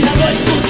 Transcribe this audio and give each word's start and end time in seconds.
noite. 0.00 0.61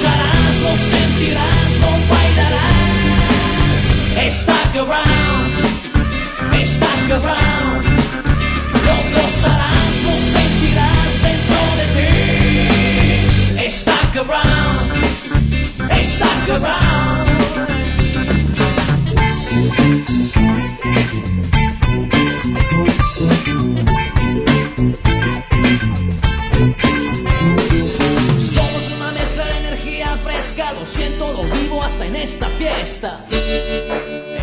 En 32.15 32.23
esta 32.23 32.49
fiesta. 32.51 33.21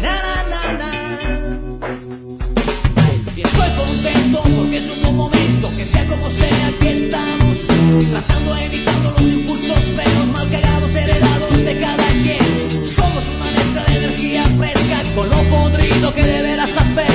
Na, 0.01 0.15
na, 0.25 0.35
na, 0.51 0.63
na. 0.81 0.91
Y 3.35 3.41
estoy 3.41 3.69
contento 3.77 4.41
porque 4.57 4.77
es 4.77 4.89
un 4.89 5.01
buen 5.01 5.15
momento, 5.15 5.69
que 5.77 5.85
sea 5.85 6.05
como 6.07 6.29
sea, 6.31 6.67
aquí 6.67 6.87
estamos. 6.87 7.67
Tratando, 8.11 8.55
evitando 8.57 9.11
los 9.11 9.27
impulsos 9.27 9.85
feos, 9.85 10.27
mal 10.31 10.49
cagados, 10.49 10.95
heredados 10.95 11.59
de 11.63 11.79
cada 11.79 12.07
quien. 12.23 12.85
Somos 12.85 13.25
una 13.35 13.51
mezcla 13.51 13.83
de 13.83 13.95
energía 13.97 14.43
fresca 14.57 15.03
con 15.15 15.29
lo 15.29 15.43
podrido 15.49 16.13
que 16.13 16.23
de 16.23 16.41
veras 16.41 16.75
apesta. 16.77 17.08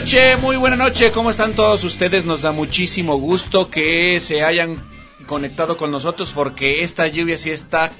Noche, 0.00 0.36
muy 0.36 0.56
buena 0.56 0.76
noche. 0.76 1.10
¿Cómo 1.10 1.28
están 1.28 1.54
todos 1.54 1.82
ustedes? 1.82 2.24
Nos 2.24 2.42
da 2.42 2.52
muchísimo 2.52 3.16
gusto 3.16 3.68
que 3.68 4.20
se 4.20 4.44
hayan 4.44 4.80
conectado 5.26 5.76
con 5.76 5.90
nosotros 5.90 6.30
porque 6.32 6.84
esta 6.84 7.08
lluvia 7.08 7.36
sí 7.36 7.50
está 7.50 7.90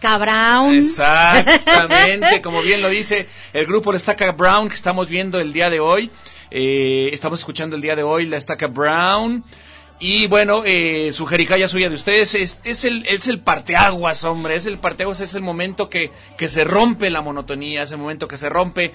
Cabrón. 0.00 0.74
Exactamente, 0.74 2.42
como 2.44 2.60
bien 2.60 2.82
lo 2.82 2.90
dice 2.90 3.26
el 3.54 3.64
grupo 3.64 3.90
La 3.90 3.96
Estaca 3.96 4.32
Brown 4.32 4.68
que 4.68 4.74
estamos 4.74 5.08
viendo 5.08 5.40
el 5.40 5.54
día 5.54 5.70
de 5.70 5.80
hoy. 5.80 6.10
Eh, 6.50 7.08
estamos 7.14 7.38
escuchando 7.38 7.74
el 7.74 7.80
día 7.80 7.96
de 7.96 8.02
hoy 8.02 8.26
La 8.26 8.36
Estaca 8.36 8.66
Brown. 8.66 9.42
Y 10.00 10.28
bueno, 10.28 10.62
eh, 10.64 11.10
su 11.12 11.26
jericaya 11.26 11.66
suya 11.66 11.88
de 11.88 11.96
ustedes 11.96 12.36
es, 12.36 12.60
es, 12.62 12.84
el, 12.84 13.04
es 13.08 13.26
el 13.26 13.40
parteaguas, 13.40 14.22
hombre. 14.22 14.54
Es 14.54 14.66
el 14.66 14.78
parteaguas, 14.78 15.20
es 15.20 15.34
el 15.34 15.42
momento 15.42 15.90
que, 15.90 16.12
que 16.36 16.48
se 16.48 16.62
rompe 16.62 17.10
la 17.10 17.20
monotonía, 17.20 17.82
es 17.82 17.90
el 17.90 17.98
momento 17.98 18.28
que 18.28 18.36
se 18.36 18.48
rompe, 18.48 18.92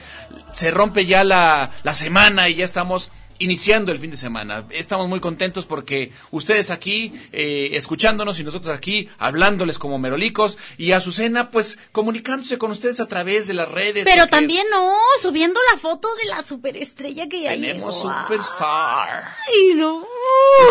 se 0.53 0.71
rompe 0.71 1.05
ya 1.05 1.25
la, 1.25 1.71
la 1.83 1.93
semana 1.93 2.47
y 2.47 2.55
ya 2.55 2.65
estamos 2.65 3.11
iniciando 3.43 3.91
el 3.91 3.99
fin 3.99 4.11
de 4.11 4.17
semana. 4.17 4.65
Estamos 4.69 5.07
muy 5.07 5.19
contentos 5.19 5.65
porque 5.65 6.11
ustedes 6.31 6.71
aquí 6.71 7.13
eh, 7.31 7.71
escuchándonos 7.73 8.39
y 8.39 8.43
nosotros 8.43 8.75
aquí 8.75 9.09
hablándoles 9.19 9.77
como 9.77 9.97
merolicos 9.99 10.57
y 10.77 10.91
Azucena 10.93 11.51
pues 11.51 11.77
comunicándose 11.91 12.57
con 12.57 12.71
ustedes 12.71 12.99
a 12.99 13.07
través 13.07 13.47
de 13.47 13.53
las 13.53 13.69
redes. 13.69 14.05
Pero 14.05 14.27
también 14.27 14.65
no, 14.71 14.91
subiendo 15.21 15.59
la 15.71 15.77
foto 15.79 16.07
de 16.21 16.29
la 16.29 16.41
superestrella 16.43 17.27
que 17.27 17.41
ya 17.41 17.49
tenemos 17.51 17.97
llegó. 17.97 18.13
Superstar. 18.21 19.23
Ay, 19.47 19.73
no. 19.75 20.05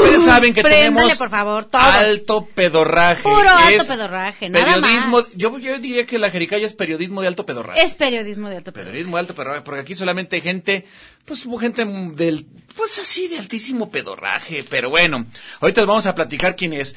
Ustedes 0.03 0.25
saben 0.25 0.55
que 0.55 0.63
Préndale, 0.63 0.91
tenemos 0.97 1.19
por 1.19 1.29
favor, 1.31 1.69
alto 1.73 2.47
pedorraje. 2.55 3.23
Puro 3.23 3.49
alto 3.49 3.83
Es 3.83 3.87
pedorraje, 3.87 4.49
nada 4.49 4.75
Periodismo, 4.77 5.19
más. 5.19 5.27
yo, 5.35 5.59
yo 5.59 5.79
diría 5.79 6.07
que 6.07 6.19
la 6.19 6.31
jericaya 6.31 6.65
es 6.67 6.73
periodismo 6.73 7.21
de 7.21 7.29
alto 7.29 7.45
pedorraje. 7.45 7.83
Es 7.83 7.95
periodismo 7.95 8.49
de 8.49 8.57
alto 8.57 8.73
pedorraje. 8.73 8.91
Periodismo 8.93 9.17
de 9.17 9.21
alto 9.21 9.35
pedorraje, 9.35 9.61
porque 9.63 9.81
aquí 9.81 9.95
solamente 9.95 10.37
hay 10.37 10.43
gente, 10.43 10.87
pues 11.25 11.45
hubo 11.47 11.59
gente 11.59 11.85
del, 11.85 12.47
pues 12.77 12.99
así 12.99 13.29
de 13.29 13.39
altísimo 13.39 13.91
pedorraje, 13.91 14.65
pero 14.69 14.91
bueno, 14.91 15.27
ahorita 15.61 15.83
les 15.83 15.89
vamos 15.89 16.07
a 16.07 16.15
platicar 16.15 16.57
quién 16.57 16.73
es. 16.73 16.95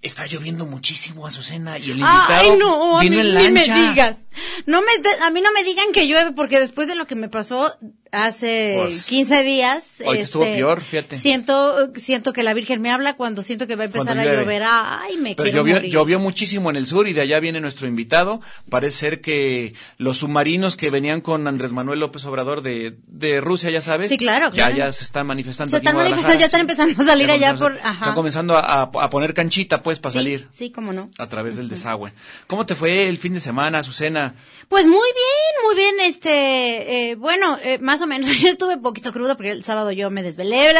Está 0.00 0.26
lloviendo 0.28 0.64
muchísimo, 0.64 1.26
Azucena, 1.26 1.76
y 1.76 1.90
el 1.90 1.98
invitado 1.98 2.26
Ay, 2.28 2.56
no, 2.56 2.98
a 2.98 3.02
vino 3.02 3.16
mí 3.16 3.20
en 3.22 3.34
ni 3.34 3.50
me 3.50 3.66
lancha. 3.66 3.90
digas. 3.90 4.26
No 4.64 4.80
me, 4.80 4.92
a 5.20 5.30
mí 5.30 5.40
no 5.40 5.50
me 5.52 5.64
digan 5.64 5.90
que 5.92 6.06
llueve 6.06 6.30
porque 6.30 6.60
después 6.60 6.86
de 6.86 6.94
lo 6.94 7.08
que 7.08 7.16
me 7.16 7.28
pasó 7.28 7.76
hace 8.12 8.74
Pues, 8.78 9.06
15 9.06 9.42
días. 9.42 9.86
este, 9.92 10.04
ahorita 10.06 10.24
estuvo 10.24 10.44
peor, 10.44 10.80
fíjate. 10.80 11.18
Siento, 11.18 11.92
siento 11.96 12.32
que 12.32 12.42
la 12.42 12.54
Virgen 12.54 12.80
me 12.80 12.90
habla 12.90 13.14
cuando 13.16 13.42
siento 13.42 13.66
que 13.66 13.76
va 13.76 13.82
a 13.82 13.86
empezar 13.86 14.06
Cuando 14.06 14.22
a 14.22 14.24
llueve. 14.26 14.42
llover. 14.42 14.62
Ay, 14.66 15.16
me 15.18 15.34
Pero 15.34 15.44
quiero 15.44 15.58
llovió, 15.58 15.74
morir. 15.76 15.90
llovió 15.90 16.18
muchísimo 16.20 16.70
en 16.70 16.76
el 16.76 16.86
sur 16.86 17.06
y 17.08 17.12
de 17.12 17.20
allá 17.22 17.40
viene 17.40 17.60
nuestro 17.60 17.86
invitado. 17.88 18.40
Parece 18.70 18.96
ser 18.98 19.20
que 19.20 19.74
los 19.96 20.18
submarinos 20.18 20.76
que 20.76 20.90
venían 20.90 21.20
con 21.20 21.46
Andrés 21.48 21.72
Manuel 21.72 22.00
López 22.00 22.24
Obrador 22.24 22.62
de, 22.62 22.96
de 23.06 23.40
Rusia, 23.40 23.70
ya 23.70 23.80
sabes. 23.80 24.08
Sí, 24.08 24.16
claro, 24.18 24.46
Ya, 24.48 24.66
claro. 24.66 24.76
ya 24.76 24.92
se 24.92 25.04
están 25.04 25.26
manifestando. 25.26 25.70
Se 25.70 25.76
están 25.78 25.96
manifestando, 25.96 26.38
ya 26.38 26.46
están 26.46 26.60
empezando 26.62 27.02
a 27.02 27.06
salir 27.06 27.30
allá 27.30 27.54
por- 27.54 27.78
ajá. 27.82 27.92
Están 27.94 28.14
comenzando 28.14 28.56
a, 28.56 28.82
a- 28.82 29.10
poner 29.10 29.34
canchita, 29.34 29.82
pues, 29.82 29.98
para 30.00 30.12
Sí, 30.12 30.18
salir 30.18 30.48
Sí, 30.50 30.70
cómo 30.70 30.92
no. 30.92 31.10
a 31.18 31.26
través 31.28 31.56
del 31.56 31.68
desagüe. 31.68 32.12
¿Cómo 32.46 32.66
te 32.66 32.74
fue 32.74 33.08
el 33.08 33.18
fin 33.18 33.34
de 33.34 33.40
semana, 33.40 33.78
Azucena? 33.78 34.34
Pues 34.68 34.86
muy 34.86 34.94
bien, 34.94 35.64
muy 35.64 35.74
bien, 35.74 36.00
este, 36.00 37.10
eh, 37.10 37.14
bueno, 37.14 37.58
eh, 37.62 37.78
más 37.78 38.02
o 38.02 38.06
menos, 38.06 38.28
ayer 38.30 38.50
estuve 38.50 38.74
un 38.74 38.82
poquito 38.82 39.12
crudo 39.12 39.36
porque 39.36 39.50
el 39.50 39.64
sábado 39.64 39.92
yo 39.92 40.10
me 40.10 40.22
desvelé, 40.22 40.72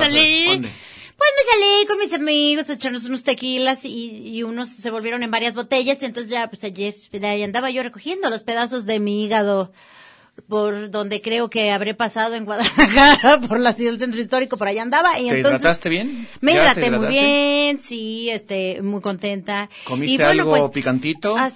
salí, 0.00 0.46
pues 1.22 1.30
me 1.36 1.52
salí 1.52 1.86
con 1.86 1.98
mis 1.98 2.12
amigos 2.14 2.68
echarnos 2.68 3.04
unos 3.04 3.22
tequilas 3.22 3.84
y, 3.84 4.28
y 4.28 4.42
unos 4.42 4.70
se 4.70 4.90
volvieron 4.90 5.22
en 5.22 5.30
varias 5.30 5.54
botellas. 5.54 5.98
Y 6.02 6.06
entonces 6.06 6.30
ya, 6.30 6.48
pues 6.48 6.64
ayer, 6.64 6.94
ahí 7.22 7.42
andaba 7.44 7.70
yo 7.70 7.82
recogiendo 7.84 8.28
los 8.28 8.42
pedazos 8.42 8.86
de 8.86 8.98
mi 8.98 9.24
hígado 9.24 9.72
por 10.48 10.90
donde 10.90 11.20
creo 11.22 11.48
que 11.50 11.70
habré 11.70 11.94
pasado 11.94 12.34
en 12.34 12.44
Guadalajara, 12.44 13.40
por 13.48 13.58
la 13.60 13.72
ciudad 13.72 13.92
del 13.92 14.00
centro 14.00 14.20
histórico, 14.20 14.56
por 14.56 14.66
allá 14.68 14.82
andaba. 14.82 15.18
Y 15.20 15.28
¿Te 15.28 15.36
entonces, 15.36 15.60
hidrataste 15.60 15.88
bien? 15.88 16.26
Me 16.40 16.54
¿Ya 16.54 16.74
te 16.74 16.80
hidraté 16.80 16.90
muy 16.98 17.06
bien, 17.08 17.80
sí, 17.80 18.28
este, 18.30 18.82
muy 18.82 19.00
contenta. 19.00 19.68
¿Comiste 19.84 20.14
Y 20.14 20.16
bueno, 20.16 20.30
algo 20.30 20.50
pues, 20.50 20.70
picantito? 20.72 21.34
Ah, 21.36 21.50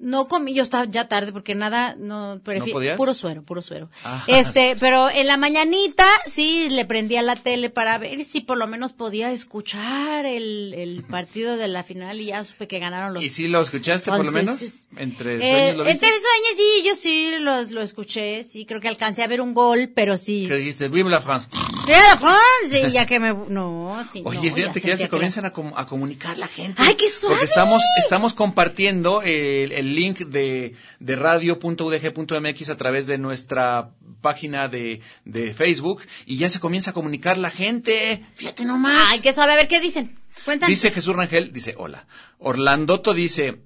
no 0.00 0.28
comí, 0.28 0.54
yo 0.54 0.62
estaba 0.62 0.84
ya 0.86 1.08
tarde 1.08 1.32
porque 1.32 1.54
nada, 1.54 1.96
no, 1.98 2.40
prefi- 2.42 2.72
podías? 2.72 2.96
puro 2.96 3.14
suero, 3.14 3.42
puro 3.42 3.62
suero. 3.62 3.90
Ah. 4.04 4.24
Este, 4.26 4.76
pero 4.78 5.10
en 5.10 5.26
la 5.26 5.36
mañanita 5.36 6.06
sí 6.26 6.68
le 6.70 6.84
prendí 6.84 7.16
a 7.16 7.22
la 7.22 7.36
tele 7.36 7.70
para 7.70 7.98
ver 7.98 8.22
si 8.24 8.40
por 8.40 8.58
lo 8.58 8.66
menos 8.66 8.92
podía 8.92 9.30
escuchar 9.32 10.24
el, 10.26 10.74
el 10.74 11.04
partido 11.04 11.56
de 11.56 11.68
la 11.68 11.82
final 11.82 12.20
y 12.20 12.26
ya 12.26 12.44
supe 12.44 12.66
que 12.68 12.78
ganaron 12.78 13.14
los 13.14 13.22
¿Y 13.22 13.30
si 13.30 13.48
lo 13.48 13.60
escuchaste 13.60 14.10
por 14.10 14.24
lo 14.24 14.32
menos? 14.32 14.86
¿Entre 14.96 15.36
Eh, 15.36 15.38
sueños 15.40 15.76
lo 15.78 15.84
viste? 15.84 16.06
entre 16.06 16.08
sueños 16.08 16.54
sí, 16.56 16.82
yo 16.86 16.94
sí 16.94 17.30
los, 17.40 17.70
lo 17.70 17.82
escuché, 17.82 17.97
sí, 18.06 18.64
creo 18.66 18.80
que 18.80 18.88
alcancé 18.88 19.22
a 19.22 19.26
ver 19.26 19.40
un 19.40 19.54
gol, 19.54 19.90
pero 19.94 20.16
sí. 20.16 20.44
¿Qué 20.48 20.56
dijiste? 20.56 20.88
Vive 20.88 21.10
la 21.10 21.20
France. 21.20 21.48
Viva 21.86 21.98
la 22.10 22.16
France, 22.18 22.86
sí, 22.86 22.92
ya 22.92 23.06
que 23.06 23.18
me, 23.18 23.32
no, 23.32 23.96
sí, 24.10 24.22
Oye, 24.24 24.50
no, 24.50 24.54
fíjate 24.54 24.80
que 24.80 24.88
ya 24.88 24.96
se 24.96 25.08
comienzan 25.08 25.44
a, 25.46 25.52
com- 25.52 25.72
a 25.74 25.86
comunicar 25.86 26.36
la 26.38 26.46
gente. 26.46 26.80
¡Ay, 26.82 26.94
qué 26.96 27.08
suave! 27.10 27.34
Porque 27.36 27.46
estamos, 27.46 27.82
estamos 27.98 28.34
compartiendo 28.34 29.22
el, 29.22 29.72
el 29.72 29.94
link 29.94 30.18
de, 30.20 30.74
de 31.00 31.16
radio.udg.mx 31.16 32.70
a 32.70 32.76
través 32.76 33.06
de 33.06 33.18
nuestra 33.18 33.90
página 34.20 34.68
de, 34.68 35.00
de 35.24 35.54
Facebook 35.54 36.02
y 36.26 36.36
ya 36.38 36.50
se 36.50 36.60
comienza 36.60 36.90
a 36.90 36.94
comunicar 36.94 37.38
la 37.38 37.50
gente. 37.50 38.24
Fíjate 38.34 38.64
nomás. 38.64 39.08
Ay, 39.10 39.20
qué 39.20 39.32
suave, 39.32 39.52
a 39.52 39.56
ver 39.56 39.68
qué 39.68 39.80
dicen. 39.80 40.18
Cuéntame. 40.44 40.70
Dice 40.70 40.90
Jesús 40.90 41.14
Rangel, 41.16 41.52
dice, 41.52 41.74
hola. 41.78 42.06
Orlandoto 42.38 43.12
dice, 43.14 43.60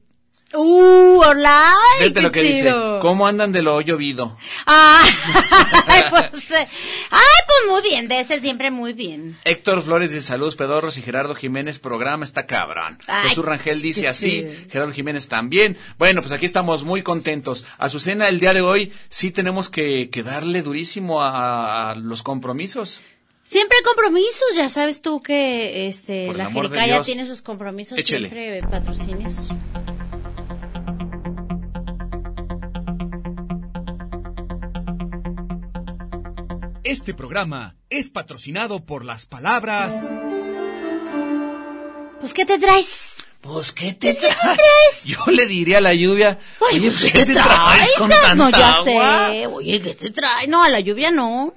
Uh, 0.55 1.23
hola. 1.25 1.73
qué 1.99 2.21
lo 2.21 2.31
que 2.31 2.43
dice. 2.43 2.73
¿cómo 3.01 3.27
andan 3.27 3.53
de 3.53 3.63
lo 3.63 3.81
llovido? 3.81 4.37
Ah, 4.67 5.03
ay, 5.87 6.03
pues, 6.11 6.51
eh, 6.51 6.69
ay, 7.11 7.39
pues 7.47 7.71
muy 7.71 7.83
bien, 7.83 8.09
de 8.09 8.21
ese 8.21 8.41
siempre 8.41 8.71
muy 8.71 8.93
bien. 8.93 9.39
Héctor 9.45 9.83
Flores 9.83 10.13
dice 10.13 10.27
saludos 10.27 10.57
pedorros 10.57 10.99
y 10.99 11.03
Gerardo 11.03 11.35
Jiménez 11.35 11.79
programa 11.79 12.25
está 12.25 12.47
cabrón. 12.47 12.99
Ay, 13.07 13.31
Jesús 13.31 13.45
Rangel 13.45 13.81
dice 13.81 14.09
así. 14.09 14.47
Gerardo 14.71 14.93
Jiménez 14.93 15.29
también. 15.29 15.79
Bueno, 15.99 16.21
pues 16.21 16.33
aquí 16.33 16.45
estamos 16.45 16.85
muy 16.85 17.03
contentos. 17.03 17.65
Azucena, 17.79 18.29
el 18.29 18.41
día 18.41 18.53
de 18.53 18.61
hoy 18.61 18.93
sí 19.09 19.31
tenemos 19.31 19.69
que, 19.69 20.11
que 20.11 20.23
darle 20.23 20.63
durísimo 20.63 21.23
a, 21.23 21.91
a 21.91 21.95
los 21.95 22.23
compromisos. 22.23 23.01
Siempre 23.45 23.79
hay 23.79 23.85
compromisos, 23.85 24.55
ya 24.57 24.69
sabes 24.69 25.03
tú 25.03 25.21
que 25.21 25.87
este 25.89 26.27
Por 26.27 26.37
la 26.37 26.45
de 26.47 26.53
Jericaya 26.53 27.03
tiene 27.03 27.27
sus 27.27 27.43
compromisos 27.43 28.01
siempre 28.01 28.63
patrocinios. 28.71 29.49
Este 36.93 37.15
programa 37.15 37.75
es 37.89 38.11
patrocinado 38.11 38.85
por 38.85 39.03
las 39.07 39.25
palabras 39.25 40.13
Pues 42.21 42.35
qué 42.35 42.45
te 42.45 42.59
traes? 42.59 43.25
Pues, 43.41 43.73
¿qué 43.73 43.95
te 43.95 44.13
traes? 44.13 45.03
Yo 45.05 45.25
le 45.33 45.47
diría 45.47 45.79
a 45.79 45.81
la 45.81 45.95
lluvia, 45.95 46.39
Oye, 46.61 46.79
oye, 46.81 46.91
pues, 46.91 47.01
pues, 47.01 47.13
¿qué 47.15 47.25
te 47.25 47.33
traes 47.33 47.91
con 47.99 48.11
tanta 48.11 48.35
No, 48.35 48.51
ya 48.51 48.75
agua? 48.75 49.29
sé. 49.31 49.47
Oye, 49.47 49.81
¿qué 49.81 49.95
te 49.95 50.11
traes? 50.11 50.49
No, 50.51 50.63
a 50.63 50.69
la 50.69 50.81
lluvia 50.81 51.11
no. 51.11 51.55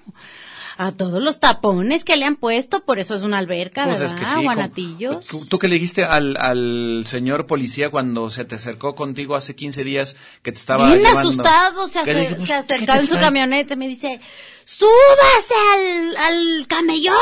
A 0.78 0.92
todos 0.94 1.22
los 1.22 1.40
tapones 1.42 2.04
que 2.06 2.16
le 2.18 2.26
han 2.26 2.38
puesto, 2.38 2.84
por 2.86 3.00
eso 3.00 3.14
es 3.16 3.22
una 3.22 3.38
alberca, 3.38 3.84
Pues 3.86 4.00
¿verdad? 4.00 4.16
es 4.16 4.22
que 4.22 4.26
sí. 4.26 4.42
Guanatillos. 4.42 5.26
¿Tú, 5.28 5.46
tú 5.46 5.60
qué 5.60 5.68
le 5.68 5.76
dijiste 5.76 6.04
al, 6.06 6.38
al 6.38 7.04
señor 7.06 7.46
policía 7.46 7.90
cuando 7.92 8.30
se 8.31 8.46
te 8.46 8.56
acercó 8.56 8.96
contigo 8.96 9.36
hace 9.36 9.54
15 9.56 9.84
días 9.84 10.16
que 10.44 10.52
te 10.54 10.58
estaba 10.58 10.88
Bien 10.88 11.00
llevando? 11.00 11.20
asustado, 11.20 11.88
se, 11.90 12.00
¿Qué 12.04 12.14
le 12.14 12.20
acer- 12.22 12.22
dije? 12.22 12.36
Pues, 12.36 12.48
se 12.48 12.54
¿qué 12.56 12.74
acercó 12.74 12.94
te 12.94 13.00
en 13.00 13.08
su 13.08 13.16
camioneta 13.16 13.74
y 13.76 13.78
me 13.78 13.88
dice, 13.88 14.20
súbase 14.66 15.54
al, 15.76 16.18
al 16.18 16.68
camellón, 16.68 17.16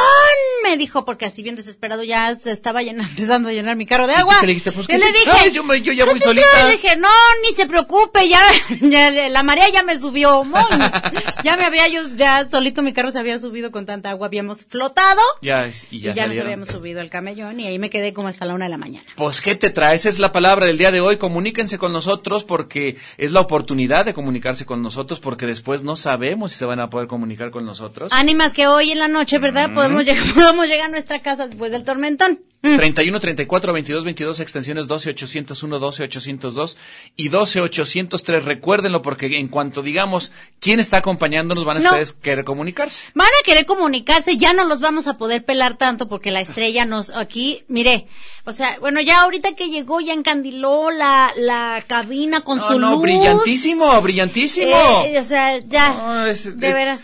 me 0.64 0.78
dijo, 0.78 1.06
porque 1.06 1.26
así 1.26 1.44
bien 1.44 1.56
desesperado 1.56 2.04
ya 2.04 2.34
se 2.36 2.52
estaba 2.52 2.82
llenando, 2.82 3.10
empezando 3.12 3.50
a 3.50 3.52
llenar 3.52 3.76
mi 3.76 3.86
carro 3.86 4.08
de 4.08 4.14
¿Y 4.14 4.16
agua. 4.18 4.38
qué 4.40 4.48
le 4.48 4.54
dijiste? 4.54 4.72
Pues, 4.72 4.86
Y 4.86 4.94
¿qué 4.94 4.98
le 4.98 5.06
te 5.08 5.12
dije, 5.20 5.30
traes? 5.30 5.54
Yo 5.54 5.64
me- 5.64 5.82
yo 5.82 5.92
ya 5.94 6.06
"¿Qué 6.06 6.12
voy 6.12 6.20
solita". 6.22 6.48
traes?" 6.52 6.66
Le 6.66 6.72
dije, 6.82 6.96
no, 6.98 7.10
ni 7.44 7.54
se 7.56 7.66
preocupe, 7.68 8.28
ya, 8.30 8.40
ya 8.82 9.12
la 9.30 9.44
marea 9.44 9.70
ya 9.72 9.84
me 9.84 10.00
subió, 10.00 10.44
muy, 10.46 10.62
ya 11.44 11.58
me 11.58 11.66
había 11.66 11.88
yo, 11.90 12.02
ya 12.16 12.50
solito 12.50 12.82
mi 12.82 12.94
carro 12.94 13.12
se 13.12 13.20
había 13.20 13.38
subido 13.38 13.72
con 13.72 13.86
tanta 13.86 14.10
agua, 14.12 14.28
habíamos 14.28 14.66
flotado. 14.66 15.22
Ya, 15.42 15.68
y 15.68 15.98
Y 15.98 16.00
ya, 16.00 16.14
ya, 16.14 16.28
nos 16.28 16.38
habíamos 16.40 16.70
subido 16.70 17.02
al 17.02 17.10
camellón 17.10 17.60
y 17.60 17.68
ahí 17.68 17.78
me 17.78 17.90
quedé 17.90 18.14
como 18.14 18.30
hasta 18.30 18.46
la 18.46 18.54
una 18.54 18.66
de 18.66 18.72
la 18.72 18.78
mañana. 18.78 19.06
Pues, 19.18 19.42
¿qué 19.42 19.56
te 19.56 19.70
traes? 19.70 20.06
Es 20.06 20.18
la 20.20 20.32
palabra 20.32 20.68
del 20.68 20.78
día 20.78 20.92
de 20.92 21.02
hoy. 21.02 21.18
Comuníquense 21.18 21.78
con 21.78 21.92
nosotros 21.92 22.46
porque 22.46 22.96
es 23.18 23.32
la 23.32 23.42
oportunidad 23.42 24.06
de 24.06 24.14
comunicarse 24.14 24.66
con 24.66 24.82
nosotros 24.82 25.20
porque 25.20 25.46
después 25.46 25.84
no 25.84 25.96
sabemos 25.98 26.52
si 26.54 26.58
se 26.58 26.66
van 26.66 26.80
a 26.80 26.90
poder 26.90 27.08
comunicar 27.08 27.33
con 27.52 27.66
nosotros. 27.66 28.12
Ánimas 28.14 28.54
que 28.54 28.68
hoy 28.68 28.92
en 28.92 29.00
la 29.00 29.08
noche, 29.08 29.40
¿verdad? 29.40 29.74
Podemos 29.74 30.04
llegar, 30.06 30.24
podemos 30.36 30.68
llegar 30.68 30.86
a 30.88 30.92
nuestra 30.92 31.22
casa 31.22 31.48
después 31.48 31.72
del 31.72 31.84
tormentón. 31.84 32.40
31 32.62 33.20
34 33.20 33.74
22 33.74 34.06
22 34.06 34.40
extensiones 34.40 34.88
12 34.88 35.10
801 35.10 35.80
12 35.80 36.04
802 36.04 36.78
y 37.18 37.28
12 37.28 37.60
803 37.60 38.46
recuérdenlo 38.46 39.02
porque 39.02 39.38
en 39.38 39.50
cuanto 39.50 39.82
digamos 39.82 40.32
quién 40.62 40.80
está 40.80 40.96
acompañándonos 41.00 41.66
van 41.66 41.76
a 41.76 41.80
No. 41.82 41.90
ustedes 41.90 42.14
querer 42.14 42.46
comunicarse 42.46 43.08
Van 43.16 43.28
a 43.28 43.44
querer 43.44 43.66
comunicarse, 43.66 44.38
ya 44.38 44.54
no 44.54 44.64
los 44.64 44.80
vamos 44.80 45.08
a 45.10 45.18
poder 45.18 45.44
pelar 45.44 45.76
tanto 45.78 46.08
porque 46.08 46.32
la 46.32 46.40
estrella 46.40 46.86
nos 46.86 47.10
aquí, 47.10 47.66
mire, 47.68 48.08
o 48.46 48.54
sea, 48.54 48.78
bueno, 48.80 49.02
ya 49.02 49.24
ahorita 49.24 49.56
que 49.56 49.70
llegó 49.70 50.00
ya 50.00 50.14
encandiló 50.14 50.90
la, 50.90 51.34
la 51.36 51.84
cabina 51.86 52.42
con 52.46 52.60
no 52.60 52.68
su 52.70 52.80
no 52.80 52.92
luz. 52.92 53.02
brillantísimo 53.02 54.02
brillantísimo 54.02 55.04
Eh, 55.06 55.20
o 55.20 55.24
sea, 55.24 55.58
ya, 55.60 55.94
No, 55.96 56.26
es- 56.28 56.58
de 56.58 56.68
es- 56.70 56.74
veras. 56.74 57.04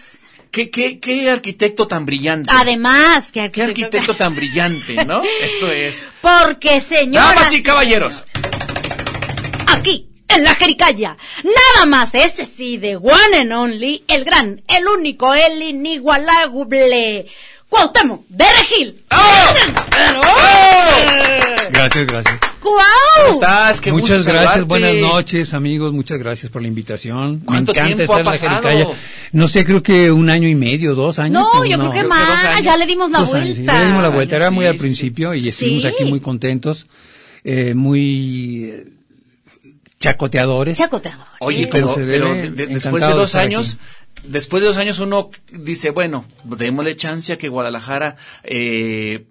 ¿Qué, 0.51 0.71
qué, 0.71 0.99
qué 0.99 1.29
arquitecto 1.29 1.87
tan 1.87 2.05
brillante 2.05 2.49
Además, 2.51 3.31
que 3.31 3.51
qué 3.51 3.63
arquitecto 3.63 4.15
tan 4.15 4.35
brillante 4.35 5.05
no 5.05 5.21
eso 5.41 5.71
es 5.71 6.01
Porque, 6.21 6.81
señoras 6.81 7.35
damas 7.35 7.53
y 7.53 7.63
caballeros 7.63 8.25
aquí, 9.79 10.09
en 10.27 10.43
la 10.43 10.55
Jericaya. 10.55 11.17
Nada 11.43 11.85
más 11.85 12.15
ese 12.15 12.45
sí, 12.45 12.77
de 12.77 12.95
One 12.95 13.37
and 13.39 13.53
Only, 13.53 14.03
el 14.07 14.23
gran, 14.23 14.61
el 14.67 14.87
único, 14.87 15.33
el 15.33 15.61
inigualable. 15.61 17.27
Cuauhtémoc, 17.69 18.25
de 18.29 18.45
Regil. 18.57 19.03
Gracias, 21.71 22.07
gracias. 22.07 22.39
¿Cómo 22.59 22.75
¡Guau! 22.75 23.31
estás 23.31 23.79
qué 23.79 23.91
muchas 23.91 24.17
gusto 24.19 24.31
gracias, 24.33 24.53
saludarte. 24.53 24.67
buenas 24.67 24.95
noches 25.13 25.53
amigos, 25.53 25.93
muchas 25.93 26.17
gracias 26.19 26.51
por 26.51 26.61
la 26.61 26.67
invitación. 26.67 27.39
Me 27.39 27.45
¿Cuánto 27.45 27.71
encanta 27.71 27.95
tiempo 27.95 28.03
estar 28.03 28.17
ha 28.17 28.19
en 28.19 28.25
la 28.25 28.31
pasado? 28.31 28.61
Jericaya. 28.67 28.97
No 29.31 29.47
sé, 29.47 29.65
creo 29.65 29.81
que 29.83 30.11
un 30.11 30.29
año 30.29 30.49
y 30.49 30.55
medio, 30.55 30.93
dos 30.95 31.19
años. 31.19 31.41
No, 31.41 31.63
yo 31.65 31.77
creo 31.77 31.91
que 31.91 31.99
creo 31.99 32.03
que 32.03 32.07
más, 32.09 32.43
años. 32.45 32.65
ya 32.65 32.75
le 32.75 32.85
dimos 32.85 33.11
la 33.11 33.19
Dos 33.19 33.33
años, 33.33 33.49
sí, 33.49 33.53
vuelta. 33.55 33.73
ya 33.73 33.79
le 33.79 33.85
dimos 33.85 34.01
la 34.03 34.09
vuelta, 34.09 34.35
era 34.35 34.49
Sí, 34.49 34.55
muy 34.55 34.65
al 34.65 34.73
sí, 34.73 34.79
principio 34.79 35.33
y 35.35 35.47
estuvimos 35.47 35.81
Sí. 35.83 35.87
aquí 35.87 36.05
muy 36.05 36.19
contentos, 36.19 36.87
eh, 37.43 37.73
muy 37.75 38.83
chacoteadores. 39.99 40.77
Chacoteador. 40.77 41.25
Oye, 41.39 41.63
Sí, 41.63 41.69
pero, 41.71 41.93
pero 41.95 42.05
debe, 42.33 42.41
de- 42.41 42.49
de- 42.51 42.67
después 42.73 43.03
de 43.05 43.13
dos 43.13 43.35
años, 43.35 43.77
después 44.23 44.61
de 44.61 44.67
dos 44.69 44.77
años 44.77 44.99
uno 44.99 45.29
dice, 45.51 45.89
bueno, 45.91 46.25
démosle 46.43 46.95
chance 46.95 47.33
a 47.33 47.37
que 47.37 47.49
Guadalajara 47.49 48.15
eh, 48.43 49.25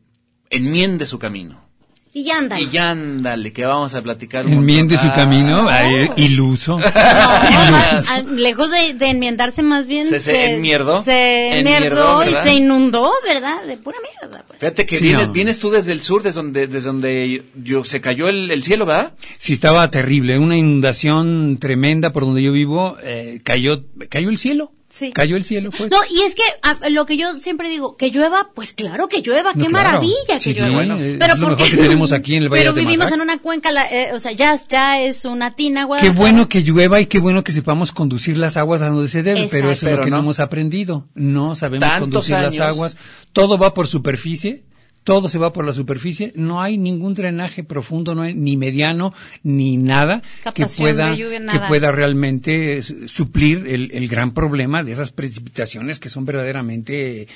enmiende 0.50 1.06
su 1.06 1.18
camino. 1.18 1.67
Y 2.12 2.24
ya 2.24 2.38
anda. 2.38 2.58
Y 2.58 2.70
ya 2.70 2.90
ándale, 2.90 3.52
que 3.52 3.64
vamos 3.66 3.94
a 3.94 4.02
platicar 4.02 4.46
un 4.46 4.52
Enmiende 4.54 4.94
montón. 4.94 5.10
su 5.10 5.16
camino, 5.16 5.68
Ah, 5.68 5.78
ay, 5.80 6.10
iluso. 6.16 6.72
No, 6.78 6.80
más- 6.80 8.06
ah, 8.10 8.22
lejos 8.26 8.70
de, 8.70 8.94
de 8.94 9.06
enmiendarse 9.10 9.62
más 9.62 9.86
bien 9.86 10.06
Se- 10.06 10.20
se 10.20 10.54
enmierdó. 10.54 11.04
se 11.04 11.58
Enmierdó, 11.60 12.24
y 12.24 12.30
se 12.48 12.54
inundó, 12.54 13.12
¿verdad? 13.24 13.62
De 13.66 13.76
pura 13.76 13.98
mierda, 14.02 14.44
pues. 14.46 14.58
Fíjate 14.60 14.86
que 14.86 14.96
Sí, 14.96 15.04
vienes, 15.04 15.28
no. 15.28 15.32
vienes 15.32 15.58
tú 15.58 15.70
desde 15.70 15.92
el 15.92 16.00
sur, 16.02 16.22
desde 16.22 16.40
donde, 16.40 16.66
desde 16.66 16.86
donde 16.86 17.44
yo, 17.62 17.84
se 17.84 18.00
cayó 18.00 18.28
el, 18.28 18.50
el 18.50 18.62
cielo, 18.62 18.86
¿verdad? 18.86 19.12
Sí, 19.38 19.52
estaba 19.52 19.90
terrible, 19.90 20.38
una 20.38 20.56
inundación 20.56 21.58
tremenda 21.60 22.10
por 22.12 22.24
donde 22.24 22.42
yo 22.42 22.52
vivo, 22.52 22.96
eh, 23.02 23.40
cayó, 23.44 23.84
cayó 24.08 24.30
el 24.30 24.38
cielo. 24.38 24.72
Sí. 24.90 25.12
Cayó 25.12 25.36
el 25.36 25.44
cielo, 25.44 25.70
pues. 25.76 25.90
No, 25.90 25.98
y 26.10 26.22
es 26.22 26.34
que 26.34 26.42
ah, 26.62 26.88
lo 26.88 27.04
que 27.04 27.18
yo 27.18 27.38
siempre 27.40 27.68
digo, 27.68 27.96
que 27.96 28.10
llueva, 28.10 28.50
pues 28.54 28.72
claro 28.72 29.06
que 29.06 29.20
llueva, 29.20 29.52
No, 29.52 29.64
qué 29.64 29.68
claro. 29.70 29.86
maravilla 29.88 30.14
que 30.28 30.40
Sí, 30.40 30.54
llueva. 30.54 30.72
bueno, 30.74 30.98
es 30.98 31.18
lo 31.18 31.26
¿por 31.26 31.38
mejor 31.50 31.56
qué? 31.58 31.70
que 31.72 31.76
tenemos 31.82 32.10
aquí 32.12 32.36
en 32.36 32.44
el 32.44 32.48
Valle 32.52 32.62
Pero 32.62 32.72
de 32.72 32.80
vivimos 32.80 33.12
en 33.12 33.20
una 33.20 33.36
cuenca, 33.38 33.70
la- 33.70 33.86
eh, 33.86 34.14
o 34.14 34.18
sea, 34.18 34.32
ya, 34.32 34.58
ya 34.66 35.02
es 35.02 35.26
una 35.26 35.54
tina, 35.54 35.82
Qué 35.82 35.86
Guadalajara. 35.86 36.18
bueno 36.18 36.48
que 36.48 36.62
llueva 36.62 37.00
y 37.02 37.06
qué 37.06 37.18
bueno 37.18 37.44
que 37.44 37.52
sepamos 37.52 37.92
conducir 37.92 38.38
las 38.38 38.56
aguas 38.56 38.80
a 38.80 38.88
donde 38.88 39.08
se 39.08 39.22
debe, 39.22 39.46
pero 39.50 39.70
eso 39.70 39.84
es 39.86 39.90
Pero 39.90 39.96
lo 39.98 40.04
que 40.04 40.10
no. 40.10 40.16
no. 40.16 40.22
hemos 40.22 40.40
aprendido. 40.40 41.06
No 41.14 41.54
sabemos 41.54 41.86
Tantos 41.86 42.00
conducir 42.08 42.36
las 42.36 42.54
años. 42.54 42.60
aguas. 42.60 42.96
Todo 43.34 43.58
va 43.58 43.74
por 43.74 43.86
superficie, 43.88 44.64
todo 45.08 45.26
se 45.28 45.38
va 45.38 45.54
por 45.54 45.64
la 45.64 45.72
superficie, 45.72 46.32
no 46.36 46.60
hay 46.60 46.76
ningún 46.76 47.14
drenaje 47.14 47.64
profundo, 47.64 48.14
no 48.14 48.20
hay 48.20 48.34
ni 48.34 48.58
mediano 48.58 49.14
ni 49.42 49.78
nada 49.78 50.20
que 50.54 50.66
pueda, 50.66 51.16
que 51.16 51.60
pueda 51.66 51.90
realmente 51.92 52.76
s- 52.76 53.08
suplir 53.08 53.64
el, 53.66 53.90
el 53.92 54.06
gran 54.06 54.34
problema 54.34 54.82
de 54.84 54.92
esas 54.92 55.10
precipitaciones 55.10 55.98
que 55.98 56.10
son 56.10 56.26
verdaderamente 56.26 57.22
eh, 57.22 57.28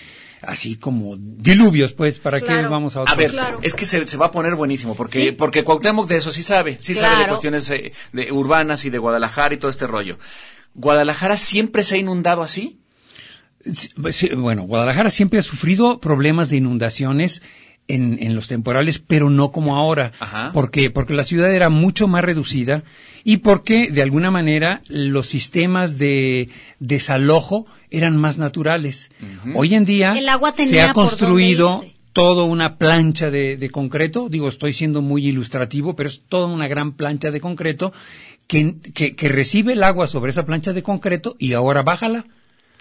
así 0.43 0.77
como 0.77 1.17
diluvios, 1.17 1.95
pues, 1.95 2.19
¿para 2.19 2.43
qué 2.43 2.61
vamos 2.63 2.97
a 2.97 2.99
A 2.99 3.03
otros? 3.05 3.17
ver, 3.17 3.31
Claro. 3.31 3.61
es 3.63 3.73
que 3.73 3.87
se, 3.87 4.07
se 4.07 4.19
va 4.19 4.27
a 4.27 4.31
poner 4.31 4.55
buenísimo, 4.55 4.95
porque, 4.95 5.27
Sí. 5.29 5.33
porque 5.33 5.65
Cuauhtémoc 5.65 6.07
de 6.11 6.17
eso 6.19 6.31
sí 6.31 6.43
sabe, 6.43 6.77
sí 6.79 6.93
sabe 6.95 7.17
de 7.23 7.27
cuestiones 7.29 7.71
eh, 7.71 7.93
de 8.13 8.33
urbanas 8.33 8.85
y 8.85 8.91
de 8.91 8.99
Guadalajara 8.99 9.55
y 9.55 9.57
todo 9.57 9.71
este 9.71 9.87
rollo. 9.87 10.19
¿Guadalajara 10.75 11.39
siempre 11.39 11.85
se 11.85 11.95
ha 11.95 11.99
inundado 11.99 12.43
así? 12.43 12.81
Sí, 14.11 14.31
bueno, 14.37 14.63
Guadalajara 14.63 15.11
siempre 15.11 15.39
ha 15.39 15.43
sufrido 15.43 16.01
problemas 16.01 16.51
de 16.51 16.57
inundaciones 16.57 17.43
en, 17.89 18.19
en 18.21 18.35
los 18.35 18.49
temporales, 18.49 18.99
pero 18.99 19.31
no 19.31 19.53
como 19.53 19.77
ahora. 19.77 20.13
Ajá. 20.19 20.53
¿Por 20.53 20.71
qué? 20.71 20.91
Porque 20.91 21.15
la 21.15 21.25
ciudad 21.25 21.53
era 21.53 21.69
mucho 21.69 22.09
más 22.09 22.25
reducida 22.25 22.83
y 23.25 23.39
porque, 23.39 23.91
de 23.91 24.03
alguna 24.03 24.31
manera, 24.31 24.83
los 24.89 25.27
sistemas 25.27 25.99
de 25.99 26.49
desalojo 26.81 27.67
eran 27.91 28.17
más 28.17 28.39
naturales. 28.39 29.11
Hoy 29.55 29.75
en 29.75 29.85
día 29.85 30.15
El 30.17 30.29
agua 30.29 30.55
se 30.57 30.81
ha 30.81 30.93
construido 30.93 31.85
toda 32.13 32.45
una 32.45 32.77
plancha 32.77 33.31
de, 33.31 33.57
de 33.57 33.71
concreto, 33.71 34.29
digo, 34.29 34.49
estoy 34.49 34.73
siendo 34.73 35.01
muy 35.01 35.27
ilustrativo, 35.27 35.97
pero 35.97 36.09
es 36.09 36.23
toda 36.29 36.47
una 36.47 36.69
gran 36.69 36.93
plancha 36.93 37.31
de 37.31 37.41
concreto 37.41 37.93
que, 38.47 38.77
que, 38.95 39.15
que 39.15 39.29
recibe 39.29 39.73
el 39.73 39.83
agua 39.83 40.07
sobre 40.07 40.31
esa 40.31 40.45
plancha 40.45 40.73
de 40.73 40.83
concreto 40.83 41.37
y 41.39 41.55
ahora 41.55 41.83
bájala. 41.83 42.27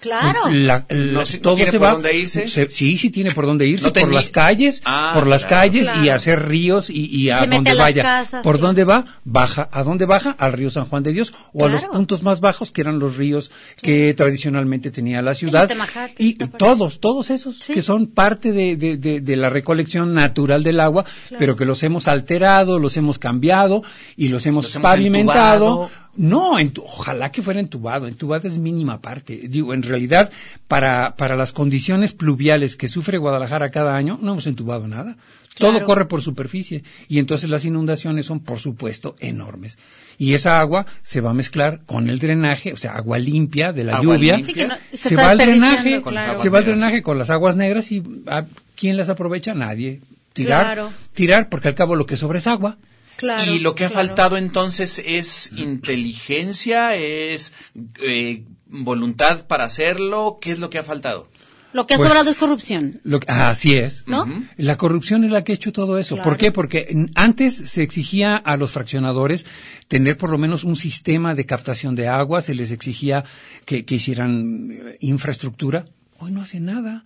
Claro. 0.01 0.49
La- 0.49 0.85
la- 0.89 1.11
No, 1.13 1.25
si- 1.25 1.37
no 1.37 1.43
todo 1.43 1.55
tiene 1.55 1.71
se 1.71 1.77
por 1.77 1.87
va- 1.87 1.91
dónde 1.93 2.17
irse. 2.17 2.47
se- 2.47 2.69
sí, 2.69 2.97
sí 2.97 3.09
tiene 3.11 3.31
por 3.31 3.45
dónde 3.45 3.67
irse, 3.67 3.85
No 3.85 3.93
por 3.93 4.11
las 4.11 4.29
calles, 4.29 4.81
Ah, 4.83 5.11
por 5.13 5.27
las 5.27 5.45
claro. 5.45 5.61
calles 5.71 5.89
y 6.03 6.09
hacer 6.09 6.47
ríos 6.47 6.89
y, 6.89 7.05
y 7.15 7.29
a 7.29 7.39
Se 7.41 7.47
mete 7.47 7.55
donde 7.69 7.75
vaya. 7.75 8.01
casas, 8.03 8.41
¿Por 8.43 8.55
claro. 8.55 8.67
dónde 8.67 8.83
va? 8.83 9.05
Baja. 9.23 9.69
¿A 9.71 9.83
dónde 9.83 10.05
baja? 10.05 10.35
Al 10.39 10.53
río 10.53 10.71
San 10.71 10.85
Juan 10.87 11.03
de 11.03 11.13
Dios 11.13 11.33
o 11.53 11.65
a 11.65 11.69
los 11.69 11.83
puntos 11.85 12.23
más 12.23 12.39
bajos 12.41 12.71
que 12.71 12.81
eran 12.81 12.97
los 12.99 13.15
ríos 13.17 13.51
que 13.81 14.13
tradicionalmente 14.15 14.89
tenía 14.91 15.21
la 15.21 15.35
ciudad. 15.35 15.67
Temajac, 15.67 16.13
y 16.19 16.33
todos, 16.35 16.99
todos 16.99 17.29
esos 17.29 17.57
Sí. 17.57 17.73
que 17.73 17.81
son 17.83 18.07
parte 18.07 18.51
de, 18.51 18.75
de- 18.77 18.97
de- 18.97 19.21
de 19.21 19.35
la 19.35 19.49
recolección 19.49 20.13
natural 20.13 20.63
del 20.63 20.79
agua, 20.79 21.05
pero 21.37 21.55
que 21.55 21.65
los 21.65 21.83
hemos 21.83 22.07
alterado, 22.07 22.79
los 22.79 22.97
hemos 22.97 23.19
cambiado 23.19 23.83
y 24.17 24.29
los 24.29 24.45
hemos 24.47 24.65
Los 24.65 24.75
hemos 24.77 24.91
pavimentado. 24.91 25.65
entubado. 25.83 25.91
No, 26.15 26.59
entu- 26.59 26.83
ojalá 26.85 27.31
que 27.31 27.41
fuera 27.41 27.59
entubado. 27.59 28.07
Entubado 28.07 28.47
es 28.47 28.57
mínima 28.57 29.01
parte. 29.01 29.47
Digo, 29.47 29.73
en 29.73 29.81
realidad, 29.83 30.31
para, 30.67 31.15
para 31.15 31.35
las 31.37 31.51
condiciones 31.53 32.11
pluviales 32.13 32.75
que 32.75 32.89
sufre 32.89 33.17
Guadalajara 33.17 33.71
cada 33.71 33.95
año, 33.95 34.19
no 34.21 34.33
hemos 34.33 34.47
entubado 34.47 34.87
nada. 34.87 35.15
Todo 35.57 35.83
corre 35.83 36.05
por 36.05 36.21
superficie. 36.21 36.83
Y 37.07 37.19
entonces 37.19 37.49
las 37.49 37.65
inundaciones 37.65 38.25
son, 38.25 38.39
por 38.39 38.59
supuesto, 38.59 39.15
enormes. 39.19 39.77
Y 40.17 40.33
esa 40.33 40.59
agua 40.59 40.85
se 41.03 41.21
va 41.21 41.31
a 41.31 41.33
mezclar 41.33 41.81
con 41.85 42.09
el 42.09 42.19
drenaje, 42.19 42.73
o 42.73 42.77
sea, 42.77 42.93
agua 42.93 43.17
limpia 43.19 43.71
de 43.73 43.83
la 43.83 43.97
Agua 43.97 44.15
lluvia. 44.15 44.37
limpia. 44.37 44.53
Sí, 44.53 44.59
que 44.59 44.67
no- 44.67 44.75
se 44.93 45.15
va 45.15 45.29
al 45.31 45.37
drenaje, 45.37 46.01
Con 46.01 46.13
las 46.13 46.23
claro. 46.23 46.31
aguas 46.33 46.43
se 46.43 46.49
va 46.49 46.57
al 46.59 46.63
negras. 46.65 46.79
drenaje 46.79 47.01
con 47.03 47.17
las 47.17 47.29
aguas 47.29 47.55
negras 47.57 47.91
y 47.91 48.03
¿a 48.27 48.45
¿quién 48.75 48.97
las 48.97 49.09
aprovecha? 49.09 49.53
Nadie. 49.53 50.01
Tirar, 50.33 50.63
Claro. 50.65 50.89
tirar, 51.13 51.49
porque 51.49 51.67
al 51.67 51.75
cabo 51.75 51.95
lo 51.95 52.05
que 52.05 52.15
sobra 52.17 52.37
es 52.39 52.47
agua. 52.47 52.77
Claro, 53.17 53.53
y 53.53 53.59
lo 53.59 53.75
que 53.75 53.85
ha 53.85 53.89
claro. 53.89 54.07
faltado 54.07 54.37
entonces 54.37 55.01
es 55.05 55.51
inteligencia, 55.55 56.95
es 56.95 57.53
eh, 58.01 58.43
voluntad 58.67 59.45
para 59.47 59.65
hacerlo. 59.65 60.37
¿Qué 60.41 60.51
es 60.51 60.59
lo 60.59 60.69
que 60.69 60.79
ha 60.79 60.83
faltado? 60.83 61.27
Lo 61.73 61.87
que 61.87 61.93
ha 61.93 61.97
Pues- 61.97 62.09
sobrado 62.09 62.29
es 62.31 62.37
corrupción. 62.37 62.99
Lo 63.03 63.19
que- 63.21 63.27
ah, 63.29 63.49
así 63.49 63.75
es. 63.75 64.03
¿No? 64.05 64.27
La 64.57 64.77
corrupción 64.77 65.23
es 65.23 65.31
la 65.31 65.43
que 65.43 65.53
ha 65.53 65.55
hecho 65.55 65.71
todo 65.71 65.97
eso. 65.99 66.15
Claro. 66.15 66.29
¿Por 66.29 66.37
qué? 66.37 66.51
Porque 66.51 67.05
antes 67.15 67.55
se 67.55 67.81
exigía 67.83 68.35
a 68.35 68.57
los 68.57 68.71
fraccionadores 68.71 69.45
tener 69.87 70.17
por 70.17 70.31
lo 70.31 70.37
menos 70.37 70.63
un 70.65 70.75
sistema 70.75 71.33
de 71.33 71.45
captación 71.45 71.95
de 71.95 72.07
agua, 72.09 72.41
se 72.41 72.55
les 72.55 72.71
exigía 72.71 73.23
que, 73.65 73.85
que 73.85 73.95
hicieran 73.95 74.69
eh, 74.71 74.97
infraestructura. 74.99 75.85
Hoy 76.19 76.31
no 76.31 76.41
hacen 76.41 76.65
nada. 76.65 77.05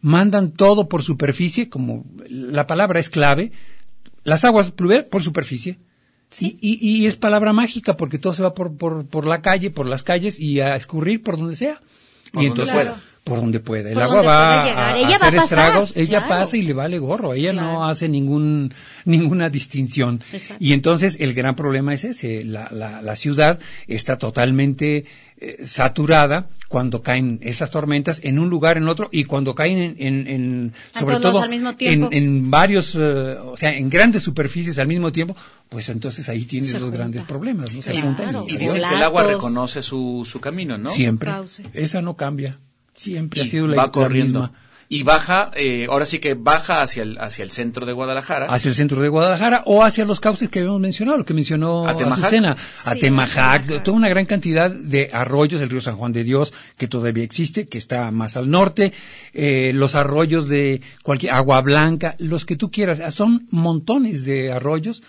Mandan 0.00 0.52
todo 0.52 0.88
por 0.88 1.02
superficie, 1.02 1.68
como 1.68 2.04
la 2.28 2.66
palabra 2.66 3.00
es 3.00 3.10
clave. 3.10 3.52
Las 4.26 4.44
aguas 4.44 4.70
pluviales 4.72 5.06
por 5.06 5.22
superficie. 5.22 5.78
Y, 6.40 6.58
y- 6.60 6.78
y 6.80 7.06
es 7.06 7.16
palabra 7.16 7.52
mágica 7.52 7.96
porque 7.96 8.18
todo 8.18 8.32
se 8.32 8.42
va 8.42 8.52
por, 8.52 8.76
por, 8.76 9.06
por 9.06 9.26
la 9.26 9.40
calle, 9.40 9.70
por 9.70 9.86
las 9.86 10.02
calles 10.02 10.38
y 10.40 10.60
a 10.60 10.74
escurrir 10.76 11.22
por 11.22 11.38
donde 11.38 11.54
sea. 11.56 11.80
Por 12.32 12.42
y 12.42 12.48
donde 12.48 12.62
entonces, 12.62 12.74
pueda. 12.88 13.02
por 13.22 13.38
donde 13.40 13.60
pueda. 13.60 13.88
El 13.88 13.94
Por 13.94 14.02
agua 14.02 14.22
va 14.22 14.64
a, 14.64 14.98
Ella 14.98 15.06
va 15.08 15.12
a 15.12 15.16
hacer 15.28 15.36
pasar, 15.36 15.58
estragos, 15.58 15.92
ella 15.94 16.18
claro. 16.26 16.28
pasa 16.28 16.56
y 16.56 16.62
le 16.62 16.72
vale 16.72 16.98
gorro, 16.98 17.32
ella 17.32 17.52
no 17.52 17.88
hace 17.88 18.08
ningún, 18.08 18.74
ninguna 19.04 19.48
distinción. 19.50 20.20
Exacto. 20.32 20.62
Y 20.62 20.72
entonces 20.72 21.16
el 21.20 21.32
gran 21.32 21.54
problema 21.54 21.94
es 21.94 22.02
ese, 22.04 22.42
la, 22.44 22.68
la, 22.72 23.00
la 23.02 23.14
ciudad 23.16 23.60
está 23.86 24.18
totalmente 24.18 25.04
eh, 25.38 25.66
saturada 25.66 26.48
cuando 26.68 27.00
caen 27.02 27.38
esas 27.42 27.70
tormentas 27.70 28.20
en 28.24 28.38
un 28.38 28.48
lugar, 28.50 28.76
en 28.76 28.88
otro, 28.88 29.08
y 29.12 29.24
cuando 29.24 29.54
caen 29.54 29.78
en, 29.78 29.94
en, 29.98 30.26
en- 30.26 30.72
sobre 30.98 31.20
todo 31.20 31.40
al 31.40 31.48
mismo 31.50 31.74
en, 31.78 32.08
en 32.12 32.50
varios, 32.50 32.94
eh, 32.96 33.36
o 33.40 33.56
sea, 33.56 33.72
en 33.76 33.88
grandes 33.88 34.22
superficies 34.24 34.78
al 34.78 34.88
mismo 34.88 35.12
tiempo, 35.12 35.36
pues 35.68 35.88
entonces 35.90 36.28
ahí 36.28 36.44
tienes 36.44 36.72
los 36.72 36.82
junta. 36.82 36.96
grandes 36.98 37.22
problemas, 37.24 37.72
¿no? 37.72 37.82
Se 37.82 37.92
Claro. 37.92 38.06
juntan 38.08 38.44
Y 38.48 38.56
dicen 38.56 38.82
que 38.88 38.94
el 38.96 39.02
agua 39.02 39.22
reconoce 39.24 39.82
su, 39.82 40.26
su 40.30 40.40
camino, 40.40 40.76
¿no? 40.78 40.90
siempre. 40.90 41.30
Esa 41.72 42.02
no 42.02 42.16
cambia. 42.16 42.56
Siempre 42.94 43.42
ha 43.42 43.44
sido 43.44 43.66
la, 43.68 43.76
va 43.76 43.82
la 43.84 43.90
corriendo. 43.92 44.40
misma. 44.40 44.58
Y 44.88 45.02
baja, 45.02 45.50
eh, 45.56 45.86
ahora 45.90 46.06
sí 46.06 46.20
que 46.20 46.34
baja 46.34 46.80
hacia 46.80 47.02
el, 47.02 47.18
hacia 47.18 47.42
el 47.42 47.50
centro 47.50 47.86
de 47.86 47.92
Guadalajara. 47.92 48.46
hacia 48.46 48.68
el 48.68 48.74
centro 48.76 49.02
de 49.02 49.08
Guadalajara 49.08 49.62
o 49.66 49.82
hacia 49.82 50.04
los 50.04 50.20
cauces 50.20 50.48
que 50.48 50.60
habíamos 50.60 50.80
mencionado, 50.80 51.18
lo 51.18 51.24
que 51.24 51.34
mencionó 51.34 51.88
Atemajac. 51.88 52.18
Azucena, 52.24 52.56
Sí, 52.74 52.90
Atemajac, 52.90 53.62
Atemajac. 53.64 53.82
toda 53.82 53.96
una 53.96 54.08
gran 54.08 54.26
cantidad 54.26 54.70
de 54.70 55.08
arroyos, 55.12 55.60
el 55.60 55.70
río 55.70 55.80
San 55.80 55.96
Juan 55.96 56.12
de 56.12 56.22
Dios, 56.22 56.54
que 56.78 56.86
todavía 56.86 57.24
existe, 57.24 57.66
que 57.66 57.78
está 57.78 58.12
más 58.12 58.36
al 58.36 58.48
norte, 58.48 58.92
eh, 59.32 59.72
los 59.74 59.96
arroyos 59.96 60.48
de 60.48 60.80
cualquier, 61.02 61.32
Agua 61.32 61.60
Blanca, 61.62 62.14
los 62.18 62.44
que 62.46 62.54
tú 62.54 62.70
quieras, 62.70 63.00
ah, 63.00 63.10
son 63.10 63.48
montones 63.50 64.24
de 64.24 64.52
arroyos 64.52 65.02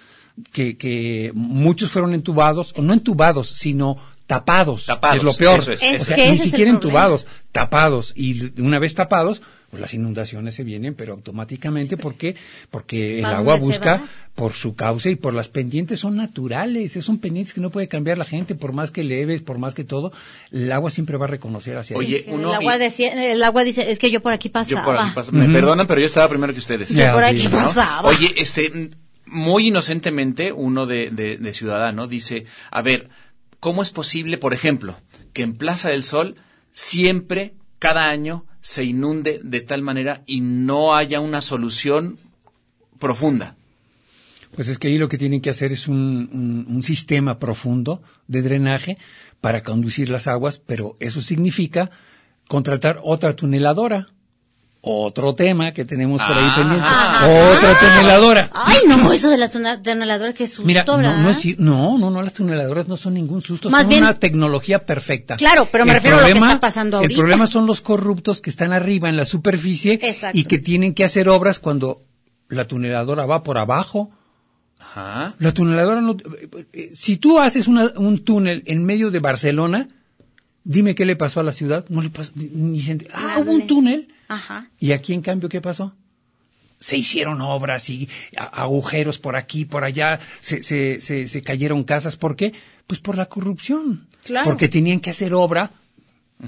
que, 0.54 0.76
que 0.76 1.32
muchos 1.36 1.92
fueron 1.92 2.14
entubados, 2.16 2.74
o 2.78 2.82
no 2.82 2.94
entubados, 2.94 3.50
sino 3.50 3.98
tapados, 4.28 4.86
Tapados, 4.86 5.18
es 5.18 5.24
lo 5.24 5.34
peor, 5.34 5.60
eso 5.60 5.72
es, 5.72 5.82
Es 5.82 6.02
o 6.02 6.06
sea, 6.06 6.16
que 6.16 6.30
ni 6.30 6.36
es 6.38 6.42
siquiera 6.44 6.70
entubados, 6.70 7.26
tapados, 7.52 8.12
y 8.16 8.62
una 8.62 8.78
vez 8.78 8.94
tapados, 8.94 9.42
pues 9.70 9.82
las 9.82 9.94
inundaciones 9.94 10.54
se 10.56 10.64
vienen, 10.64 10.96
pero 10.96 11.14
automáticamente, 11.14 11.98
¿por 11.98 12.16
qué? 12.16 12.36
Porque 12.70 13.18
el 13.20 13.24
¿Pa' 13.24 13.38
agua 13.38 13.56
busca 13.56 14.04
por 14.36 14.54
su 14.54 14.76
cauce 14.76 15.12
y 15.12 15.16
por 15.16 15.34
las 15.34 15.50
pendientes 15.50 16.00
son 16.00 16.16
naturales, 16.16 16.92
son 17.02 17.18
pendientes 17.20 17.54
que 17.54 17.60
no 17.62 17.70
puede 17.70 17.88
cambiar 17.88 18.18
la 18.18 18.24
gente, 18.26 18.54
por 18.56 18.72
más 18.74 18.92
que 18.92 19.04
leves, 19.04 19.42
por 19.42 19.58
más 19.58 19.74
que 19.74 19.84
todo, 19.84 20.12
el 20.52 20.72
agua 20.72 20.92
siempre 20.92 21.18
va 21.18 21.26
a 21.26 21.30
reconocer 21.30 21.78
hacia 21.78 21.98
Oye. 21.98 22.24
Que 22.24 22.32
uno 22.32 22.50
el, 22.50 22.56
agua 22.56 22.78
decía- 22.78 23.12
el 23.32 23.44
agua 23.44 23.64
dice, 23.64 23.90
es 23.92 23.98
que 24.00 24.12
yo 24.12 24.22
por 24.22 24.32
aquí 24.34 24.50
pasaba. 24.50 24.82
Yo 24.82 24.86
por 24.86 24.98
aquí 24.98 25.12
pas- 25.16 25.32
Me 25.32 25.50
perdonan, 25.50 25.88
pero 25.88 26.00
yo 26.02 26.06
estaba 26.08 26.30
primero 26.30 26.54
que 26.54 26.60
ustedes. 26.60 26.90
Ya, 26.90 27.14
por 27.14 27.24
sí. 27.24 27.30
aquí 27.30 27.44
¿no? 27.48 27.52
pasaba. 27.52 28.08
Oye, 28.10 28.34
este, 28.38 28.92
muy 29.26 29.68
inocentemente, 29.68 30.52
uno 30.54 30.86
de, 30.86 31.10
de, 31.12 31.38
de 31.38 31.54
ciudadano 31.54 32.08
dice, 32.08 32.46
a 32.72 32.82
ver, 32.82 33.10
¿cómo 33.68 33.82
es 33.82 33.92
posible, 33.92 34.38
por 34.38 34.54
ejemplo, 34.54 34.96
que 35.34 35.42
en 35.44 35.58
Plaza 35.58 35.90
del 35.90 36.04
Sol 36.04 36.36
siempre, 36.72 37.54
cada 37.80 38.10
año, 38.10 38.46
se 38.62 38.86
inunde 38.86 39.42
de 39.44 39.60
tal 39.60 39.82
manera 39.82 40.24
y 40.26 40.40
no 40.40 40.96
haya 40.96 41.20
una 41.20 41.42
solución 41.42 42.18
profunda? 42.98 43.58
Pues 44.56 44.70
es 44.70 44.80
que 44.80 44.88
ahí 44.88 44.98
lo 44.98 45.10
que 45.10 45.18
tienen 45.18 45.42
que 45.42 45.50
hacer 45.50 45.74
es 45.74 45.90
un, 45.90 46.66
un- 46.70 46.82
sistema 46.82 47.40
profundo 47.40 48.02
de 48.30 48.42
drenaje 48.42 48.98
para 49.42 49.64
conducir 49.64 50.08
las 50.10 50.28
aguas, 50.28 50.60
pero 50.66 50.96
eso 51.02 51.20
significa 51.20 51.92
contratar 52.48 53.02
otra 53.04 53.36
tuneladora. 53.36 54.08
Otro 54.90 55.36
tema 55.36 55.72
que 55.74 55.86
tenemos 55.86 56.22
por 56.22 56.32
ahí 56.32 56.46
Ah. 56.48 56.56
pendiente. 56.56 57.58
Otra 57.58 57.80
tuneladora. 57.80 58.50
Ay, 58.54 58.78
no, 58.88 59.12
eso 59.12 59.30
de 59.30 59.38
las 59.38 59.52
tuneladoras, 59.52 60.34
qué 60.34 60.48
susto, 60.48 60.64
Mira, 60.66 60.84
no, 60.88 60.98
¿verdad? 60.98 61.18
no, 61.20 61.30
es, 61.30 61.60
no, 61.60 61.98
no, 61.98 62.10
no, 62.10 62.22
las 62.22 62.34
tuneladoras 62.34 62.88
no 62.88 62.96
son 62.96 63.14
ningún 63.16 63.42
susto, 63.42 63.70
Más 63.70 63.82
son 63.82 63.90
bien- 63.90 64.04
una 64.04 64.14
tecnología 64.14 64.86
perfecta. 64.86 65.36
Claro, 65.36 65.68
pero 65.72 65.86
me 65.86 65.92
El 65.92 65.96
refiero 65.98 66.18
a 66.18 66.22
lo 66.22 66.28
que 66.28 66.34
está 66.34 66.60
pasando 66.60 66.98
ahorita. 66.98 67.12
El 67.14 67.18
problema 67.20 67.48
son 67.48 67.66
los 67.66 67.82
corruptos 67.82 68.42
que 68.42 68.50
están 68.50 68.72
arriba 68.74 69.10
en 69.10 69.18
la 69.18 69.26
superficie 69.26 70.00
Exacto. 70.02 70.38
y 70.38 70.46
que 70.46 70.58
tienen 70.60 70.94
que 70.94 71.04
hacer 71.04 71.28
obras 71.30 71.60
cuando 71.60 72.04
la 72.50 72.66
tuneladora 72.68 73.26
va 73.26 73.44
por 73.44 73.58
abajo. 73.58 74.12
Ajá. 74.80 75.36
La 75.40 75.52
tuneladora 75.52 76.02
no, 76.02 76.16
eh, 76.74 76.92
si 76.94 77.18
tú 77.18 77.40
haces 77.40 77.68
una- 77.68 77.92
un 77.98 78.24
túnel 78.24 78.64
en 78.68 78.86
medio 78.86 79.10
de 79.12 79.20
Barcelona, 79.20 79.90
dime 80.64 80.96
qué 80.96 81.06
le 81.06 81.16
pasó 81.16 81.40
a 81.40 81.44
la 81.44 81.52
ciudad, 81.52 81.86
no 81.90 82.02
le 82.02 82.10
pasó, 82.10 82.32
ni- 82.36 82.46
ni 82.46 82.82
ah, 83.14 83.38
hubo 83.40 83.52
un 83.52 83.68
túnel. 83.68 84.08
Ajá. 84.28 84.70
Y 84.80 84.92
aquí, 84.92 85.14
en 85.14 85.22
cambio, 85.22 85.50
¿qué 85.50 85.62
pasó? 85.62 85.96
Se 86.80 86.98
hicieron 86.98 87.42
obras 87.42 87.90
y 87.90 88.08
agujeros 88.36 89.18
por 89.18 89.36
aquí, 89.36 89.66
por 89.66 89.84
allá, 89.84 90.20
se, 90.42 90.62
se, 90.62 91.02
se, 91.02 91.28
se 91.28 91.42
cayeron 91.42 91.84
casas. 91.84 92.16
¿Por 92.16 92.36
qué? 92.36 92.54
Pues 92.86 93.00
por 93.00 93.18
la 93.18 93.26
corrupción. 93.28 94.08
Claro. 94.24 94.46
Porque 94.46 94.68
tenían 94.70 95.00
que 95.00 95.10
hacer 95.10 95.34
obra 95.34 95.72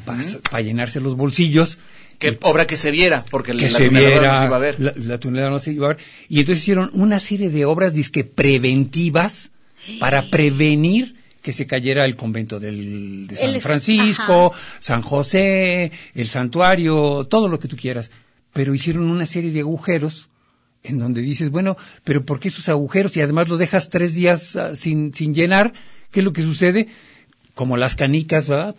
para 0.05 0.61
llenarse 0.61 0.99
los 0.99 1.15
bolsillos 1.15 1.79
Que 2.19 2.37
obra 2.41 2.67
que 2.67 2.77
se 2.77 2.91
viera, 2.91 3.25
porque 3.31 3.53
que 3.53 3.63
la 3.63 3.69
se 3.69 3.87
tuneladora 3.87 4.15
no 4.15 4.21
viera, 4.21 4.39
se 4.39 4.45
iba 4.45 4.55
a 4.55 4.59
ver. 4.59 4.79
La, 4.79 4.93
la 4.95 5.19
tuneladora 5.19 5.53
no 5.53 5.59
se 5.59 5.71
iba 5.71 5.85
a 5.87 5.93
ver. 5.93 5.97
Y 6.27 6.41
entonces 6.41 6.63
hicieron 6.63 6.89
una 6.93 7.19
serie 7.19 7.49
de 7.49 7.65
obras 7.65 7.93
disque 7.93 8.23
preventivas 8.23 9.51
para 9.99 10.29
prevenir 10.29 11.15
que 11.49 11.53
se 11.53 11.65
cayera 11.65 12.05
el 12.05 12.15
convento 12.15 12.59
del, 12.59 13.25
de 13.25 13.35
San 13.35 13.49
El- 13.49 13.59
Francisco, 13.61 14.53
San 14.79 15.01
José, 15.01 15.91
el 16.13 16.27
santuario, 16.27 17.25
todo 17.25 17.47
lo 17.47 17.57
que 17.57 17.67
tú 17.67 17.75
quieras. 17.75 18.11
Pero 18.53 18.75
hicieron 18.75 19.09
una 19.09 19.25
serie 19.25 19.51
de 19.51 19.61
agujeros 19.61 20.29
en 20.83 20.99
donde 20.99 21.21
dices, 21.21 21.49
bueno, 21.49 21.75
pero 22.03 22.23
¿por 22.23 22.39
qué 22.39 22.49
esos 22.49 22.69
agujeros? 22.69 23.17
Y 23.17 23.21
además 23.21 23.49
los 23.49 23.57
dejas 23.57 23.89
tres 23.89 24.13
días 24.13 24.55
ah, 24.57 24.75
sin, 24.75 25.11
sin 25.15 25.33
llenar. 25.33 25.73
¿Qué 26.11 26.19
es 26.19 26.23
lo 26.23 26.33
que 26.33 26.43
sucede? 26.43 26.87
Como 27.55 27.77
las 27.77 27.95
canicas, 27.95 28.47
¿verdad? 28.47 28.75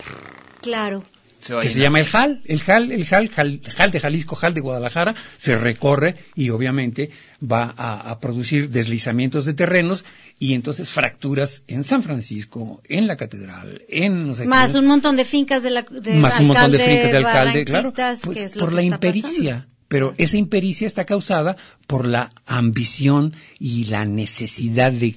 Claro. 0.63 1.03
Se 1.41 1.57
que 1.57 1.69
se 1.69 1.81
llama 1.81 2.01
el 2.01 2.07
JAL, 2.07 2.43
el 2.45 2.61
JAL, 2.61 2.93
el 2.93 3.05
JAL, 3.05 3.29
JAL, 3.31 3.61
JAL 3.63 3.91
de 3.91 4.01
Jalisco, 4.01 4.37
JAL 4.37 4.55
de 4.55 4.61
Guadalajara, 4.61 5.15
se 5.37 5.57
recorre 5.57 6.17
y 6.35 6.51
obviamente 6.51 7.11
va 7.43 7.75
a, 7.77 8.11
a 8.11 8.21
producir 8.21 8.71
deslizamientos 8.71 9.47
de 9.47 9.55
terrenos 9.55 10.05
y 10.39 10.55
entonces 10.55 10.89
fracturas 10.89 11.63
en 11.67 11.85
San 11.85 12.03
Francisco, 12.03 12.81
en 12.89 13.07
la 13.07 13.17
catedral, 13.17 13.83
en 13.89 14.27
no 14.27 14.35
sé 14.35 14.47
Más 14.47 14.73
qué, 14.73 14.79
un 14.79 14.87
montón 14.87 15.17
de 15.17 15.25
fincas 15.25 15.63
de 15.63 15.71
la 15.71 15.83
de 15.83 16.15
más 16.15 16.41
un 16.41 16.47
montón 16.49 16.71
de 16.73 16.79
alcalde, 16.79 16.95
fincas 16.95 17.11
de 17.11 17.17
alcalde, 17.19 17.65
claro, 17.65 17.93
por, 17.93 18.35
que 18.35 18.45
es 18.45 18.57
lo 18.57 18.61
por 18.61 18.69
que 18.71 18.75
la 18.77 18.83
está 18.83 18.95
impericia. 18.97 19.55
pasando. 19.55 19.70
Pero 19.91 20.15
esa 20.19 20.37
impericia 20.37 20.87
está 20.87 21.05
causada 21.05 21.57
por 21.89 22.07
la 22.07 22.31
ambición 22.47 23.35
y 23.59 23.87
la 23.87 24.05
necesidad 24.05 24.93
de 24.93 25.17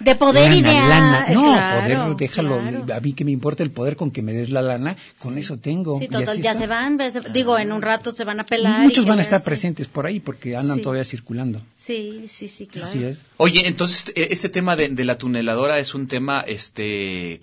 De 0.00 0.14
poder 0.16 0.50
lana, 0.50 0.56
y 0.58 0.60
de 0.60 0.72
lana. 0.74 1.26
No, 1.32 1.42
claro, 1.44 2.02
poder, 2.04 2.16
déjalo. 2.18 2.58
claro. 2.60 2.94
A 2.94 3.00
mí 3.00 3.14
que 3.14 3.24
me 3.24 3.30
importa 3.30 3.62
el 3.62 3.70
poder 3.70 3.96
con 3.96 4.10
que 4.10 4.20
me 4.20 4.34
des 4.34 4.50
la 4.50 4.60
lana, 4.60 4.98
con 5.18 5.38
eso 5.38 5.56
tengo. 5.56 5.98
Sí, 5.98 6.08
total, 6.08 6.42
ya 6.42 6.50
está. 6.50 6.60
se 6.60 6.66
van, 6.66 6.98
digo, 7.32 7.58
en 7.58 7.72
un 7.72 7.80
rato 7.80 8.12
se 8.12 8.24
van 8.24 8.38
a 8.40 8.44
pelar. 8.44 8.82
Muchos 8.82 9.06
van 9.06 9.18
a 9.18 9.22
estar 9.22 9.42
presentes 9.42 9.88
por 9.88 10.04
ahí 10.04 10.20
porque 10.20 10.56
andan 10.56 10.76
Sí. 10.76 10.82
todavía 10.82 11.04
circulando. 11.04 11.62
Sí, 11.74 12.24
sí, 12.28 12.48
sí, 12.48 12.66
claro. 12.66 12.88
Así 12.88 13.02
es. 13.02 13.22
Oye, 13.38 13.66
entonces 13.66 14.12
eh, 14.14 14.28
este 14.30 14.50
tema 14.50 14.76
de, 14.76 14.90
de 14.90 15.04
la 15.06 15.16
tuneladora 15.16 15.78
es 15.78 15.94
un 15.94 16.06
tema 16.06 16.42
este 16.46 17.40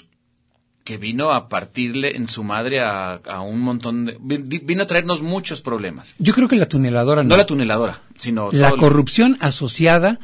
que 0.89 0.97
vino 0.97 1.31
a 1.31 1.47
partirle 1.49 2.15
en 2.17 2.27
su 2.27 2.43
madre 2.43 2.79
a, 2.79 3.11
a 3.27 3.41
un 3.41 3.59
montón 3.61 4.05
de... 4.05 4.17
vi- 4.19 4.57
Vino 4.63 4.81
a 4.81 4.87
traernos 4.87 5.21
muchos 5.21 5.61
problemas. 5.61 6.15
Yo 6.17 6.33
creo 6.33 6.47
que 6.47 6.55
la 6.55 6.67
tuneladora 6.67 7.21
no. 7.21 7.29
No 7.29 7.37
la 7.37 7.45
tuneladora, 7.45 8.01
sino... 8.17 8.49
La 8.51 8.71
lo- 8.71 8.77
corrupción 8.77 9.37
asociada 9.39 10.19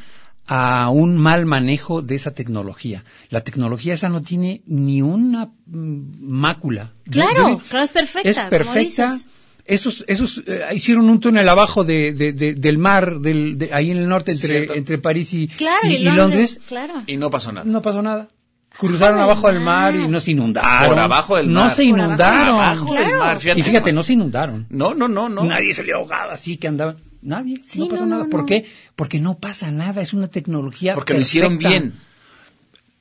a 0.48 0.90
un 0.90 1.16
mal 1.18 1.46
manejo 1.46 2.02
de 2.02 2.16
esa 2.16 2.32
tecnología. 2.34 3.04
La 3.30 3.42
tecnología 3.42 3.94
esa 3.94 4.08
no 4.08 4.22
tiene 4.22 4.62
ni 4.66 5.02
una 5.02 5.50
mm, 5.66 6.00
mácula. 6.20 6.94
Claro, 7.08 7.48
yo- 7.50 7.58
claro, 7.68 7.84
es 7.84 7.92
perfecta, 7.92 8.28
Es 8.28 8.36
como 8.38 8.50
perfecta. 8.50 8.80
dices. 9.12 9.26
Esos, 9.64 10.04
esos 10.08 10.42
eh, 10.46 10.62
hicieron 10.74 11.08
un 11.10 11.18
túnel 11.20 11.48
abajo 11.48 11.84
de, 11.84 12.12
de- 12.12 12.32
de- 12.32 12.54
del 12.54 12.78
mar, 12.78 13.20
del, 13.20 13.56
de- 13.58 13.70
ahí 13.72 13.90
en 13.92 13.98
el 13.98 14.08
norte 14.08 14.32
entre, 14.32 14.48
Cierto. 14.48 14.74
entre 14.74 14.98
París 14.98 15.32
y, 15.32 15.48
Claro, 15.48 15.88
y- 15.88 15.94
y, 15.94 15.96
y 15.96 16.02
Londres, 16.04 16.16
Londres. 16.18 16.60
claro. 16.68 16.94
Y 17.06 17.16
no 17.16 17.30
pasó 17.30 17.50
nada. 17.52 17.64
No 17.68 17.82
pasó 17.82 18.02
nada. 18.02 18.28
Cruzaron 18.78 19.18
Abajo 19.20 19.48
del 19.48 19.60
mar 19.60 19.94
y 19.94 20.06
no 20.06 20.20
se 20.20 20.32
inundaron. 20.32 20.88
Por 20.88 20.98
abajo 20.98 21.36
del 21.36 21.52
No 21.52 21.60
mar. 21.60 21.70
se 21.70 21.84
Por 21.88 22.00
abajo. 22.00 22.06
inundaron. 22.08 22.54
Abajo 22.56 22.94
del 22.94 23.16
mar, 23.16 23.38
fíjate 23.40 23.60
Y 23.60 23.62
fíjate, 23.62 23.92
no 23.92 24.02
se 24.02 24.12
inundaron. 24.12 24.66
No, 24.70 24.94
no, 24.94 25.08
no, 25.08 25.28
no. 25.28 25.44
Nadie 25.44 25.72
se 25.72 25.82
le 25.82 25.94
ahogaba 25.94 26.32
así 26.34 26.56
que 26.58 26.68
andaban. 26.68 26.98
Nadie. 27.22 27.56
Sí, 27.64 27.78
no 27.80 27.88
pasó 27.88 28.02
no, 28.04 28.10
no, 28.10 28.16
nada. 28.18 28.30
¿Por 28.30 28.40
no. 28.40 28.46
qué? 28.46 28.66
Porque 28.94 29.18
no 29.18 29.38
pasa 29.38 29.70
nada. 29.70 30.02
Es 30.02 30.12
una 30.12 30.28
tecnología. 30.28 30.94
Porque 30.94 31.14
lo 31.14 31.20
hicieron 31.20 31.58
bien. 31.58 31.94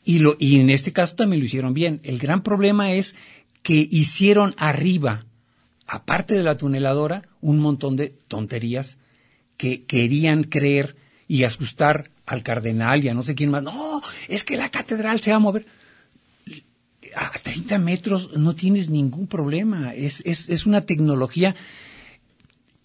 Y, 0.04 0.20
lo, 0.20 0.36
y 0.40 0.60
en 0.60 0.70
este 0.70 0.94
caso 0.94 1.16
también 1.16 1.40
lo 1.42 1.46
hicieron 1.46 1.74
bien. 1.74 2.00
El 2.04 2.20
gran 2.20 2.42
problema 2.42 2.92
es 2.94 3.16
que 3.64 3.88
hicieron 3.92 4.54
arriba, 4.58 5.26
aparte 5.88 6.36
de 6.36 6.44
la 6.44 6.58
tuneladora, 6.58 7.24
un 7.42 7.60
montón 7.60 7.96
de 7.96 8.16
tonterías 8.28 8.98
que 9.58 9.84
querían 9.86 10.44
creer 10.44 10.96
y 11.28 11.44
asustar 11.44 12.12
al 12.26 12.44
cardenal 12.44 13.04
y 13.04 13.10
a 13.10 13.14
no 13.14 13.24
sé 13.24 13.36
quién 13.36 13.52
más. 13.52 13.64
No, 13.64 14.02
es 14.28 14.44
que 14.44 14.58
la 14.58 14.70
catedral 14.70 15.20
se 15.20 15.32
va 15.32 15.38
a 15.38 15.40
mover. 15.40 15.66
A 17.16 17.32
30 17.32 17.78
metros 17.78 18.32
no 18.36 18.56
tienes 18.56 18.90
ningún 18.90 19.28
problema. 19.28 19.94
Es, 19.94 20.22
es, 20.26 20.50
es 20.50 20.66
una 20.66 20.82
tecnología. 20.82 21.56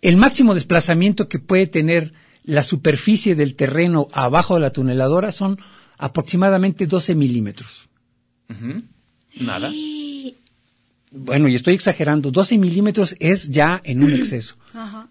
El 0.03 0.17
máximo 0.17 0.55
desplazamiento 0.55 1.29
que 1.29 1.39
puede 1.39 1.67
tener 1.67 2.13
la 2.45 2.63
superficie 2.63 3.35
del 3.35 3.55
terreno 3.55 4.09
abajo 4.13 4.55
de 4.55 4.61
la 4.61 4.71
tuneladora 4.71 5.33
son 5.33 5.59
aproximadamente 5.99 6.87
12 6.87 7.15
milímetros. 7.15 7.89
Nada. 9.39 9.71
Bueno, 11.13 11.49
y 11.49 11.55
estoy 11.55 11.75
exagerando, 11.75 12.31
12 12.31 12.59
milímetros 12.59 13.17
es 13.19 13.49
ya 13.49 13.81
en 13.85 14.03
un 14.03 14.13
exceso. 14.15 14.57
Ajá. 14.73 15.09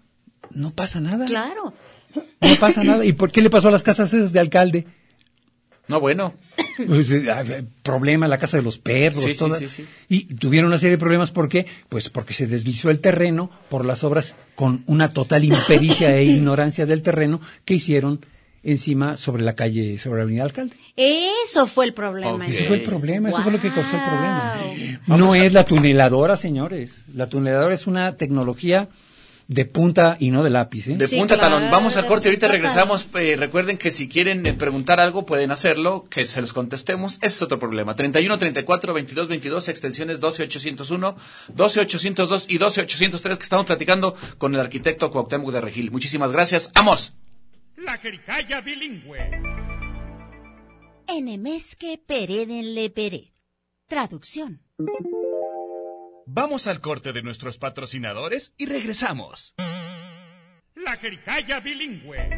No 0.50 0.72
pasa 0.72 1.00
nada. 1.00 1.26
Claro. 1.26 1.74
No 2.14 2.56
pasa 2.58 2.82
nada. 2.84 3.04
¿Y 3.04 3.12
por 3.12 3.30
qué 3.30 3.40
le 3.42 3.50
pasó 3.50 3.68
a 3.68 3.70
las 3.70 3.82
casas 3.82 4.12
esas 4.12 4.32
de 4.32 4.40
alcalde? 4.40 4.86
No, 5.88 6.00
bueno. 6.00 6.34
Pues, 6.86 7.10
eh, 7.10 7.30
ah, 7.32 7.42
eh, 7.46 7.64
problema, 7.82 8.28
la 8.28 8.38
casa 8.38 8.56
de 8.56 8.62
los 8.62 8.78
perros, 8.78 9.22
Sí, 9.22 9.32
sí, 9.32 9.38
toda- 9.38 9.58
sí, 9.58 9.68
sí. 9.68 9.84
Y 10.08 10.34
tuvieron 10.36 10.68
una 10.68 10.78
serie 10.78 10.92
de 10.96 10.98
problemas, 11.00 11.30
¿por 11.32 11.48
qué? 11.48 11.66
Pues 11.88 12.08
porque 12.08 12.32
se 12.32 12.46
deslizó 12.46 12.90
el 12.90 13.00
terreno 13.00 13.50
por 13.68 13.84
las 13.84 14.04
obras 14.04 14.34
con 14.54 14.84
una 14.86 15.10
total 15.10 15.44
impericia 15.44 16.16
e 16.16 16.24
ignorancia 16.24 16.86
del 16.86 17.02
terreno 17.02 17.40
que 17.64 17.74
hicieron 17.74 18.24
encima 18.62 19.16
sobre 19.16 19.42
la 19.42 19.54
calle, 19.54 19.98
sobre 19.98 20.18
la 20.18 20.22
avenida 20.24 20.44
Alcalde. 20.44 20.76
Eso 20.96 21.66
fue 21.66 21.86
el 21.86 21.94
problema. 21.94 22.46
Ese 22.46 22.64
fue 22.64 22.76
el 22.76 22.82
problema, 22.82 23.30
eso 23.30 23.42
fue 23.42 23.52
lo 23.52 23.60
que 23.60 23.70
causó 23.70 23.96
el 23.96 24.02
problema. 24.02 24.60
No 25.06 25.34
es 25.34 25.52
la 25.52 25.64
tuneladora, 25.64 26.36
señores. 26.36 27.04
La 27.14 27.26
tuneladora 27.28 27.74
es 27.74 27.86
una 27.86 28.16
tecnología 28.16 28.88
de 29.50 29.64
punta 29.64 30.16
y 30.20 30.30
no 30.30 30.44
de 30.44 30.50
lápiz, 30.50 30.86
¿eh? 30.86 30.94
De 30.96 31.08
Sí, 31.08 31.16
punta 31.16 31.36
claro, 31.36 31.56
talón. 31.56 31.72
Vamos 31.72 31.96
al 31.96 32.06
corte, 32.06 32.28
ahorita 32.28 32.46
regresamos. 32.46 33.08
Eh, 33.14 33.34
recuerden 33.36 33.78
que 33.78 33.90
si 33.90 34.08
quieren 34.08 34.46
eh, 34.46 34.54
preguntar 34.54 35.00
algo, 35.00 35.26
pueden 35.26 35.50
hacerlo, 35.50 36.06
que 36.08 36.24
se 36.24 36.40
los 36.40 36.52
contestemos. 36.52 37.14
Ese 37.14 37.26
es 37.26 37.42
otro 37.42 37.58
problema. 37.58 37.96
31 37.96 38.38
34 38.38 38.94
22 38.94 39.26
22, 39.26 39.68
extensiones 39.68 40.20
12 40.20 40.44
801, 40.44 41.16
12 41.48 41.80
802 41.80 42.44
y 42.48 42.58
12 42.58 42.80
803 42.82 43.38
que 43.38 43.42
estamos 43.42 43.66
platicando 43.66 44.14
con 44.38 44.54
el 44.54 44.60
arquitecto 44.60 45.10
Cuauhtémoc 45.10 45.50
de 45.50 45.60
Regil. 45.60 45.90
Muchísimas 45.90 46.30
gracias. 46.30 46.70
¡Amos! 46.76 47.16
La 47.76 47.98
jericaya 47.98 48.60
bilingüe. 48.60 49.30
Enemesque 51.08 52.00
peredenle 52.06 52.88
pere. 52.90 53.32
Traducción. 53.88 54.60
Vamos 56.32 56.68
al 56.68 56.80
corte 56.80 57.12
de 57.12 57.22
nuestros 57.24 57.58
patrocinadores 57.58 58.54
y 58.56 58.66
regresamos. 58.66 59.52
La 60.76 60.96
jericaya 60.96 61.58
bilingüe. 61.58 62.30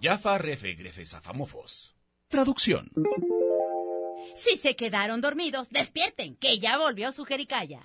Yafa 0.00 0.36
refe 0.36 0.74
grefe 0.74 1.06
zafamofos. 1.06 1.94
Traducción. 2.26 2.90
Si 4.34 4.56
se 4.56 4.74
quedaron 4.74 5.20
dormidos, 5.20 5.68
despierten, 5.70 6.34
que 6.34 6.58
ya 6.58 6.78
volvió 6.78 7.12
su 7.12 7.24
jericaya. 7.24 7.82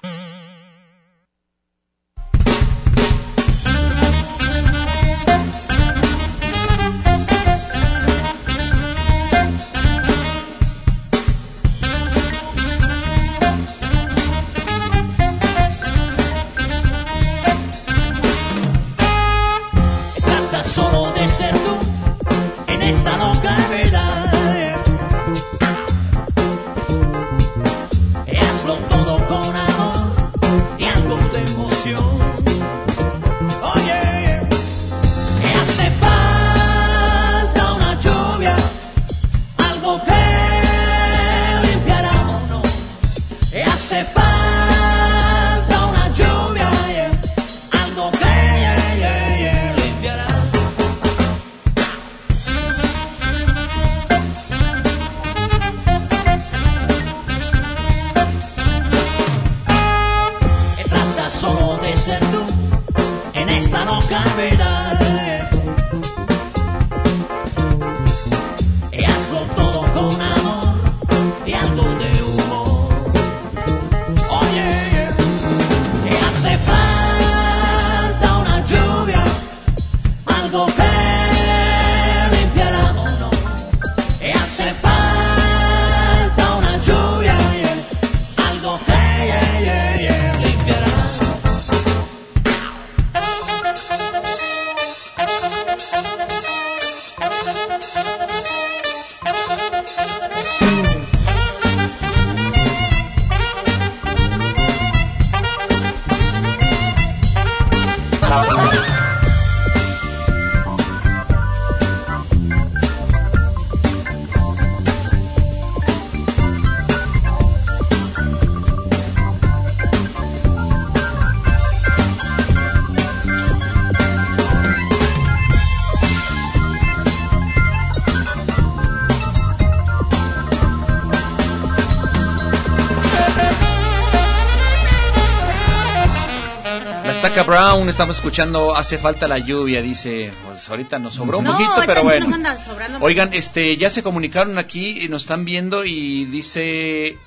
Brown, 137.52 137.90
estamos 137.90 138.16
escuchando 138.16 138.78
Hace 138.78 138.98
falta 138.98 139.28
la 139.28 139.38
lluvia, 139.38 139.82
dice. 139.82 140.32
Pues 140.46 140.70
ahorita 140.70 141.00
nos 141.00 141.16
sobró 141.16 141.40
un 141.40 141.44
No, 141.44 141.52
poquito, 141.52 141.74
pero 141.86 142.04
bueno. 142.04 142.26
nos 142.28 142.34
anda 142.34 142.64
sobrando 142.64 143.00
Oigan, 143.02 143.34
este, 143.34 143.76
ya 143.76 143.90
se 143.90 144.04
comunicaron 144.04 144.58
aquí 144.58 145.02
y 145.04 145.10
nos 145.10 145.24
están 145.24 145.44
viendo 145.44 145.84
y 145.84 146.24
dice 146.24 147.18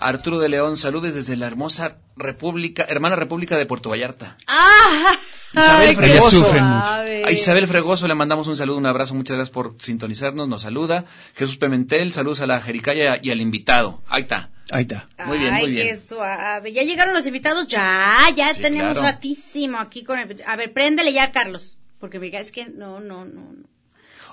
Arturo 0.00 0.38
de 0.40 0.48
León, 0.48 0.78
saludes 0.78 1.14
desde 1.14 1.36
la 1.36 1.44
hermosa 1.46 1.98
República, 2.16 2.84
hermana 2.88 3.16
República 3.16 3.58
de 3.58 3.66
Puerto 3.66 3.90
Vallarta. 3.90 4.38
¡Ah! 4.46 5.16
Isabel 5.56 5.88
Ay, 5.90 5.96
Fregoso. 5.96 6.52
A 6.52 7.30
Isabel 7.32 7.66
Fregoso 7.66 8.08
le 8.08 8.14
mandamos 8.14 8.48
un 8.48 8.56
saludo, 8.56 8.78
un 8.78 8.86
abrazo, 8.86 9.14
muchas 9.14 9.36
gracias 9.36 9.52
por 9.52 9.76
sintonizarnos, 9.78 10.48
nos 10.48 10.62
saluda. 10.62 11.04
Jesús 11.34 11.56
Pimentel, 11.56 12.12
saludos 12.12 12.40
a 12.40 12.46
la 12.46 12.60
Jericaya 12.60 13.18
y 13.22 13.30
al 13.30 13.40
invitado. 13.40 14.02
Ahí 14.08 14.22
está. 14.22 14.50
Ahí 14.70 14.82
está. 14.82 15.08
Muy 15.26 15.38
bien, 15.38 15.54
Ay, 15.54 15.62
muy 15.62 15.70
bien. 15.72 15.88
qué 15.88 16.00
suave. 16.00 16.72
Ya 16.72 16.82
llegaron 16.82 17.14
los 17.14 17.26
invitados, 17.26 17.68
ya, 17.68 18.18
ya 18.34 18.52
Sí, 18.54 18.62
tenemos 18.62 18.92
claro. 18.92 19.08
ratísimo 19.08 19.78
aquí 19.78 20.02
con 20.04 20.18
el... 20.18 20.42
A 20.46 20.56
ver, 20.56 20.72
préndele 20.72 21.12
ya, 21.12 21.32
Carlos, 21.32 21.78
porque 22.00 22.18
mira, 22.18 22.40
es 22.40 22.50
que 22.50 22.66
no, 22.66 22.98
no, 23.00 23.24
no, 23.24 23.40
no. 23.52 23.74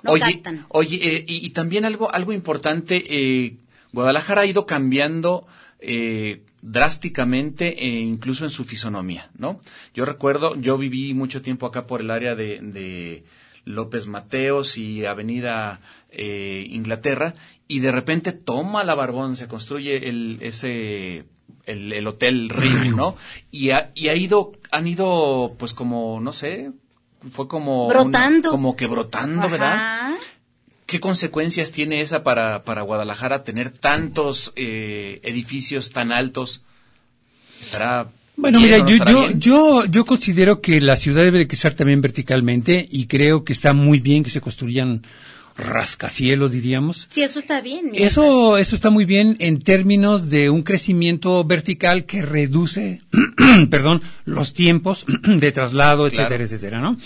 No 0.03 0.11
oye, 0.13 0.21
captan. 0.41 0.65
oye 0.69 0.97
eh, 1.01 1.25
y, 1.27 1.45
y 1.45 1.49
también 1.51 1.85
algo, 1.85 2.11
algo 2.11 2.33
importante, 2.33 3.03
eh, 3.07 3.57
Guadalajara 3.93 4.41
ha 4.41 4.45
ido 4.47 4.65
cambiando 4.65 5.45
eh, 5.79 6.41
drásticamente, 6.61 7.85
eh, 7.85 7.99
incluso 8.01 8.43
en 8.45 8.51
su 8.51 8.63
fisonomía, 8.63 9.29
¿no? 9.37 9.59
Yo 9.93 10.05
recuerdo, 10.05 10.55
yo 10.55 10.77
viví 10.77 11.13
mucho 11.13 11.41
tiempo 11.41 11.65
acá 11.65 11.87
por 11.87 12.01
el 12.01 12.11
área 12.11 12.35
de, 12.35 12.59
de 12.61 13.23
López 13.65 14.07
Mateos 14.07 14.77
y 14.77 15.05
Avenida 15.05 15.81
eh, 16.09 16.65
Inglaterra, 16.69 17.33
y 17.67 17.79
de 17.79 17.91
repente 17.91 18.31
toma 18.31 18.83
la 18.83 18.95
Barbón, 18.95 19.35
se 19.35 19.47
construye 19.47 20.09
el, 20.09 20.39
ese 20.41 21.25
el, 21.65 21.93
el 21.93 22.07
hotel 22.07 22.49
Rio, 22.49 22.91
¿no? 22.95 23.15
Y 23.49 23.69
ha, 23.71 23.91
y 23.95 24.09
ha 24.09 24.15
ido, 24.15 24.51
han 24.71 24.87
ido, 24.87 25.55
pues 25.57 25.73
como, 25.73 26.19
no 26.21 26.33
sé, 26.33 26.71
fue 27.31 27.47
como 27.47 27.85
una- 27.87 27.93
Brotando. 28.01 28.49
como 28.51 28.75
que 28.75 28.87
brotando, 28.87 29.47
¿verdad? 29.49 30.11
¿Qué 30.91 30.99
consecuencias 30.99 31.71
tiene 31.71 32.01
esa 32.01 32.21
para, 32.21 32.63
para 32.65 32.81
Guadalajara 32.81 33.45
tener 33.45 33.69
tantos 33.69 34.51
eh, 34.57 35.21
edificios 35.23 35.91
tan 35.91 36.11
altos? 36.11 36.63
¿Estará 37.61 38.09
Bueno, 38.35 38.59
mira, 38.59 38.79
yo, 38.85 38.97
yo, 39.05 39.31
yo, 39.31 39.85
yo 39.85 40.05
considero 40.05 40.59
que 40.59 40.81
la 40.81 40.97
ciudad 40.97 41.23
debe 41.23 41.37
de 41.39 41.47
crecer 41.47 41.75
también 41.75 42.01
verticalmente 42.01 42.85
y 42.91 43.05
creo 43.07 43.45
que 43.45 43.53
está 43.53 43.71
muy 43.71 43.99
bien 43.99 44.21
que 44.21 44.29
se 44.31 44.41
construyan 44.41 45.03
rascacielos, 45.55 46.51
diríamos. 46.51 47.07
Sí, 47.09 47.23
eso 47.23 47.39
está 47.39 47.61
bien. 47.61 47.91
mientras- 47.91 48.11
Eso, 48.11 48.57
eso 48.57 48.75
está 48.75 48.89
muy 48.89 49.05
bien 49.05 49.37
en 49.39 49.61
términos 49.61 50.29
de 50.29 50.49
un 50.49 50.61
crecimiento 50.63 51.41
vertical 51.45 52.05
que 52.05 52.21
reduce, 52.21 53.01
perdón, 53.69 54.01
los 54.25 54.53
tiempos 54.53 55.05
de 55.23 55.51
traslado, 55.53 56.07
etcétera, 56.07 56.27
Claro. 56.27 56.43
etcétera, 56.43 56.81
¿no? 56.81 56.97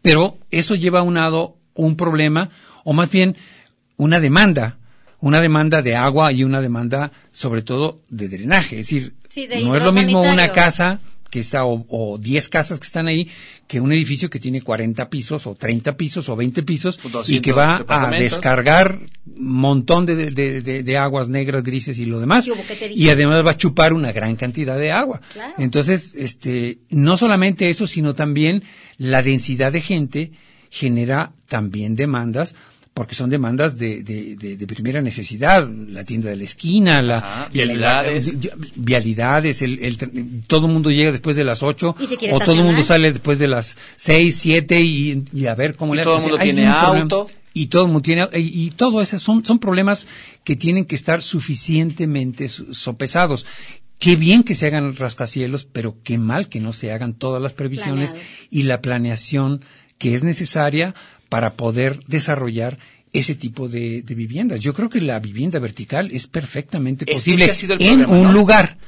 Pero 0.00 0.38
eso 0.50 0.74
lleva 0.74 1.00
aunado 1.00 1.58
un 1.74 1.96
problema, 1.96 2.48
o 2.84 2.92
más 2.92 3.10
bien 3.10 3.36
una 3.96 4.20
demanda, 4.20 4.78
una 5.20 5.40
demanda 5.40 5.82
de 5.82 5.96
agua 5.96 6.32
y 6.32 6.44
una 6.44 6.60
demanda, 6.60 7.10
sobre 7.32 7.62
todo, 7.62 8.02
de 8.10 8.28
drenaje. 8.28 8.78
Es 8.80 8.86
decir, 8.88 9.14
Sí, 9.28 9.46
de 9.46 9.62
no 9.64 9.74
es 9.74 9.82
lo 9.82 9.92
mismo 9.92 10.20
una 10.34 10.52
casa 10.52 11.00
que 11.30 11.40
está, 11.40 11.64
o, 11.64 11.84
o 11.88 12.16
10 12.18 12.48
casas 12.48 12.78
que 12.78 12.86
están 12.86 13.08
ahí, 13.08 13.28
que 13.66 13.80
un 13.80 13.90
edificio 13.90 14.30
que 14.30 14.38
tiene 14.38 14.62
40 14.62 15.10
pisos, 15.10 15.48
o 15.48 15.56
30 15.56 15.96
pisos, 15.96 16.28
o 16.28 16.36
20 16.36 16.62
pisos, 16.62 17.00
y 17.04 17.08
200 17.08 17.42
que 17.42 17.52
va 17.52 17.84
a 17.88 18.10
descargar 18.22 19.00
un 19.36 19.54
montón 19.56 20.06
de, 20.06 20.14
de- 20.30 20.60
de- 20.60 20.82
de 20.84 20.96
aguas 20.98 21.28
negras, 21.28 21.64
grises 21.64 21.98
y 21.98 22.04
lo 22.06 22.20
demás. 22.20 22.46
Y 22.94 23.08
además 23.08 23.44
va 23.44 23.50
a 23.52 23.56
chupar 23.56 23.92
una 23.94 24.12
gran 24.12 24.36
cantidad 24.36 24.78
de 24.78 24.92
agua. 24.92 25.20
Claro. 25.32 25.54
Entonces, 25.58 26.14
este, 26.16 26.78
no 26.90 27.16
solamente 27.16 27.68
eso, 27.68 27.88
sino 27.88 28.14
también 28.14 28.62
la 28.98 29.20
densidad 29.24 29.72
de 29.72 29.80
gente 29.80 30.30
genera 30.70 31.32
también 31.48 31.96
demandas 31.96 32.54
porque 32.94 33.16
son 33.16 33.28
demandas 33.28 33.76
de, 33.76 34.04
de, 34.04 34.36
de- 34.36 34.56
de 34.56 34.66
primera 34.68 35.02
necesidad, 35.02 35.68
la 35.68 36.04
tienda 36.04 36.30
de 36.30 36.36
la 36.36 36.44
esquina, 36.44 37.02
la, 37.02 37.18
Ajá, 37.18 37.40
la- 37.42 37.48
vialidades. 37.48 38.34
la- 38.44 38.54
vialidades, 38.76 39.62
el, 39.62 39.78
el 39.84 40.42
todo 40.46 40.66
el 40.68 40.72
mundo 40.72 40.90
llega 40.90 41.10
después 41.10 41.34
de 41.36 41.42
las 41.44 41.62
ocho, 41.64 41.96
Y 41.98 42.06
se 42.06 42.16
quiere 42.16 42.34
o 42.34 42.38
todo 42.38 42.54
el 42.54 42.62
mundo 42.64 42.84
sale 42.84 43.10
después 43.12 43.38
de 43.40 43.48
las 43.48 43.76
seis, 43.96 44.36
siete 44.36 44.80
y, 44.80 45.24
y 45.32 45.46
a 45.46 45.54
ver 45.56 45.74
cómo 45.74 45.94
Y 45.94 45.98
le 45.98 46.04
todo 46.04 46.16
el 46.18 46.22
mundo 46.22 46.38
tiene 46.38 46.62
problema. 46.62 47.00
auto. 47.00 47.26
Y 47.56 47.66
todo 47.66 47.82
el 47.82 47.88
mundo 47.88 48.02
tiene, 48.02 48.28
y, 48.34 48.66
y 48.66 48.70
todo 48.72 49.00
eso 49.00 49.16
son, 49.20 49.44
son 49.44 49.58
problemas 49.60 50.06
que 50.42 50.56
tienen 50.56 50.84
que 50.86 50.96
estar 50.96 51.22
suficientemente 51.22 52.48
su- 52.48 52.74
sopesados. 52.74 53.46
Qué 53.98 54.16
bien 54.16 54.42
que 54.42 54.54
se 54.54 54.66
hagan 54.66 54.94
rascacielos, 54.96 55.64
pero 55.64 55.96
qué 56.02 56.18
mal 56.18 56.48
que 56.48 56.60
no 56.60 56.72
se 56.72 56.92
hagan 56.92 57.14
todas 57.14 57.40
las 57.40 57.52
previsiones 57.52 58.10
Planeado. 58.10 58.36
y 58.50 58.62
la 58.64 58.80
planeación 58.80 59.60
que 59.98 60.14
es 60.14 60.24
necesaria 60.24 60.94
para 61.34 61.54
poder 61.54 61.98
desarrollar 62.06 62.78
ese 63.12 63.34
tipo 63.34 63.66
de, 63.66 64.02
de 64.02 64.14
viviendas. 64.14 64.60
Yo 64.60 64.72
creo 64.72 64.88
que 64.88 65.00
la 65.00 65.18
vivienda 65.18 65.58
vertical 65.58 66.10
es 66.12 66.28
perfectamente 66.28 67.06
posible 67.06 67.42
ese 67.42 67.50
ha 67.50 67.54
sido 67.56 67.74
el 67.74 67.82
en 67.82 67.88
problema, 68.02 68.12
un 68.12 68.22
¿no? 68.22 68.32
lugar, 68.32 68.78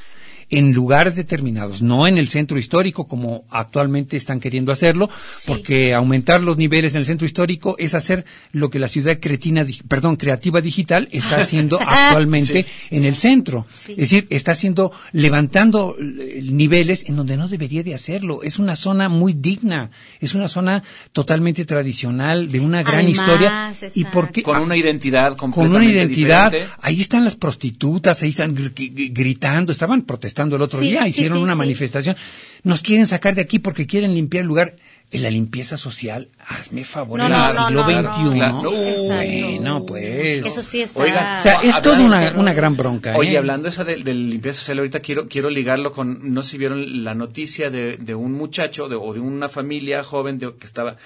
en 0.49 0.73
lugares 0.73 1.17
determinados, 1.17 1.83
no 1.83 2.07
en 2.07 2.19
el 2.19 2.29
centro 2.29 2.57
histórico 2.57 3.09
como 3.09 3.45
actualmente 3.51 4.17
están 4.17 4.39
queriendo 4.39 4.71
hacerlo, 4.71 5.11
porque 5.47 5.93
aumentar 5.93 6.41
los 6.41 6.57
niveles 6.57 6.95
en 6.95 7.01
el 7.01 7.07
centro 7.07 7.27
histórico 7.27 7.75
es 7.79 7.95
hacer 7.95 8.25
lo 8.53 8.71
que 8.71 8.79
la 8.79 8.87
ciudad 8.87 9.19
cretina, 9.21 9.67
perdón, 9.89 10.15
creativa 10.17 10.61
digital 10.61 11.09
está 11.11 11.37
haciendo 11.41 11.81
actualmente 11.81 12.65
en 12.91 13.05
el 13.05 13.17
centro. 13.17 13.67
Sí. 13.75 13.93
Es 13.93 13.99
decir, 14.11 14.27
está 14.31 14.53
haciendo, 14.53 14.93
levantando 15.13 15.97
niveles 16.43 17.09
en 17.09 17.17
donde 17.17 17.37
no 17.37 17.49
debería 17.49 17.83
de 17.83 17.95
hacerlo. 17.95 18.43
Es 18.45 18.59
una 18.61 18.77
zona 18.77 19.09
muy 19.09 19.33
digna, 19.33 19.91
es 20.21 20.35
una 20.35 20.47
zona 20.47 20.83
totalmente 21.13 21.65
tradicional, 21.65 22.53
de 22.53 22.61
una 22.61 22.83
gran 22.85 23.05
Además, 23.07 23.11
historia. 23.21 23.69
¿Y 23.69 23.85
exacto. 24.03 24.11
por 24.13 24.31
qué? 24.31 24.43
Con 24.43 24.61
una 24.61 24.77
identidad 24.77 25.37
con 25.37 25.51
completamente 25.51 25.87
una 25.93 25.99
identidad. 26.05 26.51
diferente. 26.53 26.75
Ahí 26.81 27.01
están 27.01 27.25
las 27.25 27.35
prostitutas, 27.35 28.23
ahí 28.23 28.29
están 28.31 28.55
gr- 28.55 28.73
gr- 28.73 29.11
gritando, 29.13 29.73
estaban 29.73 30.03
protestando 30.03 30.36
el 30.45 30.63
otro 30.63 30.79
Sí, 30.79 30.91
día, 30.91 31.09
hicieron 31.09 31.39
sí, 31.39 31.43
una 31.45 31.55
sí. 31.55 31.59
manifestación. 31.59 32.17
Nos 32.63 32.83
quieren 32.83 33.07
sacar 33.07 33.35
de 33.35 33.41
aquí 33.43 33.59
porque 33.59 33.87
quieren 33.87 34.15
limpiar 34.15 34.43
el 34.43 34.49
lugar. 34.49 34.77
En 35.09 35.23
la 35.23 35.31
limpieza 35.31 35.77
social, 35.77 36.31
hazme 36.49 36.83
favor, 36.83 37.21
No, 37.21 37.27
en 37.27 37.31
no, 37.31 37.49
el 37.49 37.55
no, 37.55 37.67
siglo 37.69 37.83
no, 37.87 38.03
no. 38.03 38.13
XXI. 38.33 38.39
Claro. 38.39 38.71
Bueno, 39.07 39.87
pues. 39.87 40.45
Eso 40.45 40.63
sí 40.63 40.83
está... 40.83 41.01
Oigan, 41.01 41.39
O 41.39 41.41
sea, 41.41 41.61
es 41.63 41.81
toda 41.81 42.01
una, 42.01 42.33
una 42.37 42.53
gran 42.53 42.77
bronca. 42.77 43.17
Oye, 43.17 43.35
¿eh? 43.35 43.39
hablando 43.39 43.69
esa 43.69 43.85
de, 43.85 44.03
de 44.03 44.15
limpieza 44.15 44.59
social, 44.61 44.79
ahorita 44.79 44.99
quiero, 44.99 45.29
quiero 45.29 45.49
ligarlo 45.49 45.93
con, 45.93 46.35
no 46.35 46.43
sé 46.43 46.51
si 46.51 46.59
vieron 46.59 47.05
la 47.05 47.15
noticia 47.15 47.71
de, 47.71 47.99
de 47.99 48.15
un 48.17 48.33
muchacho 48.33 48.89
de- 48.89 48.97
o 48.97 49.15
de 49.15 49.21
una 49.21 49.49
familia 49.49 50.03
joven 50.03 50.41
de- 50.41 50.55
que 50.57 50.67
estaba 50.67 50.97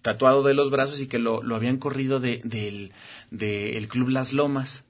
tatuado 0.00 0.42
de 0.42 0.54
los 0.54 0.70
brazos 0.70 0.98
y 1.02 1.06
que 1.06 1.18
lo, 1.18 1.42
lo 1.42 1.54
habían 1.54 1.76
corrido 1.76 2.18
de, 2.18 2.40
del, 2.44 2.92
del 3.30 3.88
Club 3.88 4.08
Las 4.08 4.32
Lomas. 4.32 4.84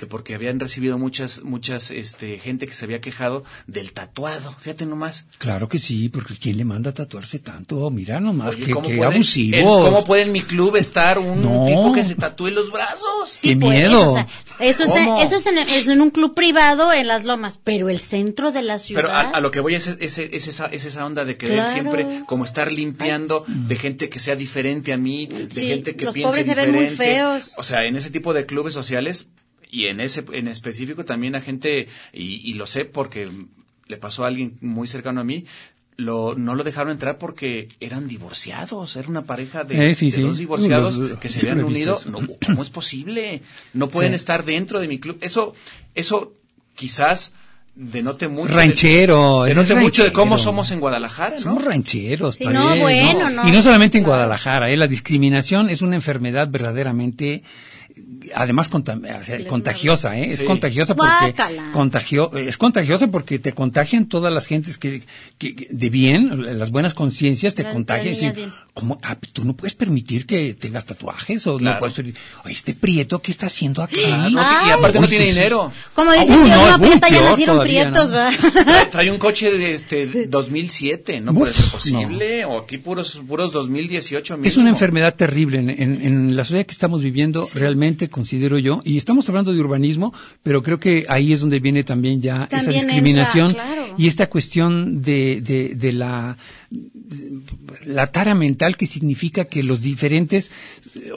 Que 0.00 0.06
porque 0.06 0.34
habían 0.34 0.58
recibido 0.58 0.96
muchas, 0.96 1.42
muchas, 1.42 1.90
este, 1.90 2.38
gente 2.38 2.66
que 2.66 2.72
se 2.74 2.86
había 2.86 3.02
quejado 3.02 3.44
del 3.66 3.92
tatuado. 3.92 4.50
Fíjate 4.58 4.86
nomás. 4.86 5.26
Claro 5.36 5.68
que 5.68 5.78
sí, 5.78 6.08
porque 6.08 6.36
¿quién 6.38 6.56
le 6.56 6.64
manda 6.64 6.88
a 6.88 6.94
tatuarse 6.94 7.38
tanto? 7.38 7.90
Mira 7.90 8.18
nomás, 8.18 8.54
Oye, 8.56 8.64
que, 8.64 8.72
¿cómo 8.72 8.88
que 8.88 8.96
puede- 8.96 9.14
abusivos. 9.14 9.58
en- 9.60 9.66
¿Cómo 9.66 10.04
puede 10.06 10.22
en 10.22 10.32
mi 10.32 10.42
club 10.42 10.76
estar 10.76 11.18
un 11.18 11.42
No. 11.42 11.64
tipo 11.66 11.92
que 11.92 12.02
se 12.06 12.14
tatúe 12.14 12.48
los 12.48 12.72
brazos? 12.72 13.40
¡Qué 13.42 13.54
pues, 13.56 13.78
miedo! 13.78 14.08
o 14.08 14.12
sea, 14.14 14.26
eso 14.58 14.84
es, 14.84 14.90
¿Cómo? 14.90 15.20
eso 15.22 15.36
es 15.36 15.44
en, 15.46 15.58
es 15.58 15.86
en 15.88 16.00
un 16.00 16.08
club 16.10 16.34
privado 16.34 16.90
en 16.94 17.06
las 17.06 17.24
lomas, 17.26 17.60
pero 17.62 17.90
el 17.90 17.98
centro 18.00 18.52
de 18.52 18.62
la 18.62 18.78
ciudad. 18.78 19.02
Pero 19.02 19.12
a, 19.12 19.20
a 19.20 19.40
lo 19.40 19.50
que 19.50 19.60
voy 19.60 19.74
es, 19.74 19.86
es, 19.86 20.16
es 20.16 20.48
esa, 20.48 20.64
es 20.66 20.86
esa 20.86 21.04
onda 21.04 21.26
de 21.26 21.36
querer 21.36 21.56
Claro. 21.58 21.70
siempre 21.72 22.06
como 22.26 22.44
estar 22.46 22.72
limpiando 22.72 23.44
de 23.46 23.76
gente 23.76 24.08
que 24.08 24.18
sea 24.18 24.34
diferente 24.34 24.94
a 24.94 24.96
mí, 24.96 25.26
de 25.26 25.50
Sí, 25.50 25.66
gente 25.68 25.94
que 25.94 26.06
los 26.06 26.14
piense 26.14 26.30
pobres 26.40 26.46
se 26.46 26.54
ven 26.54 26.74
muy 26.74 26.84
diferente. 26.84 27.14
feos. 27.20 27.52
O 27.58 27.64
sea, 27.64 27.84
en 27.84 27.96
ese 27.96 28.08
tipo 28.10 28.32
de 28.32 28.46
clubes 28.46 28.72
sociales 28.72 29.26
y 29.70 29.86
en 29.86 30.00
ese 30.00 30.24
en 30.32 30.48
específico 30.48 31.04
también 31.04 31.34
a 31.36 31.40
gente 31.40 31.86
y, 32.12 32.50
y 32.50 32.54
lo 32.54 32.66
sé 32.66 32.84
porque 32.84 33.30
le 33.86 33.96
pasó 33.96 34.24
a 34.24 34.28
alguien 34.28 34.54
muy 34.60 34.86
cercano 34.88 35.20
a 35.20 35.24
mí. 35.24 35.44
Lo, 35.96 36.34
no 36.34 36.54
lo 36.54 36.64
dejaron 36.64 36.92
entrar 36.92 37.18
porque 37.18 37.68
eran 37.78 38.08
divorciados, 38.08 38.96
era 38.96 39.06
una 39.08 39.22
pareja 39.26 39.64
de, 39.64 39.90
Eh, 39.90 39.94
sí, 39.94 40.10
de 40.10 40.16
sí. 40.16 40.22
dos 40.22 40.38
divorciados 40.38 40.96
Los- 40.96 41.18
que 41.18 41.28
se 41.28 41.40
habían 41.40 41.62
unido. 41.62 42.00
No, 42.06 42.20
¿Cómo 42.46 42.62
es 42.62 42.70
posible? 42.70 43.42
No 43.74 43.90
pueden 43.90 44.12
Sí. 44.12 44.16
estar 44.16 44.46
dentro 44.46 44.80
de 44.80 44.88
mi 44.88 44.98
club. 44.98 45.18
Eso, 45.20 45.54
eso 45.94 46.32
quizás 46.74 47.32
denote 47.74 48.28
mucho. 48.28 48.54
Ranchero, 48.54 49.42
de- 49.42 49.50
denote 49.50 49.74
mucho 49.74 50.04
de 50.04 50.12
cómo 50.12 50.36
ranchero. 50.36 50.44
somos 50.50 50.70
en 50.70 50.80
Guadalajara, 50.80 51.36
¿no? 51.36 51.42
Somos 51.42 51.64
rancheros. 51.64 52.36
Sí, 52.36 52.44
parece, 52.44 52.64
no, 52.66 52.76
bueno, 52.78 53.30
no. 53.30 53.48
Y 53.48 53.52
no 53.52 53.60
solamente 53.60 53.98
en. 53.98 54.04
Guadalajara, 54.04 54.70
¿eh? 54.70 54.78
la 54.78 54.86
discriminación 54.86 55.68
es 55.68 55.82
una 55.82 55.96
enfermedad 55.96 56.48
verdaderamente, 56.48 57.42
además 58.34 58.70
contam- 58.70 59.22
sea, 59.22 59.46
contagiosa, 59.46 60.18
¿eh? 60.18 60.26
es 60.26 60.42
contagiosa 60.42 60.94
porque 60.94 61.34
contagio, 61.72 62.30
es 62.36 62.56
contagiosa 62.56 63.08
porque 63.08 63.38
te 63.38 63.52
contagian 63.52 64.06
todas 64.06 64.32
las 64.32 64.46
gentes 64.46 64.78
que, 64.78 65.02
que- 65.38 65.54
que 65.56 65.66
de 65.70 65.90
bien, 65.90 66.58
las 66.58 66.70
buenas 66.70 66.94
conciencias 66.94 67.54
te 67.54 67.64
contagian. 67.64 68.14
decir, 68.14 68.34
bien. 68.34 68.52
¿cómo? 68.74 68.98
Ah, 69.02 69.16
tú 69.32 69.44
no 69.44 69.54
puedes 69.56 69.74
permitir 69.74 70.26
que 70.26 70.54
tengas 70.54 70.84
tatuajes 70.84 71.46
o 71.46 71.56
Claro. 71.58 71.74
no 71.74 71.80
puedes 71.80 71.94
permitir- 71.96 72.20
Oye, 72.44 72.54
este 72.54 72.74
prieto, 72.74 73.20
¿qué 73.20 73.32
está 73.32 73.46
haciendo 73.46 73.82
aquí? 73.82 74.00
Y 74.00 74.70
aparte 74.70 75.00
no 75.00 75.08
tiene 75.08 75.26
dinero. 75.26 75.72
Como 75.94 76.10
Ah, 76.10 76.14
dicen, 76.14 76.44
Dios 76.44 76.56
no, 76.56 76.68
es 76.70 76.78
muy 76.78 76.88
aprieta, 76.88 77.08
ya 77.08 77.30
nacieron 77.30 77.60
prietos, 77.60 78.10
¿no? 78.10 78.18
Trae, 78.90 79.10
un 79.10 79.18
coche 79.18 79.50
de 79.56 79.74
este 79.74 80.26
2007, 80.26 81.20
no 81.20 81.32
Uf, 81.32 81.38
puede 81.38 81.54
ser 81.54 81.66
posible. 81.66 82.44
O 82.44 82.58
aquí 82.58 82.78
puros 82.78 83.20
puros 83.26 83.52
2018 83.52 84.34
Es 84.34 84.40
mínimo. 84.40 84.60
una 84.62 84.70
enfermedad 84.70 85.14
terrible 85.14 85.58
en, 85.58 85.70
en- 85.70 86.02
en 86.02 86.36
la 86.36 86.44
sociedad 86.44 86.66
que 86.66 86.72
estamos 86.72 87.02
viviendo, 87.02 87.46
realmente 87.54 87.89
considero 88.10 88.58
yo, 88.58 88.80
y 88.84 88.96
estamos 88.96 89.28
hablando 89.28 89.52
de 89.52 89.60
urbanismo, 89.60 90.12
pero 90.42 90.62
creo 90.62 90.78
que 90.78 91.04
ahí 91.08 91.32
es 91.32 91.40
donde 91.40 91.60
viene 91.60 91.84
también 91.84 92.20
ya 92.20 92.48
esa 92.50 92.70
discriminación 92.70 93.50
entra, 93.50 93.64
claro. 93.64 93.79
Y 93.98 94.06
esta 94.06 94.28
cuestión 94.28 95.02
de, 95.02 95.40
de, 95.40 95.74
de 95.74 95.92
la 95.92 96.36
de 96.70 97.40
la 97.84 98.06
tara 98.06 98.34
mental 98.34 98.76
que 98.76 98.86
significa 98.86 99.44
que 99.46 99.62
los 99.64 99.80
diferentes 99.82 100.52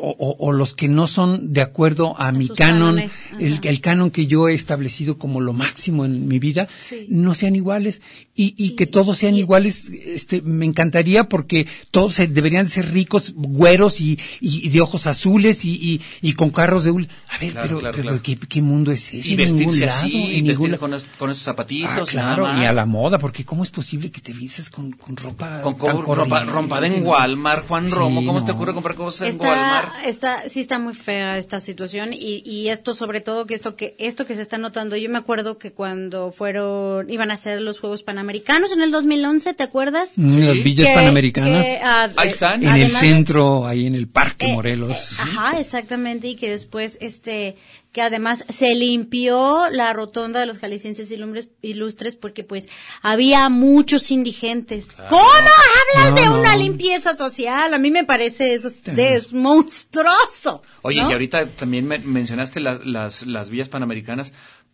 o, 0.02 0.10
o- 0.10 0.36
o 0.48 0.52
los 0.52 0.74
que 0.74 0.88
no 0.88 1.06
son 1.08 1.54
de 1.54 1.62
acuerdo 1.62 2.20
a, 2.20 2.32
mi 2.32 2.48
canon, 2.50 3.00
el, 3.40 3.60
el 3.64 3.82
canon 3.82 4.10
que 4.10 4.26
yo 4.26 4.48
he 4.50 4.54
establecido 4.56 5.18
como 5.20 5.42
lo 5.42 5.54
máximo 5.54 6.06
en 6.06 6.28
mi 6.28 6.40
vida, 6.40 6.68
Sí. 6.82 7.06
no 7.10 7.36
sean 7.36 7.56
iguales 7.56 8.02
y, 8.36 8.56
y 8.58 8.72
que 8.72 8.88
todos 8.88 9.18
sean 9.20 9.36
y- 9.36 9.40
iguales, 9.40 9.90
este, 9.90 10.42
me 10.42 10.66
encantaría 10.66 11.26
porque 11.26 11.68
todos 11.92 12.16
se- 12.16 12.28
deberían 12.28 12.68
ser 12.68 12.92
ricos, 12.92 13.34
güeros 13.36 14.02
y, 14.02 14.20
y- 14.42 14.66
y 14.66 14.70
de 14.70 14.82
ojos 14.82 15.06
azules 15.06 15.66
y, 15.66 15.74
y, 15.76 16.02
y 16.28 16.34
con 16.34 16.50
carros 16.50 16.84
de 16.84 16.92
hul. 16.92 17.08
A 17.30 17.38
ver, 17.38 17.52
Claro, 17.52 17.68
pero, 17.68 17.80
claro, 17.80 17.96
pero 17.96 18.08
claro. 18.10 18.22
¿qué, 18.24 18.38
qué 18.38 18.62
mundo 18.62 18.92
es 18.92 19.14
ese? 19.14 19.30
Y 19.30 19.36
vestirse 19.36 19.86
lado, 19.86 19.98
así, 20.00 20.42
vestirse 20.42 20.78
con, 20.80 20.94
es- 20.96 21.06
con 21.20 21.30
esos 21.30 21.44
zapatitos. 21.44 21.90
Ah, 21.92 22.16
nada 22.16 22.36
claro, 22.36 22.44
más. 22.46 22.62
y 22.62 22.66
a 22.66 22.73
la 22.74 22.86
moda, 22.86 23.18
porque 23.20 23.46
¿cómo 23.46 23.64
es 23.64 23.72
posible 23.72 24.12
que 24.12 24.22
te 24.22 24.34
vistes 24.34 24.70
con, 24.70 24.92
con 24.94 25.16
ropa 25.16 25.62
Con 25.62 25.78
tan 25.78 26.02
co- 26.04 26.16
ropa, 26.16 26.44
rompada 26.46 26.88
en? 26.88 27.06
Walmart, 27.06 27.68
Juan 27.68 27.90
Romo. 27.92 28.22
Sí, 28.22 28.26
¿Cómo 28.28 28.40
no. 28.40 28.46
te 28.46 28.52
ocurre 28.52 28.74
comprar 28.74 28.96
cosas 28.96 29.34
en 29.34 29.40
Walmart? 29.42 30.06
Está, 30.06 30.48
sí 30.50 30.60
está 30.60 30.80
muy 30.80 30.94
fea 30.94 31.38
esta 31.38 31.60
situación 31.60 32.14
y, 32.14 32.42
y 32.46 32.70
esto 32.70 32.94
sobre 32.94 33.22
todo 33.22 33.46
que 33.46 33.54
esto 33.54 33.76
que 33.76 33.96
esto 34.00 34.26
que 34.26 34.36
se 34.36 34.42
está 34.42 34.58
notando. 34.58 34.96
Yo 34.98 35.10
me 35.10 35.18
acuerdo 35.18 35.58
que 35.58 35.72
cuando 35.72 36.32
fueron 36.32 37.10
iban 37.10 37.32
a 37.32 37.36
hacer 37.36 37.62
los 37.62 37.80
Juegos 37.80 38.04
Panamericanos 38.04 38.72
en 38.72 38.82
el 38.82 38.92
2011, 38.92 39.54
¿te 39.54 39.64
acuerdas? 39.64 40.14
Mm, 40.16 40.38
Las 40.40 40.56
Sí. 40.56 40.62
villas 40.64 40.88
Que- 40.88 40.94
panamericanas, 40.96 41.66
que, 41.66 41.80
ah, 41.84 42.10
Ahí 42.18 42.28
están. 42.30 42.62
en 42.64 42.70
el 42.70 42.74
además 42.84 43.00
centro, 43.00 43.68
ahí 43.68 43.86
en 43.88 43.96
el 43.96 44.08
Parque 44.08 44.48
Eh, 44.48 44.54
Morelos. 44.54 44.98
eh, 45.14 45.16
ajá, 45.20 45.60
exactamente, 45.60 46.28
y 46.28 46.36
que 46.36 46.50
después, 46.50 46.98
este, 47.02 47.56
que 47.94 48.02
además 48.02 48.44
se 48.50 48.74
limpió 48.76 49.70
la 49.70 49.94
rotonda 49.94 50.40
de 50.42 50.46
los 50.48 50.58
jaliscienses 50.58 51.14
ilustres, 51.62 52.16
porque 52.16 52.44
pues 52.44 52.68
había 53.02 53.48
muchos 53.50 54.12
indigentes. 54.12 54.92
¿Cómo 55.10 55.24
hablas 55.24 56.10
No, 56.10 56.16
de 56.16 56.26
no. 56.26 56.40
una 56.40 56.58
limpieza 56.58 57.16
social? 57.16 57.74
A 57.74 57.78
mí 57.78 57.92
me 57.92 58.04
parece 58.04 58.56
eso 58.56 58.70
es 58.98 59.32
monstruoso. 59.32 60.62
Oye, 60.82 61.02
¿no? 61.04 61.10
y 61.10 61.14
ahorita 61.14 61.46
también 61.52 61.86
me- 61.88 62.00
mencionaste 62.00 62.60
las, 62.60 62.86
las, 62.86 63.26
las 63.28 63.50
villas 63.50 63.70
panamericanas. 63.70 64.34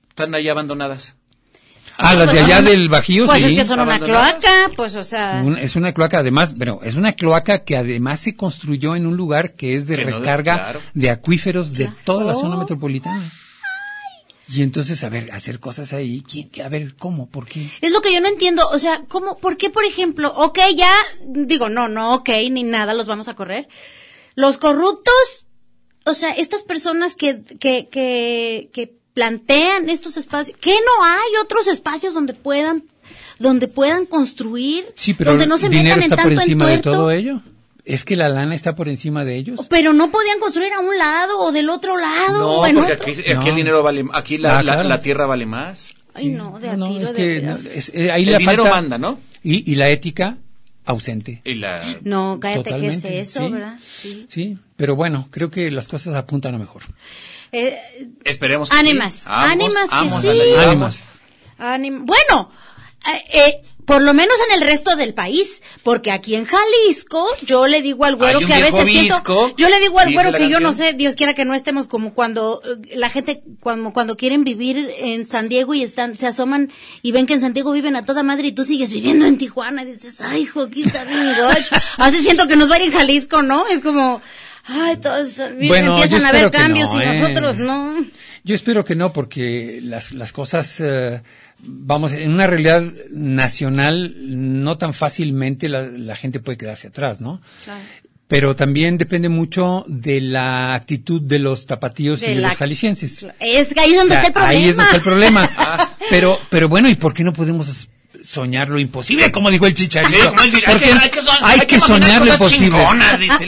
Están 0.09 0.33
ahí 0.33 0.47
abandonadas. 0.49 1.15
Ah, 2.01 2.15
las 2.15 2.27
de 2.27 2.33
Pues 2.39 2.45
allá 2.45 2.55
son- 2.57 2.65
del 2.65 2.89
Bajío, 2.89 3.25
Pues 3.25 3.39
sí. 3.41 3.45
es 3.47 3.53
que 3.53 3.63
son 3.65 3.79
una 3.81 3.99
cloaca, 3.99 4.71
pues 4.75 4.95
o 4.95 5.03
sea, 5.03 5.41
Un- 5.45 5.57
es 5.57 5.75
una 5.75 5.93
cloaca, 5.93 6.19
además, 6.19 6.55
pero 6.57 6.79
es 6.83 6.95
una 6.95 7.11
cloaca 7.13 7.63
que 7.65 7.75
además 7.77 8.21
se 8.21 8.35
construyó 8.35 8.95
en 8.95 9.05
un 9.05 9.17
lugar 9.17 9.53
que 9.55 9.75
es 9.75 9.85
de 9.85 9.97
Que 9.97 10.05
no 10.05 10.11
de- 10.11 10.17
recarga 10.19 10.53
claro. 10.55 10.81
de 10.93 11.09
acuíferos 11.09 11.73
de 11.73 11.91
toda 12.05 12.23
la 12.23 12.33
zona 12.35 12.55
Oh. 12.55 12.59
metropolitana. 12.59 13.29
Y 14.51 14.63
entonces, 14.63 15.03
a 15.03 15.09
ver, 15.09 15.31
hacer 15.31 15.59
cosas 15.59 15.93
ahí, 15.93 16.23
¿quién, 16.27 16.49
a 16.65 16.69
ver, 16.69 16.95
¿cómo? 16.95 17.29
¿Por 17.29 17.45
qué? 17.45 17.67
Es 17.81 17.91
lo 17.91 18.01
que 18.01 18.11
yo 18.11 18.19
no 18.19 18.27
entiendo, 18.29 18.67
o 18.67 18.79
sea, 18.79 19.03
¿cómo, 19.07 19.37
por 19.37 19.57
qué, 19.57 19.69
por 19.69 19.85
ejemplo, 19.85 20.33
ok, 20.35 20.57
ya, 20.75 20.91
digo, 21.27 21.69
no, 21.69 21.87
no, 21.87 22.15
ok, 22.15 22.29
ni 22.49 22.63
nada, 22.63 22.95
los 22.95 23.05
vamos 23.05 23.27
a 23.27 23.35
correr. 23.35 23.67
Los 24.33 24.57
corruptos, 24.57 25.45
o 26.05 26.15
sea, 26.15 26.31
estas 26.31 26.63
personas 26.63 27.13
que, 27.15 27.43
que, 27.59 27.89
que, 27.89 28.69
que 28.73 28.97
plantean 29.13 29.89
estos 29.89 30.17
espacios, 30.17 30.57
¿qué 30.59 30.71
no 30.71 31.03
hay 31.05 31.31
otros 31.43 31.67
espacios 31.67 32.13
donde 32.13 32.33
puedan, 32.33 32.83
donde 33.39 33.67
puedan 33.67 34.05
construir? 34.05 34.85
Sí, 34.95 35.13
pero 35.13 35.31
donde 35.31 35.47
no 35.47 35.57
se 35.57 35.69
metan 35.69 35.85
en 35.97 36.03
está 36.03 36.15
por 36.17 36.25
tanto 36.25 36.41
encima 36.41 36.67
de 36.67 36.77
todo 36.79 37.11
ello. 37.11 37.41
Es 37.85 38.05
que 38.05 38.15
la 38.15 38.29
lana 38.29 38.53
está 38.53 38.75
por 38.75 38.87
encima 38.87 39.25
de 39.25 39.35
ellos. 39.37 39.61
Pero 39.67 39.93
no 39.93 40.11
podían 40.11 40.39
construir 40.39 40.71
a 40.73 40.79
un 40.79 40.95
lado 40.97 41.39
o 41.39 41.51
del 41.51 41.69
otro 41.69 41.97
lado. 41.97 42.37
No, 42.37 42.47
o 42.59 42.65
en 42.67 42.75
porque 42.75 42.93
otro. 42.93 43.05
aquí, 43.07 43.19
aquí 43.21 43.33
No. 43.33 43.47
el 43.47 43.55
dinero 43.55 43.81
vale, 43.83 44.05
aquí 44.13 44.37
la, 44.37 44.59
Ah, 44.59 44.63
la- 44.63 44.73
claro. 44.73 44.89
la 44.89 44.99
tierra 44.99 45.25
vale 45.25 45.45
más. 45.47 45.95
Ay, 46.13 46.29
no, 46.29 46.59
de 46.59 46.69
a 46.69 46.77
No, 46.77 46.87
tiro 46.87 47.01
es 47.05 47.09
de 47.09 47.15
que 47.15 47.41
no, 47.41 47.55
es- 47.55 47.91
eh, 47.95 48.11
ahí 48.11 48.23
El 48.25 48.31
le 48.33 48.37
dinero 48.37 48.63
falta- 48.65 48.75
manda, 48.75 48.97
¿no? 48.99 49.19
Y, 49.43 49.71
y 49.71 49.75
la 49.75 49.89
ética 49.89 50.37
ausente. 50.85 51.41
Y 51.45 51.55
la, 51.55 51.81
No, 52.03 52.37
cállate, 52.39 52.63
¿qué 52.63 52.69
es 52.69 52.73
Totalmente, 53.01 53.19
eso, 53.21 53.39
sí. 53.45 53.51
verdad? 53.51 53.79
Sí. 53.83 54.25
Sí, 54.29 54.57
pero 54.75 54.95
bueno, 54.95 55.27
creo 55.31 55.49
que 55.49 55.71
las 55.71 55.87
cosas 55.87 56.15
apuntan 56.15 56.53
a 56.53 56.57
mejor. 56.59 56.83
Eh, 57.51 57.79
esperemos 58.23 58.69
que 58.69 58.75
Ánimas, 58.75 59.13
sí. 59.15 59.21
Ambos, 59.25 59.75
ánimas 59.75 59.89
que 59.89 59.95
sí. 60.21 60.53
Ánimas. 60.57 60.99
Anim- 61.57 62.05
Bueno, 62.05 62.51
eh, 63.11 63.23
eh, 63.33 63.61
por 63.85 64.03
lo 64.03 64.13
menos 64.13 64.35
en 64.47 64.61
el 64.61 64.67
resto 64.67 64.95
del 64.95 65.15
país, 65.15 65.63
porque 65.81 66.11
aquí 66.11 66.35
en 66.35 66.45
Jalisco, 66.45 67.25
yo 67.41 67.65
le 67.65 67.81
digo 67.81 68.05
al 68.05 68.17
güero 68.17 68.37
que 68.45 68.53
a 68.53 68.59
veces 68.59 68.85
siento, 68.91 69.15
yo 69.57 69.67
le 69.67 69.79
digo 69.79 69.99
al 69.99 70.05
güero 70.13 70.29
que 70.37 70.43
yo 70.49 70.59
no 70.59 70.73
sé, 70.73 70.93
Dios 70.93 71.15
quiera 71.15 71.33
que 71.33 71.43
no 71.43 71.55
estemos 71.55 71.87
como 71.87 72.13
cuando 72.13 72.61
eh, 72.63 72.95
la 72.95 73.09
gente, 73.09 73.41
cuando, 73.59 73.91
cuando 73.91 74.15
quieren 74.15 74.43
vivir 74.43 74.77
en 74.99 75.25
San 75.25 75.49
Diego 75.49 75.73
y 75.73 75.81
están, 75.81 76.17
se 76.17 76.27
asoman 76.27 76.71
y 77.01 77.11
ven 77.13 77.25
que 77.25 77.33
en 77.33 77.41
San 77.41 77.53
Diego 77.53 77.71
viven 77.71 77.95
a 77.95 78.05
toda 78.05 78.21
madre 78.21 78.49
y 78.49 78.51
tú 78.51 78.63
sigues 78.63 78.91
viviendo 78.91 79.25
en 79.25 79.39
Tijuana 79.39 79.81
y 79.81 79.85
dices, 79.87 80.21
ay, 80.21 80.43
hijo, 80.43 80.61
aquí 80.61 80.83
está 80.83 81.03
bien 81.05 81.27
mi 81.27 81.33
gacho". 81.35 81.75
Así 81.97 82.21
siento 82.23 82.47
que 82.47 82.55
nos 82.55 82.69
va 82.69 82.75
a 82.75 82.77
ir 82.83 82.85
en 82.85 82.91
Jalisco, 82.97 83.41
¿no? 83.41 83.65
Es 83.67 83.81
como, 83.81 84.21
ay, 84.69 84.97
todos 84.97 85.35
Bueno, 85.67 85.95
empiezan 86.01 86.25
a 86.25 86.29
haber 86.29 86.51
cambios 86.51 86.93
no, 86.93 87.01
y 87.01 87.05
¿eh? 87.05 87.19
nosotros 87.19 87.57
no. 87.59 87.95
Yo 88.43 88.55
espero 88.55 88.85
que 88.85 88.95
no, 88.95 89.11
porque 89.11 89.79
las, 89.81 90.13
las 90.13 90.31
cosas, 90.31 90.79
eh, 90.79 91.21
vamos, 91.59 92.13
en 92.13 92.31
una 92.31 92.47
realidad 92.47 92.83
nacional, 93.11 94.15
no 94.61 94.77
tan 94.77 94.93
fácilmente 94.93 95.67
la, 95.69 95.81
la 95.83 96.15
gente 96.15 96.39
puede 96.39 96.57
quedarse 96.57 96.87
atrás, 96.87 97.19
¿no? 97.19 97.41
Pero 98.27 98.55
también 98.55 98.97
depende 98.97 99.27
mucho 99.27 99.83
de 99.87 100.21
la 100.21 100.75
actitud 100.75 101.19
de 101.21 101.39
los 101.39 101.65
tapatíos 101.65 102.21
y 102.21 102.27
De 102.27 102.35
de 102.35 102.41
la- 102.41 102.49
los 102.49 102.57
jaliscienses. 102.57 103.27
Es 103.39 103.73
que 103.73 103.79
ahí 103.81 103.91
es 103.93 103.97
donde 103.97 104.15
O 104.17 104.19
sea, 104.19 104.21
está 104.21 104.27
el 104.27 104.33
problema. 104.33 104.49
Ahí 104.49 104.69
es 104.69 104.75
donde 104.75 104.83
está 104.83 104.97
el 104.97 105.03
problema. 105.03 105.49
pero, 106.11 106.39
pero 106.49 106.69
bueno, 106.69 106.89
¿y 106.89 106.95
por 106.95 107.13
qué 107.13 107.23
no 107.23 107.33
podemos 107.33 107.87
soñar 108.23 108.69
lo 108.69 108.79
imposible? 108.79 109.31
Como 109.31 109.49
dijo 109.49 109.65
el 109.67 109.73
chicharito. 109.73 110.17
Sí, 110.17 110.27
como 110.27 110.41
el 110.43 110.51
chi- 110.51 110.63
hay 110.65 110.79
que- 110.79 110.85
hay 111.41 111.59
hay 111.61 111.79
soñar 111.79 112.25
lo 112.25 112.37
posible. 112.37 112.77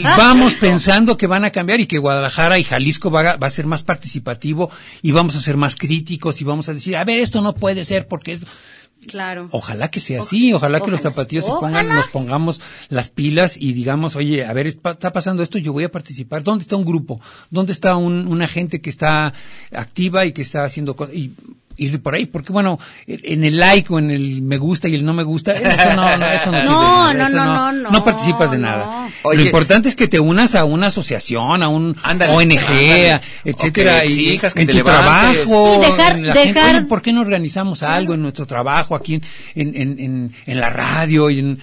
Vamos 0.03 0.55
pensando 0.55 1.17
que 1.17 1.27
van 1.27 1.45
a 1.45 1.51
cambiar 1.51 1.79
y 1.79 1.87
que 1.87 1.97
Guadalajara 1.97 2.59
y 2.59 2.63
Jalisco 2.63 3.11
va 3.11 3.31
a, 3.31 3.35
va 3.37 3.47
a 3.47 3.51
ser 3.51 3.65
más 3.65 3.83
participativo 3.83 4.69
y 5.01 5.11
vamos 5.11 5.35
a 5.35 5.41
ser 5.41 5.57
más 5.57 5.75
críticos 5.75 6.41
y 6.41 6.43
vamos 6.43 6.69
a 6.69 6.73
decir, 6.73 6.95
a 6.97 7.03
ver, 7.03 7.19
esto 7.19 7.41
no 7.41 7.53
puede 7.53 7.85
ser 7.85 8.07
porque 8.07 8.33
es... 8.33 8.45
Claro. 9.07 9.47
Ojalá 9.51 9.89
que 9.89 9.99
sea 9.99 10.19
así, 10.19 10.53
ojalá 10.53 10.79
que 10.79 10.91
los 10.91 10.99
ojalá, 10.99 11.15
tapatíos 11.15 11.43
se 11.45 11.49
pongan, 11.49 11.87
ojalá. 11.87 11.95
nos 11.95 12.07
pongamos 12.09 12.61
las 12.89 13.09
pilas 13.09 13.57
y 13.57 13.73
digamos, 13.73 14.15
oye, 14.15 14.45
a 14.45 14.53
ver, 14.53 14.67
está 14.67 14.91
está 14.91 15.11
pasando 15.11 15.41
esto, 15.41 15.57
yo 15.57 15.73
voy 15.73 15.85
a 15.85 15.91
participar. 15.91 16.43
¿Dónde 16.43 16.61
está 16.61 16.75
un 16.75 16.85
grupo? 16.85 17.19
¿Dónde 17.49 17.73
está 17.73 17.95
un, 17.95 18.27
una 18.27 18.47
gente 18.47 18.79
que 18.79 18.91
está 18.91 19.33
activa 19.71 20.27
y 20.27 20.33
que 20.33 20.43
está 20.43 20.63
haciendo 20.63 20.95
cosas? 20.95 21.15
Y 21.15 21.31
ir 21.77 22.01
por 22.01 22.15
ahí, 22.15 22.25
porque 22.25 22.51
bueno, 22.51 22.79
en 23.07 23.43
el 23.43 23.57
like 23.57 23.91
o 23.93 23.99
en 23.99 24.11
el 24.11 24.41
me 24.41 24.57
gusta 24.57 24.87
y 24.87 24.95
el 24.95 25.05
no 25.05 25.13
me 25.13 25.23
gusta, 25.23 25.53
eso 25.53 25.95
no, 25.95 26.17
no, 26.17 26.25
eso 26.27 26.51
no 26.51 26.57
sirve 26.61 26.63
de 26.63 26.65
No, 26.69 27.13
nada, 27.13 27.13
no, 27.13 27.23
eso 27.27 27.35
no, 27.45 27.71
no, 27.73 27.89
no 27.91 28.03
participas 28.03 28.51
de 28.51 28.57
no. 28.57 28.67
nada. 28.67 29.09
Oye. 29.23 29.37
Lo 29.39 29.45
importante 29.45 29.89
es 29.89 29.95
que 29.95 30.07
te 30.07 30.19
unas 30.19 30.55
a 30.55 30.63
una 30.65 30.87
asociación, 30.87 31.63
a 31.63 31.67
un 31.67 31.95
Ándale, 32.03 32.33
ONG, 32.33 32.59
ándale. 32.59 33.21
etcétera, 33.45 33.97
O 33.97 33.99
que 34.01 34.05
y 34.07 34.09
exijas 34.29 34.53
que 34.53 34.61
en 34.61 34.67
te 34.67 34.73
tu 34.73 34.77
levantes. 34.77 35.43
trabajo, 35.47 35.73
Sí, 35.83 35.91
dejar- 35.91 36.17
en 36.17 36.27
la 36.27 36.33
gente, 36.33 36.59
dejar- 36.59 36.75
oye, 36.77 36.85
¿por 36.85 37.01
qué 37.01 37.13
no 37.13 37.21
organizamos 37.21 37.83
algo 37.83 38.13
en 38.13 38.21
nuestro 38.21 38.45
trabajo 38.45 38.95
aquí 38.95 39.15
en, 39.15 39.21
en, 39.55 39.75
en, 39.75 39.99
en, 39.99 40.33
en 40.45 40.59
la 40.59 40.69
radio 40.69 41.29
y 41.29 41.39
en, 41.39 41.59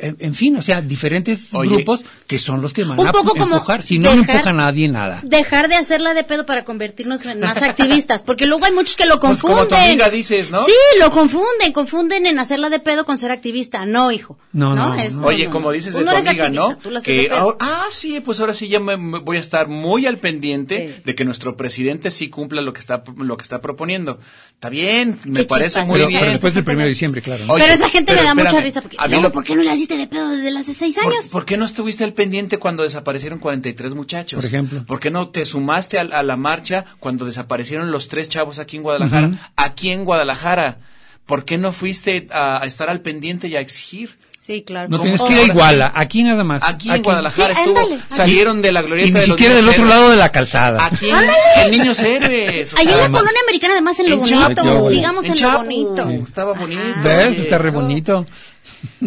en, 0.00 0.16
en 0.18 0.34
fin, 0.34 0.56
o 0.56 0.62
sea, 0.62 0.80
diferentes 0.80 1.52
Oye. 1.54 1.70
grupos 1.76 2.04
que 2.26 2.38
son 2.38 2.62
los 2.62 2.72
que 2.72 2.84
van 2.84 2.98
Un 2.98 3.06
a 3.06 3.12
poco 3.12 3.34
como 3.34 3.54
empujar. 3.56 3.82
Si 3.82 3.98
no, 3.98 4.14
no 4.14 4.22
empuja 4.22 4.52
nadie 4.52 4.88
nada. 4.88 5.20
Dejar 5.24 5.68
de 5.68 5.76
hacerla 5.76 6.14
de 6.14 6.24
pedo 6.24 6.46
para 6.46 6.64
convertirnos 6.64 7.24
en 7.26 7.40
más 7.40 7.56
activistas, 7.62 8.22
porque 8.22 8.46
luego 8.46 8.64
hay 8.64 8.72
muchos 8.72 8.96
que 8.96 9.04
lo 9.06 9.20
Pues 9.20 9.40
confunden. 9.40 9.56
como 9.58 9.68
tu 9.68 9.74
amiga 9.74 10.08
dices, 10.10 10.50
¿no? 10.50 10.64
Sí, 10.64 10.72
lo 11.00 11.10
confunden, 11.10 11.72
confunden 11.72 12.26
en 12.26 12.38
hacerla 12.38 12.70
de 12.70 12.80
pedo 12.80 13.04
con 13.04 13.18
ser 13.18 13.30
activista. 13.30 13.84
No, 13.84 14.10
hijo. 14.12 14.38
No, 14.52 14.74
no, 14.74 14.94
no. 14.96 15.02
Es- 15.02 15.16
Oye, 15.22 15.44
no, 15.46 15.50
como 15.50 15.70
dices 15.72 15.92
de 15.94 16.02
tu 16.04 16.08
amiga, 16.10 16.30
activista, 16.30 16.48
¿no? 16.50 16.76
tú 16.78 16.90
la 16.90 16.98
haces 17.00 17.14
de 17.16 17.22
Que 17.22 17.28
pedo. 17.28 17.38
ahora- 17.38 17.56
ah, 17.60 17.84
sí, 17.90 18.20
pues 18.20 18.40
ahora 18.40 18.54
sí 18.54 18.68
ya 18.68 18.80
me, 18.80 18.96
me 18.96 19.18
voy 19.18 19.36
a 19.36 19.40
estar 19.40 19.68
muy 19.68 20.06
al 20.06 20.18
pendiente 20.18 20.94
Sí. 20.96 21.02
de 21.04 21.14
que 21.14 21.24
nuestro 21.24 21.56
presidente 21.56 22.10
sí 22.10 22.28
cumpla 22.30 22.62
lo 22.62 22.72
que 22.72 22.80
está 22.80 23.02
lo 23.16 23.36
que 23.36 23.42
está 23.42 23.60
proponiendo. 23.60 24.18
Está 24.54 24.68
bien, 24.70 25.18
me 25.24 25.40
Qué 25.40 25.46
parece 25.46 25.68
chispas. 25.70 25.86
muy 25.86 25.96
Pero, 25.98 26.08
bien. 26.08 26.20
pero 26.20 26.32
después 26.32 26.54
del 26.54 26.64
primero 26.64 26.84
de 26.84 26.90
diciembre, 26.90 27.22
claro. 27.22 27.44
¿no? 27.46 27.52
Oye, 27.54 27.64
pero 27.64 27.74
esa 27.74 27.90
gente 27.90 28.12
pero 28.12 28.22
me 28.22 28.26
da 28.28 28.34
mucha 28.34 28.60
risa 28.60 28.80
porque 28.80 28.96
a 28.98 29.04
mí 29.06 29.10
luego, 29.10 29.22
lo- 29.24 29.32
¿por 29.32 29.44
qué 29.44 29.54
no 29.58 29.70
le 29.70 29.74
hiciste 29.74 29.96
de 29.96 30.06
pedo 30.06 30.30
desde 30.30 30.58
hace 30.58 30.74
seis 30.74 30.96
¿Por, 31.02 31.12
años? 31.12 31.26
por 31.26 31.44
qué 31.44 31.56
no 31.56 31.64
estuviste 31.64 32.04
al 32.04 32.12
pendiente 32.14 32.58
cuando 32.58 32.82
desaparecieron 32.82 33.38
43 33.38 33.94
muchachos? 33.94 34.38
Por 34.38 34.44
ejemplo. 34.46 34.84
¿Por 34.86 35.00
qué 35.00 35.10
no 35.10 35.28
te 35.28 35.44
sumaste 35.44 35.98
a, 35.98 36.02
a 36.02 36.22
la 36.22 36.36
marcha 36.36 36.84
cuando 37.00 37.24
desaparecieron 37.26 37.90
los 37.90 38.08
tres 38.08 38.28
chavos 38.28 38.58
aquí 38.58 38.76
en 38.76 38.82
Guadalajara? 38.82 39.52
Aquí 39.56 39.90
en 39.90 40.04
Guadalajara. 40.04 40.78
¿Por 41.26 41.44
qué 41.44 41.58
no 41.58 41.72
fuiste 41.72 42.26
a, 42.30 42.62
a 42.62 42.66
estar 42.66 42.88
al 42.88 43.00
pendiente 43.02 43.48
y 43.48 43.56
a 43.56 43.60
exigir? 43.60 44.16
Sí, 44.48 44.62
claro. 44.62 44.88
No 44.88 44.98
tienes 45.02 45.20
que 45.22 45.34
ir 45.34 45.38
a. 45.40 45.44
Iguala, 45.44 45.92
aquí 45.94 46.22
nada 46.22 46.42
más. 46.42 46.62
Aquí, 46.64 46.90
en 46.90 47.02
Guadalajara 47.02 47.54
Sí, 47.54 47.60
estuvo, 47.60 47.78
ándale. 47.80 48.00
salieron 48.08 48.62
de 48.62 48.72
la 48.72 48.80
Y 48.80 48.84
glorieta 48.84 49.18
ni 49.18 49.20
de 49.20 49.26
los 49.26 49.36
siquiera 49.36 49.54
del 49.56 49.68
otro 49.68 49.82
héroes. 49.82 49.94
lado 49.94 50.10
de 50.10 50.16
la 50.16 50.32
calzada. 50.32 50.86
Aquí 50.86 51.10
en, 51.10 51.16
en 51.66 51.70
Niños 51.70 51.98
Héroes. 52.00 52.74
Ahí 52.78 52.88
en 52.88 52.96
la 52.96 53.10
colonia 53.10 53.40
americana, 53.46 53.74
además, 53.74 54.00
en 54.00 54.06
lo 54.08 54.14
en 54.14 54.20
bonito, 54.20 54.88
digamos 54.88 55.24
en, 55.26 55.40
lo 55.42 55.52
bonito. 55.58 56.08
Estaba 56.26 56.54
bonito. 56.54 56.80
¿Ves? 57.04 57.38
Está 57.38 57.58
re 57.58 57.70
bonito. 57.70 58.24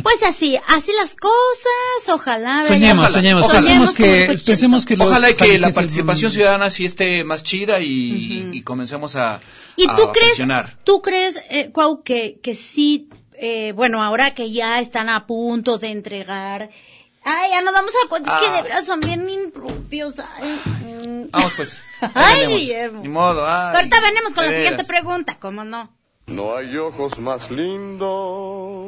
Pues 0.04 0.21
así, 0.27 0.58
así 0.67 0.91
las 1.01 1.15
cosas, 1.15 2.13
ojalá. 2.13 2.63
Soñemos, 2.67 3.12
soñemos. 3.12 3.43
Ojalá. 3.43 3.60
Pensemos 3.62 3.93
que, 3.93 4.38
pensemos 4.45 4.86
que 4.86 4.95
Ojalá 4.99 5.32
y 5.32 5.34
que 5.34 5.58
la 5.60 5.71
participación 5.71 6.32
ciudadana 6.32 6.69
sí 6.69 6.86
esté 6.86 7.23
más 7.23 7.43
chida 7.43 7.80
y, 7.80 8.49
y 8.54 8.62
comencemos 8.62 9.15
a, 9.15 9.39
¿Y 9.75 9.86
a 9.89 9.95
tú 9.95 10.12
crees, 10.12 10.30
presionar. 10.30 10.77
tú 10.84 11.01
crees, 11.01 11.41
eh, 11.49 11.69
Cuau, 11.71 12.04
que, 12.04 12.39
que 12.43 12.54
sí, 12.54 13.08
eh, 13.41 13.73
bueno, 13.73 14.01
ahora 14.04 14.34
que 14.36 14.51
ya 14.51 14.80
están 14.80 15.10
a 15.10 15.25
punto 15.27 15.77
de 15.77 15.89
entregar, 15.89 16.69
ay, 17.23 17.49
ya 17.51 17.62
nos 17.62 17.73
damos 17.73 17.91
a 18.06 18.08
cuenta, 18.08 18.30
es 18.36 18.41
que 18.41 18.47
Ah. 18.54 18.56
de 18.58 18.62
verdad 18.62 18.84
son 18.86 18.99
bien 19.01 19.27
impropios, 19.27 20.15
ay, 20.19 20.60
mm. 21.08 21.30
Vamos 21.32 21.54
pues. 21.56 21.82
Ay. 22.13 22.47
Guillermo. 22.47 23.01
Ni 23.01 23.10
modo. 23.10 23.45
ay, 23.47 23.75
Ahorita 23.75 23.97
venimos 24.01 24.34
con 24.34 24.45
la 24.45 24.51
siguiente 24.51 24.84
pregunta, 24.84 25.38
¿cómo 25.39 25.63
no? 25.63 25.91
No 26.27 26.56
hay 26.56 26.77
ojos 26.77 27.17
más 27.19 27.49
lindos 27.51 28.88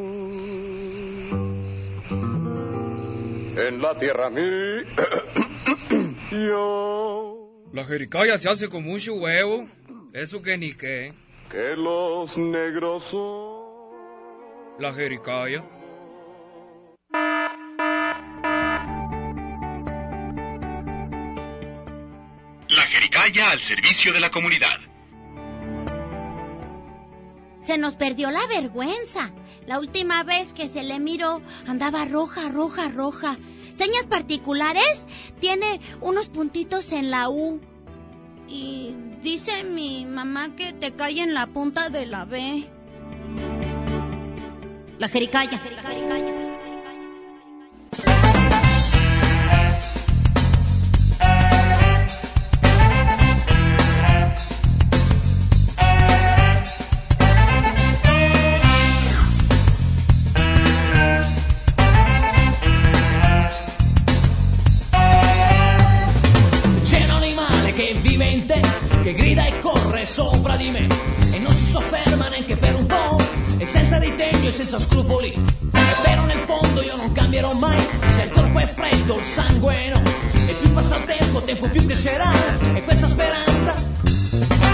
en 3.56 3.82
la 3.82 3.96
tierra 3.98 4.30
mi 4.30 4.42
yo 6.32 7.50
La 7.72 7.86
jericaya 7.86 8.38
se 8.38 8.50
hace 8.50 8.68
con 8.70 8.84
mucho 8.84 9.13
huevo. 9.13 9.68
Eso 10.13 10.42
que 10.42 10.58
ni 10.58 10.74
qué. 10.74 11.13
que 11.52 11.76
los 11.76 12.38
negros 12.38 13.04
son. 13.06 13.53
La 14.84 14.91
jericaya. 14.91 15.63
La 22.67 22.82
Jericaya 22.89 23.52
al 23.52 23.62
servicio 23.62 24.12
de 24.12 24.19
la 24.19 24.30
comunidad. 24.30 24.78
Se 27.62 27.78
nos 27.78 27.96
perdió 27.96 28.30
la 28.30 28.46
vergüenza. 28.48 29.32
La 29.67 29.80
última 29.80 30.22
vez 30.24 30.54
que 30.54 30.67
se 30.67 30.84
le 30.84 31.00
miró 31.00 31.41
andaba 31.65 32.04
roja, 32.04 32.50
roja, 32.50 32.89
roja. 32.89 33.38
Señas 33.78 34.06
particulares, 34.10 35.08
tiene 35.39 35.80
unos 36.02 36.28
puntitos 36.28 36.91
en 36.91 37.10
la 37.10 37.30
U. 37.30 37.62
Y 38.50 38.93
dice 39.22 39.63
mi 39.63 40.06
mamá 40.06 40.58
que 40.58 40.74
te 40.74 40.91
cae 40.91 41.22
en 41.22 41.34
la 41.34 41.48
punta 41.48 41.89
de 41.89 42.06
la 42.06 42.26
B. 42.26 42.73
La 45.04 45.10
jericaya. 45.10 45.60
Che 69.04 69.13
grida 69.16 69.46
e 69.46 69.60
corre 69.60 70.06
sopra 70.06 70.56
di 70.56 70.72
me 70.72 70.88
e 71.34 71.38
non 71.39 71.52
si 71.52 71.66
sofferma 71.66 72.30
neanche 72.30 72.56
per 72.56 72.74
un 72.76 72.86
po', 72.86 73.18
e 73.63 73.65
senza 73.65 73.97
ritegno 73.97 74.49
e 74.49 74.52
senza 74.52 74.78
scrupoli. 74.78 75.32
È 75.71 76.02
vero 76.06 76.26
nel 76.26 76.39
fondo 76.39 76.82
io 76.82 76.97
non 76.97 77.13
cambierò 77.13 77.54
mai, 77.54 77.78
se 78.13 78.23
il 78.23 78.30
corpo 78.30 78.60
è 78.60 78.67
freddo 78.67 79.17
il 79.17 79.23
sangue 79.23 79.89
no, 79.89 80.02
e 80.47 80.54
più 80.60 80.73
passa 80.73 80.97
il 80.97 81.06
tempo, 81.06 81.41
tempo 81.43 81.69
più 81.69 81.86
crescerà, 81.86 82.30
e 82.73 82.84
questa 82.84 83.08
speranza 83.08 84.73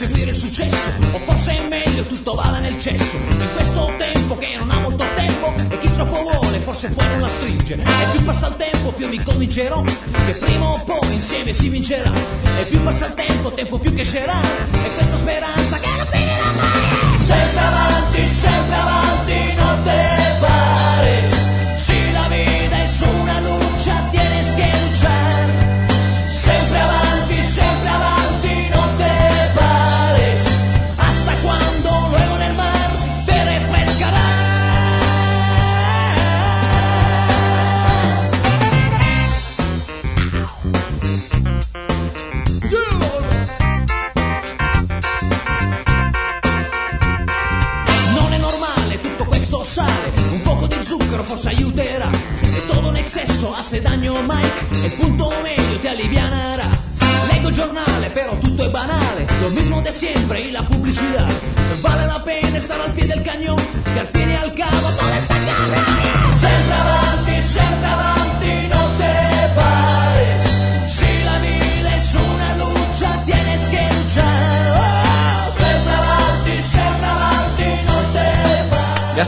pena 0.00 0.06
perseguire 0.06 0.30
il 0.30 0.36
successo 0.36 0.90
O 1.12 1.18
forse 1.18 1.56
è 1.56 1.68
meglio 1.68 2.04
tutto 2.04 2.34
vada 2.34 2.58
nel 2.58 2.80
cesso. 2.80 3.16
In 3.16 3.48
questo 3.54 3.92
tempo 3.98 4.36
che 4.38 4.56
non 4.56 4.70
ha 4.70 4.78
molto 4.78 5.04
tempo 5.14 5.52
E 5.68 5.78
chi 5.78 5.94
troppo 5.94 6.22
vuole 6.22 6.58
forse 6.60 6.90
poi 6.90 7.06
non 7.08 7.20
la 7.20 7.28
stringe 7.28 7.74
E 7.74 8.10
più 8.12 8.22
passa 8.24 8.48
il 8.48 8.56
tempo 8.56 8.92
più 8.92 9.08
mi 9.08 9.22
convincerò 9.22 9.82
Che 9.82 10.32
prima 10.38 10.66
o 10.66 10.82
poi 10.84 11.14
insieme 11.14 11.52
si 11.52 11.68
vincerà. 11.68 12.12
E 12.60 12.64
più 12.64 12.80
passa 12.82 13.06
il 13.06 13.14
tempo, 13.14 13.50
tempo 13.52 13.78
più 13.78 13.92
crescerà 13.92 14.40
E 14.72 14.94
questa 14.94 15.16
speranza 15.16 15.78
che 15.78 15.88
non 15.96 16.06
finirà 16.06 16.52
mai. 16.56 17.18
Sempre 17.18 17.60
avanti, 17.60 18.28
sempre 18.28 18.74
avanti, 18.74 19.54
non 19.56 19.82
hace 54.20 54.26
daño 54.26 54.26
mai, 54.26 54.44
e 54.82 54.86
il 54.86 54.92
punto 54.92 55.32
medio 55.42 55.78
te 55.80 55.88
alivianará. 55.88 56.68
Leggo 57.30 57.48
il 57.48 57.54
giornale, 57.54 58.10
però 58.10 58.36
tutto 58.38 58.64
è 58.64 58.70
banale, 58.70 59.26
lo 59.40 59.50
mismo 59.50 59.80
de 59.80 59.92
siempre 59.92 60.40
y 60.40 60.50
la 60.50 60.62
pubblicità. 60.62 61.26
Vale 61.80 62.06
la 62.06 62.22
pena 62.22 62.58
estar 62.58 62.80
al 62.80 62.92
pie 62.92 63.06
del 63.06 63.22
cañón, 63.22 63.58
si 63.92 63.98
al 63.98 64.06
fin 64.08 64.30
y 64.30 64.34
al 64.34 64.52
cabo 64.54 64.88
todo 64.98 65.12
está 65.18 65.34
cambiando. 65.34 66.38
Sempre 66.38 66.74
avanti, 66.74 67.42
sempre 67.42 67.88
avanti, 67.88 68.19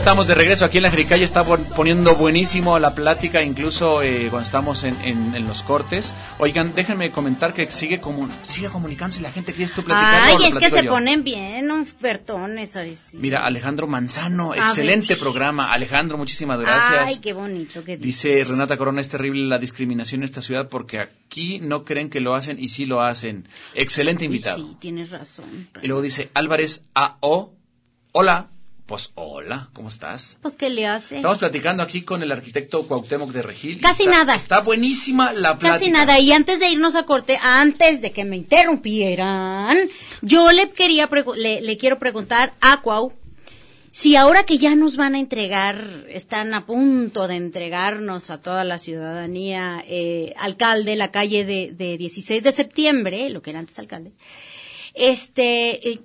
estamos 0.03 0.27
de 0.27 0.35
regreso 0.35 0.65
aquí 0.65 0.77
en 0.77 0.83
la 0.83 0.91
Jericaya, 0.91 1.23
está 1.23 1.45
pon- 1.45 1.65
poniendo 1.77 2.13
buenísimo 2.15 2.77
la 2.77 2.93
plática, 2.93 3.41
incluso 3.41 4.01
eh, 4.01 4.27
cuando 4.29 4.45
estamos 4.45 4.83
en, 4.83 4.97
en- 5.01 5.33
en 5.33 5.47
los 5.47 5.63
cortes. 5.63 6.13
Oigan, 6.39 6.75
déjenme 6.75 7.09
comentar 7.11 7.53
que 7.53 7.71
sigue, 7.71 8.01
comu- 8.01 8.29
sigue 8.41 8.69
comunicándose 8.69 9.21
la 9.21 9.31
gente. 9.31 9.53
¿Quieres 9.53 9.73
tú 9.73 9.81
platicar? 9.81 10.23
Ay, 10.25 10.35
es 10.49 10.55
que 10.55 10.69
se 10.69 10.83
yo? 10.83 10.91
ponen 10.91 11.23
bien 11.23 11.71
ofertones. 11.71 12.71
sí. 12.71 13.17
Mira, 13.17 13.45
Alejandro 13.45 13.87
Manzano, 13.87 14.51
A 14.51 14.57
excelente 14.57 15.13
ver. 15.13 15.19
programa. 15.19 15.71
Alejandro, 15.71 16.17
muchísimas 16.17 16.59
gracias. 16.59 17.05
Ay, 17.07 17.17
qué 17.19 17.31
bonito 17.31 17.83
que 17.85 17.95
Dice 17.95 18.43
Renata 18.43 18.75
Corona, 18.75 18.99
es 18.99 19.07
terrible 19.07 19.47
la 19.47 19.57
discriminación 19.57 20.21
en 20.21 20.25
esta 20.25 20.41
ciudad 20.41 20.67
porque 20.67 20.99
aquí 20.99 21.59
no 21.59 21.85
creen 21.85 22.09
que 22.09 22.19
lo 22.19 22.35
hacen 22.35 22.59
y 22.59 22.67
sí 22.67 22.85
lo 22.85 23.01
hacen. 23.01 23.47
Excelente 23.73 24.25
invitado. 24.25 24.57
Sí, 24.57 24.75
tienes 24.81 25.11
razón. 25.11 25.69
Y 25.81 25.87
luego 25.87 26.01
dice 26.01 26.29
Álvarez 26.33 26.83
A.O. 26.93 27.53
Hola. 28.11 28.49
Pues 28.93 29.09
hola, 29.15 29.69
¿cómo 29.73 29.89
estás? 29.89 30.37
Pues, 30.43 30.55
¿qué 30.55 30.69
le 30.69 30.85
hace? 30.85 31.15
Estamos 31.15 31.39
platicando 31.39 31.81
aquí 31.81 32.03
con 32.03 32.21
el 32.21 32.31
arquitecto 32.31 32.85
Cuauhtémoc 32.87 33.31
de 33.31 33.41
Regil. 33.41 33.81
Casi 33.81 34.03
está- 34.03 34.17
nada. 34.19 34.35
Está 34.35 34.59
buenísima 34.61 35.33
la 35.33 35.57
plática. 35.57 35.79
Casi 35.79 35.89
nada. 35.89 36.19
Y 36.19 36.31
antes 36.31 36.59
de 36.59 36.69
irnos 36.69 36.95
a 36.95 37.01
corte, 37.01 37.39
antes 37.41 38.01
de 38.01 38.11
que 38.11 38.23
me 38.23 38.35
interrumpieran, 38.35 39.77
yo 40.21 40.51
le 40.51 40.69
quería 40.69 41.09
le, 41.37 41.61
le 41.61 41.77
quiero 41.77 41.97
preguntar 41.97 42.53
a 42.61 42.83
Cuau 42.83 43.13
si 43.89 44.15
ahora 44.15 44.43
que 44.43 44.59
ya 44.59 44.75
nos 44.75 44.95
van 44.95 45.15
a 45.15 45.19
entregar, 45.19 46.05
están 46.09 46.53
a 46.53 46.67
punto 46.67 47.27
de 47.27 47.37
entregarnos 47.37 48.29
a 48.29 48.41
toda 48.41 48.63
la 48.63 48.77
ciudadanía, 48.77 49.83
eh, 49.87 50.35
alcalde, 50.37 50.95
la 50.95 51.09
calle 51.09 51.45
de, 51.45 51.71
de 51.71 51.97
16 51.97 52.43
de 52.43 52.51
septiembre, 52.51 53.31
lo 53.31 53.41
que 53.41 53.49
era 53.49 53.59
antes 53.59 53.79
alcalde, 53.79 54.11
este, 54.93 55.89
eh, 55.89 56.01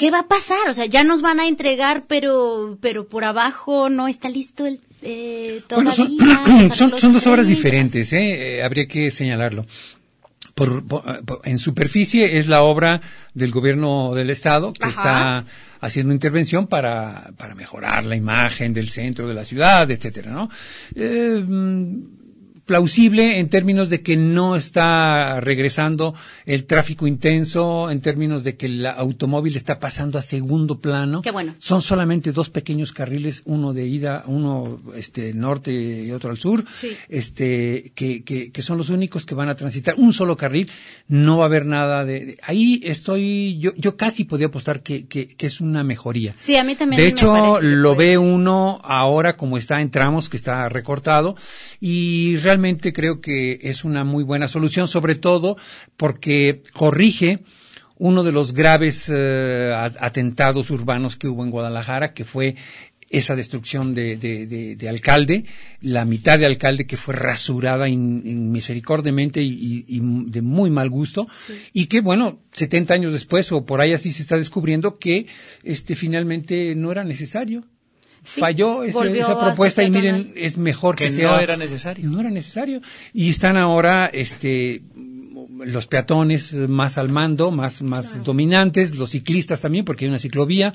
¿qué 0.00 0.10
va 0.10 0.20
a 0.20 0.28
pasar? 0.28 0.66
O 0.70 0.72
sea, 0.72 0.86
ya 0.86 1.04
nos 1.04 1.20
van 1.20 1.40
a 1.40 1.46
entregar, 1.46 2.04
pero, 2.08 2.78
pero 2.80 3.06
por 3.06 3.24
abajo 3.24 3.90
no 3.90 4.08
está 4.08 4.30
listo 4.30 4.64
el, 4.66 4.80
eh, 5.02 5.62
Bueno, 5.74 5.92
todavía. 5.92 6.42
son, 6.46 6.58
los 6.68 6.76
son, 6.78 6.96
son 6.96 7.12
dos 7.12 7.26
obras 7.26 7.46
diferentes, 7.48 8.10
¿eh? 8.14 8.56
Eh, 8.58 8.62
habría 8.62 8.86
que 8.88 9.10
señalarlo. 9.10 9.66
Por, 10.54 10.86
por- 10.86 11.24
por- 11.24 11.40
en 11.44 11.58
superficie 11.58 12.38
es 12.38 12.46
la 12.46 12.62
obra 12.62 13.02
del 13.34 13.50
gobierno 13.50 14.14
del 14.14 14.30
estado 14.30 14.72
que 14.72 14.84
Ajá. 14.84 14.90
está 14.90 15.44
haciendo 15.80 16.12
intervención 16.14 16.66
para, 16.66 17.32
para 17.36 17.54
mejorar 17.54 18.04
la 18.06 18.16
imagen 18.16 18.72
del 18.72 18.88
centro 18.90 19.28
de 19.28 19.34
la 19.34 19.44
ciudad, 19.44 19.90
etcétera, 19.90 20.30
¿no? 20.32 20.48
Plausible 22.70 23.40
en 23.40 23.48
términos 23.48 23.90
de 23.90 24.00
que 24.00 24.16
no 24.16 24.54
está 24.54 25.40
regresando 25.40 26.14
el 26.46 26.66
tráfico 26.66 27.08
intenso, 27.08 27.90
en 27.90 28.00
términos 28.00 28.44
de 28.44 28.56
que 28.56 28.66
el 28.66 28.86
automóvil 28.86 29.56
está 29.56 29.80
pasando 29.80 30.20
a 30.20 30.22
segundo 30.22 30.78
plano. 30.80 31.20
Qué 31.20 31.32
bueno. 31.32 31.56
Son 31.58 31.82
solamente 31.82 32.30
dos 32.30 32.48
pequeños 32.48 32.92
carriles, 32.92 33.42
uno 33.44 33.72
de 33.72 33.86
ida, 33.88 34.22
uno 34.28 34.80
este 34.94 35.34
norte 35.34 35.72
y 35.72 36.12
otro 36.12 36.30
al 36.30 36.38
sur, 36.38 36.64
Sí. 36.72 36.90
este 37.08 37.90
que, 37.96 38.22
que, 38.22 38.52
que 38.52 38.62
son 38.62 38.78
los 38.78 38.88
únicos 38.88 39.26
que 39.26 39.34
van 39.34 39.48
a 39.48 39.56
transitar 39.56 39.96
un 39.98 40.12
solo 40.12 40.36
carril. 40.36 40.70
No 41.08 41.38
va 41.38 41.42
a 41.42 41.46
haber 41.46 41.66
nada 41.66 42.04
de, 42.04 42.24
de- 42.24 42.38
ahí 42.44 42.80
estoy 42.84 43.58
yo 43.58 43.72
yo 43.76 43.96
casi 43.96 44.22
podría 44.22 44.46
apostar 44.46 44.84
que, 44.84 45.08
que, 45.08 45.26
que 45.26 45.46
es 45.48 45.60
una 45.60 45.82
mejoría. 45.82 46.36
Sí, 46.38 46.54
a 46.54 46.62
mí 46.62 46.76
también 46.76 46.98
De 47.00 47.06
me 47.08 47.10
hecho, 47.10 47.32
parece 47.32 47.66
lo 47.66 47.96
ve 47.96 48.16
uno 48.16 48.80
ahora 48.84 49.36
como 49.36 49.56
está 49.58 49.80
en 49.80 49.90
tramos, 49.90 50.28
que 50.28 50.36
está 50.36 50.68
recortado, 50.68 51.34
y 51.80 52.36
realmente 52.36 52.59
creo 52.92 53.20
que 53.20 53.58
es 53.62 53.84
una 53.84 54.04
muy 54.04 54.24
buena 54.24 54.48
solución, 54.48 54.88
sobre 54.88 55.14
todo 55.14 55.56
porque 55.96 56.62
corrige 56.72 57.40
uno 57.98 58.22
de 58.22 58.32
los 58.32 58.54
graves 58.54 59.10
eh, 59.14 59.72
atentados 60.00 60.70
urbanos 60.70 61.16
que 61.16 61.28
hubo 61.28 61.44
en 61.44 61.50
Guadalajara, 61.50 62.14
que 62.14 62.24
fue 62.24 62.56
esa 63.10 63.34
destrucción 63.34 63.92
de, 63.92 64.16
de, 64.16 64.46
de- 64.46 64.76
de 64.76 64.88
alcalde, 64.88 65.44
la 65.80 66.04
mitad 66.04 66.38
de 66.38 66.46
alcalde 66.46 66.86
que 66.86 66.96
fue 66.96 67.12
rasurada 67.14 67.88
in- 67.88 68.22
in- 68.24 68.52
misericordiamente 68.52 69.42
y, 69.42 69.48
y- 69.48 69.84
y 69.88 70.00
de 70.30 70.42
muy 70.42 70.70
mal 70.70 70.88
gusto, 70.88 71.26
y 71.72 71.86
que 71.86 72.00
bueno, 72.02 72.38
70 72.52 72.94
años 72.94 73.12
después 73.12 73.50
o 73.50 73.66
por 73.66 73.80
ahí 73.80 73.92
así 73.92 74.12
se 74.12 74.22
está 74.22 74.36
descubriendo 74.36 74.98
que 74.98 75.26
este 75.64 75.96
finalmente 75.96 76.74
no 76.76 76.92
era 76.92 77.02
necesario. 77.02 77.64
Sí, 78.22 78.40
Falló 78.40 78.82
ese- 78.82 78.92
esa 79.18 79.38
propuesta 79.46 79.82
y 79.82 79.90
miren, 79.90 80.32
es 80.36 80.56
mejor 80.58 80.94
que, 80.96 81.04
Que 81.04 81.10
sea 81.10 81.32
no 81.32 81.40
era 81.40 81.56
necesario. 81.56 82.08
no 82.10 82.20
era 82.20 82.30
necesario. 82.30 82.80
Y 83.14 83.30
están 83.30 83.56
ahora, 83.56 84.06
este, 84.12 84.82
los 85.64 85.86
peatones 85.86 86.52
más 86.54 86.98
al 86.98 87.08
mando, 87.10 87.50
más, 87.50 87.82
más 87.82 88.22
dominantes, 88.24 88.94
los 88.96 89.10
ciclistas 89.10 89.60
también, 89.60 89.84
porque 89.84 90.04
hay 90.04 90.10
una 90.10 90.18
ciclovía. 90.18 90.74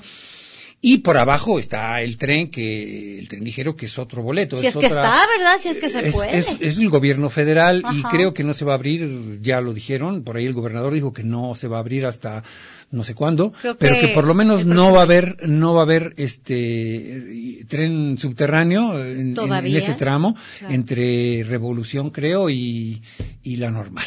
Y 0.88 0.98
por 0.98 1.18
abajo 1.18 1.58
está 1.58 2.00
el 2.00 2.16
tren, 2.16 2.48
que, 2.48 3.18
el 3.18 3.26
tren 3.28 3.42
ligero, 3.42 3.74
que 3.74 3.86
es 3.86 3.98
otro 3.98 4.22
boleto. 4.22 4.56
Si 4.56 4.68
es 4.68 4.74
que 4.76 4.86
otra- 4.86 5.00
está, 5.00 5.20
¿verdad? 5.36 5.56
Si 5.58 5.68
es 5.68 5.78
que 5.78 5.88
se 5.88 6.06
es, 6.08 6.14
puede. 6.14 6.36
es- 6.38 6.56
es 6.60 6.78
el 6.78 6.88
gobierno 6.90 7.28
federal 7.28 7.82
y 7.92 8.02
creo 8.04 8.32
que 8.32 8.44
no 8.44 8.54
se 8.54 8.64
va 8.64 8.72
a 8.72 8.74
abrir, 8.76 9.40
ya 9.42 9.60
lo 9.60 9.74
dijeron, 9.74 10.22
por 10.22 10.36
ahí 10.36 10.46
el 10.46 10.52
gobernador 10.52 10.94
dijo 10.94 11.12
que 11.12 11.24
no 11.24 11.56
se 11.56 11.66
va 11.66 11.78
a 11.78 11.80
abrir 11.80 12.06
hasta 12.06 12.44
no 12.92 13.02
sé 13.02 13.14
cuándo, 13.16 13.52
Creo 13.60 13.76
pero 13.76 13.96
que 13.96 14.00
que 14.02 14.08
por 14.14 14.24
lo 14.26 14.34
menos 14.34 14.64
no 14.64 14.92
va 14.92 15.00
a 15.00 15.02
haber, 15.02 15.36
no 15.48 15.74
va 15.74 15.80
a 15.80 15.82
haber 15.82 16.14
este 16.60 17.64
tren 17.68 18.16
subterráneo 18.16 19.04
en- 19.04 19.34
ese 19.74 19.94
tramo 19.94 20.36
Claro. 20.58 20.72
entre 20.74 21.42
Revolución 21.44 22.10
creo 22.10 22.48
y, 22.48 23.02
y 23.42 23.56
la 23.56 23.70
normal. 23.72 24.06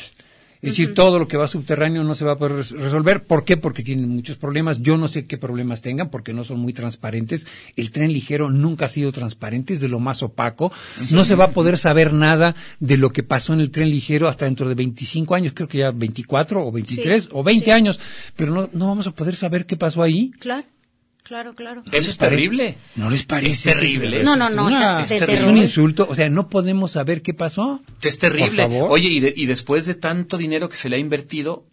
Es 0.62 0.72
decir, 0.72 0.94
todo 0.94 1.20
lo 1.20 1.28
que 1.28 1.38
va 1.38 1.48
subterráneo 1.48 2.04
no 2.04 2.16
se 2.16 2.26
va 2.26 2.34
a 2.34 2.38
poder 2.38 2.58
res- 2.58 2.72
resolver. 2.72 3.24
¿Por 3.24 3.46
qué? 3.46 3.56
Porque 3.56 3.82
tienen 3.82 4.10
muchos 4.10 4.36
problemas. 4.36 4.82
Yo 4.82 4.98
no 4.98 5.08
sé 5.08 5.24
qué 5.24 5.38
problemas 5.38 5.82
tengan 5.82 6.10
porque 6.10 6.34
no 6.34 6.44
son 6.44 6.60
muy 6.60 6.74
transparentes. 6.74 7.48
El 7.78 7.92
tren 7.92 8.12
ligero 8.12 8.50
nunca 8.50 8.86
ha 8.86 8.90
sido 8.90 9.14
transparente, 9.14 9.74
es 9.74 9.80
de 9.80 9.88
lo 9.88 10.00
más 10.00 10.22
opaco. 10.22 10.72
No 11.12 11.24
se 11.24 11.36
va 11.36 11.46
a 11.46 11.52
poder 11.52 11.78
saber 11.78 12.12
nada 12.14 12.56
de 12.82 12.98
lo 12.98 13.12
que 13.12 13.24
pasó 13.24 13.54
en 13.54 13.62
el 13.62 13.72
tren 13.72 13.90
ligero 13.90 14.28
hasta 14.28 14.46
dentro 14.46 14.68
de 14.68 14.76
25 14.76 15.34
años, 15.34 15.54
creo 15.56 15.70
que 15.70 15.78
ya 15.78 15.92
24 15.92 16.66
o 16.68 16.72
23 16.74 17.24
Sí, 17.24 17.30
o 17.32 17.42
20 17.42 17.66
sí. 17.66 17.72
años. 17.72 18.00
Pero 18.36 18.54
no, 18.54 18.70
no 18.74 18.88
vamos 18.88 19.08
a 19.08 19.12
poder 19.12 19.36
saber 19.38 19.66
qué 19.66 19.78
pasó 19.78 20.04
ahí. 20.04 20.32
Claro, 20.40 20.68
claro, 21.30 21.56
claro. 21.56 21.84
Eso 21.92 22.12
es 22.12 22.18
terrible. 22.18 22.76
¿No 22.96 23.10
les 23.10 23.24
parece? 23.24 23.52
Es 23.52 23.64
terrible. 23.76 24.24
No, 24.24 24.36
no, 24.36 24.50
no, 24.50 24.68
Es, 25.00 25.42
una- 25.42 25.50
un 25.52 25.58
insulto. 25.58 26.06
O 26.10 26.16
sea, 26.16 26.30
no 26.30 26.50
podemos 26.50 26.92
saber 26.92 27.22
qué 27.22 27.34
pasó. 27.34 27.82
Es 28.02 28.20
terrible. 28.20 28.64
Por 28.64 28.72
favor. 28.74 28.88
Oye, 28.92 29.08
y, 29.08 29.20
de- 29.22 29.34
y 29.36 29.46
después 29.46 29.86
de 29.86 29.96
tanto 29.96 30.38
dinero 30.38 30.68
que 30.68 30.76
se 30.76 30.90
le 30.90 30.98
ha 30.98 31.00
invertido, 31.00 31.64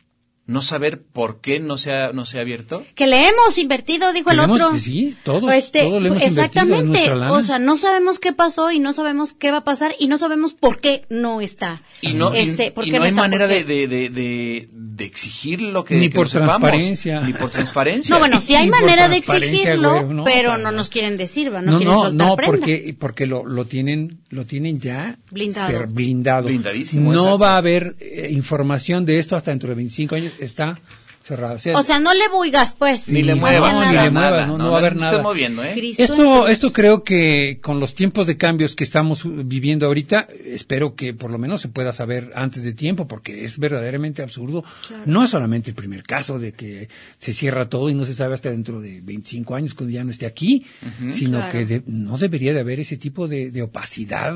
no 0.47 0.63
saber 0.63 1.03
por 1.03 1.41
qué 1.41 1.59
no 1.59 1.77
se 1.77 1.93
ha, 1.93 2.13
no 2.13 2.25
se 2.25 2.39
ha 2.39 2.43
abierto. 2.43 2.85
Que 2.95 3.07
le 3.09 3.29
hemos 3.29 3.59
invertido, 3.59 4.13
dijo 4.13 4.31
el 4.31 4.39
otro. 4.41 4.71
que 4.73 4.79
sí, 4.79 5.17
todos, 5.25 5.53
Este, 5.53 5.81
todos 5.83 6.01
le 6.01 6.09
hemos 6.09 6.23
invertido 6.23 6.45
exactamente. 6.45 6.85
nuestra 6.85 7.15
lana. 7.17 7.33
O 7.33 7.43
sea, 7.43 7.59
no 7.59 7.77
sabemos 7.77 8.21
qué 8.21 8.33
pasó 8.33 8.71
y 8.71 8.79
no 8.79 8.93
sabemos 8.93 9.33
qué 9.33 9.51
va 9.51 9.59
a 9.59 9.65
pasar 9.65 9.95
y 9.99 10.07
no 10.07 10.19
sabemos 10.19 10.55
por 10.55 10.79
qué 10.79 11.05
no 11.11 11.41
está. 11.41 11.83
Y 12.01 12.13
no, 12.15 12.33
y- 12.35 12.39
este, 12.39 12.71
¿por 12.71 12.87
y 12.87 12.93
no 12.93 13.03
hay 13.03 13.09
está? 13.09 13.23
manera 13.23 13.47
¿Por 13.47 13.55
de, 13.57 13.65
de, 13.65 13.89
de, 13.89 14.09
de, 14.11 14.69
de 14.73 15.05
exigir 15.05 15.63
lo 15.63 15.85
que 15.85 15.97
Ni 15.97 16.11
que 16.11 16.15
por 16.15 16.29
sepamos. 16.29 16.53
transparencia. 16.61 17.21
Ni 17.23 17.33
por 17.33 17.51
transparencia. 17.51 18.15
No, 18.15 18.21
bueno, 18.21 18.41
sí 18.41 18.55
hay 18.55 18.69
manera 18.69 19.09
de 19.09 19.17
exigirlo, 19.17 20.05
güey, 20.05 20.15
no, 20.15 20.25
pero 20.25 20.51
para 20.51 20.63
no 20.63 20.71
nos 20.71 20.89
quieren 20.91 21.17
decir, 21.17 21.53
¿va? 21.53 21.61
no, 21.61 21.73
No, 21.73 21.79
quieren 21.79 21.95
no, 21.95 22.01
soltar 22.03 22.27
no, 22.29 22.37
prenda. 22.37 22.57
porque, 22.57 22.97
porque 22.99 23.27
lo, 23.27 23.45
lo 23.45 23.65
tienen, 23.67 24.21
lo 24.37 24.45
tienen 24.47 24.79
ya 24.79 25.19
Blindado. 25.33 25.67
ser 25.67 25.87
blindado. 25.89 26.47
Blindadísimo, 26.49 27.13
No 27.13 27.19
exacto. 27.21 27.39
va 27.39 27.55
a 27.55 27.57
haber 27.57 27.97
eh, 27.99 28.29
información 28.31 29.05
de 29.05 29.19
esto 29.19 29.35
hasta 29.35 29.51
dentro 29.51 29.69
de 29.71 29.75
25 29.75 30.15
años, 30.15 30.33
está 30.39 30.79
cerrado. 31.27 31.57
O 31.75 31.83
sea, 31.83 31.99
no 32.01 32.15
le 32.15 32.29
buigas, 32.29 32.77
pues. 32.79 33.09
Ni 33.09 33.23
le 33.23 33.35
muevas, 33.35 33.73
no, 33.73 33.81
ni 33.91 33.97
le 33.99 34.11
muevas, 34.11 34.47
no, 34.49 34.59
no 34.59 34.71
va 34.71 34.77
a 34.77 34.81
haber 34.81 34.97
nada. 34.97 35.23
moviendo, 35.23 35.63
¿eh? 35.65 35.75
Esto, 35.99 36.47
esto 36.49 36.73
creo 36.73 37.03
que 37.03 37.59
con 37.61 37.81
los 37.81 37.95
tiempos 37.95 38.27
de 38.27 38.37
cambios 38.37 38.77
que 38.77 38.85
estamos 38.85 39.25
uh, 39.25 39.43
viviendo 39.45 39.87
ahorita, 39.87 40.29
espero 40.45 40.95
que 40.95 41.15
por 41.15 41.31
lo 41.31 41.39
menos 41.39 41.61
se 41.61 41.69
pueda 41.69 41.93
saber 41.93 42.33
antes 42.35 42.63
de 42.63 42.73
tiempo, 42.75 43.09
porque 43.09 43.45
es 43.45 43.59
verdaderamente 43.59 44.23
absurdo. 44.23 44.65
No 45.05 45.25
es 45.25 45.31
solamente 45.31 45.71
el 45.71 45.77
primer 45.77 46.03
caso 46.05 46.39
de 46.39 46.53
que 46.53 46.89
se 47.19 47.33
cierra 47.33 47.69
todo 47.69 47.91
y 47.91 47.95
no 47.95 48.05
se 48.05 48.15
sabe 48.15 48.35
hasta 48.35 48.51
dentro 48.51 48.81
de 48.81 49.01
25 49.03 49.55
años 49.55 49.75
cuando 49.75 49.93
ya 49.93 50.05
no 50.05 50.11
esté 50.11 50.27
aquí, 50.27 50.65
sino 51.11 51.39
Claro. 51.39 51.53
que 51.53 51.67
de- 51.67 51.83
no 51.87 52.17
debería 52.19 52.53
de 52.55 52.61
haber 52.61 52.81
ese 52.81 52.97
tipo 52.97 53.27
de, 53.29 53.51
de 53.51 53.63
opacidad. 53.63 54.33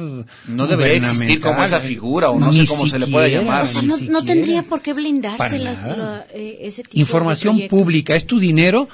No 0.48 0.66
debería 0.66 0.96
existir 0.98 1.40
como 1.40 1.62
esa 1.62 1.80
figura, 1.80 2.30
o 2.30 2.38
no 2.40 2.52
sé 2.52 2.66
cómo 2.66 2.86
se 2.86 2.98
le 2.98 3.06
pueda 3.06 3.26
siquiera, 3.26 3.44
llamar. 3.44 3.62
O 3.64 3.66
sea, 3.66 3.82
no, 3.82 4.24
tendría 4.24 4.62
por 4.64 4.82
qué 4.82 4.92
blindarse 4.92 5.58
nada. 5.58 5.96
la- 5.96 6.26
eh, 6.34 6.58
ese 6.62 6.79
Información 6.92 7.62
pública, 7.68 8.14
es 8.16 8.26
tu 8.26 8.38
dinero, 8.38 8.88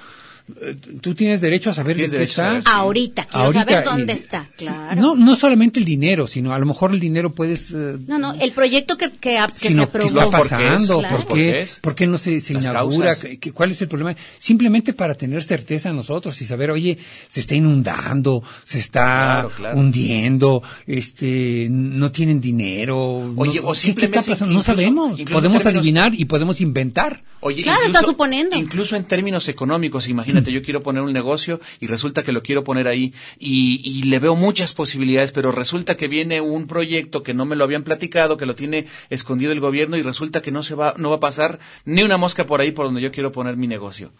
tú 1.00 1.14
tienes 1.14 1.40
derecho 1.40 1.70
a 1.70 1.74
saber 1.74 1.96
de 1.96 2.08
qué 2.08 2.22
está. 2.22 2.60
Ahorita, 2.64 3.24
quiero 3.26 3.46
Ahorita, 3.46 3.64
saber 3.66 3.84
dónde 3.84 4.12
está, 4.12 4.46
claro. 4.56 5.00
No, 5.00 5.14
no 5.16 5.34
solamente 5.36 5.78
el 5.80 5.84
dinero, 5.84 6.26
sino 6.26 6.54
a 6.54 6.58
lo 6.58 6.66
mejor 6.66 6.92
el 6.92 7.00
dinero 7.00 7.34
puedes... 7.34 7.72
eh, 7.72 7.96
No, 8.06 8.18
no, 8.18 8.34
el 8.34 8.52
proyecto 8.52 8.96
que, 8.96 9.10
que, 9.12 9.36
que 9.36 9.58
se 9.58 9.68
sino 9.68 9.82
qué 9.82 9.88
aprobó. 9.88 10.06
está 10.08 10.20
Los 10.22 10.30
porqués, 10.30 10.50
pasando, 10.50 10.98
claro. 11.00 11.16
por, 11.16 11.26
¿Por 11.26 11.36
qué, 11.36 11.42
qué 11.52 11.60
es? 11.62 11.78
por 11.80 11.94
qué 11.96 12.06
no 12.06 12.18
se, 12.18 12.32
inaugura, 12.50 13.06
causas. 13.08 13.20
¿Qué- 13.24 13.38
qué- 13.38 13.52
cuál 13.52 13.70
es 13.72 13.82
el 13.82 13.88
problema. 13.88 14.14
Simplemente 14.38 14.92
para 14.92 15.14
tener 15.14 15.42
certeza 15.42 15.92
nosotros 15.92 16.40
y 16.40 16.46
saber, 16.46 16.70
oye, 16.70 16.96
se 17.28 17.40
está 17.40 17.54
inundando, 17.56 18.42
se 18.64 18.78
está 18.78 19.02
Claro, 19.04 19.50
claro. 19.56 19.78
hundiendo, 19.80 20.62
este, 20.86 21.68
no 21.70 22.12
tienen 22.12 22.40
dinero. 22.40 22.96
Oye, 23.36 23.60
no- 23.60 23.68
o 23.68 23.72
¿qué- 23.72 23.78
simplemente 23.78 24.14
¿qué 24.14 24.20
está 24.20 24.30
pasando? 24.32 24.54
No 24.54 24.60
incluso- 24.60 24.76
sabemos. 24.76 25.20
incluso 25.20 25.32
Podemos 25.40 25.62
términos- 25.62 25.80
adivinar 25.82 26.12
y 26.14 26.24
podemos 26.24 26.60
inventar. 26.60 27.22
Oye, 27.40 27.62
Claro, 27.62 27.84
está 27.86 28.02
suponiendo. 28.02 28.56
Incluso 28.56 28.96
en 28.96 29.04
términos 29.04 29.48
económicos, 29.48 30.08
imagínate 30.08 30.35
imagínate, 30.36 30.52
yo 30.52 30.62
quiero 30.62 30.82
poner 30.82 31.02
un 31.02 31.12
negocio 31.12 31.60
y 31.80 31.86
resulta 31.86 32.22
que 32.22 32.32
lo 32.32 32.42
quiero 32.42 32.64
poner 32.64 32.88
ahí 32.88 33.12
y, 33.38 33.80
y 33.84 34.02
le 34.04 34.18
veo 34.18 34.36
muchas 34.36 34.72
posibilidades, 34.74 35.32
pero 35.32 35.52
resulta 35.52 35.96
que 35.96 36.08
viene 36.08 36.40
un 36.40 36.66
proyecto 36.66 37.22
que 37.22 37.34
no 37.34 37.44
me 37.44 37.56
lo 37.56 37.64
habían 37.64 37.82
platicado, 37.82 38.36
que 38.36 38.46
lo 38.46 38.54
tiene 38.54 38.86
escondido 39.10 39.52
el 39.52 39.60
gobierno 39.60 39.96
y 39.96 40.02
resulta 40.02 40.40
que 40.42 40.50
no 40.50 40.62
se 40.62 40.74
va, 40.74 40.94
no 40.98 41.10
va 41.10 41.16
a 41.16 41.20
pasar 41.20 41.58
ni 41.84 42.02
una 42.02 42.16
mosca 42.16 42.46
por 42.46 42.60
ahí 42.60 42.70
por 42.72 42.86
donde 42.86 43.00
yo 43.00 43.10
quiero 43.12 43.32
poner 43.32 43.56
mi 43.56 43.66
negocio. 43.66 44.12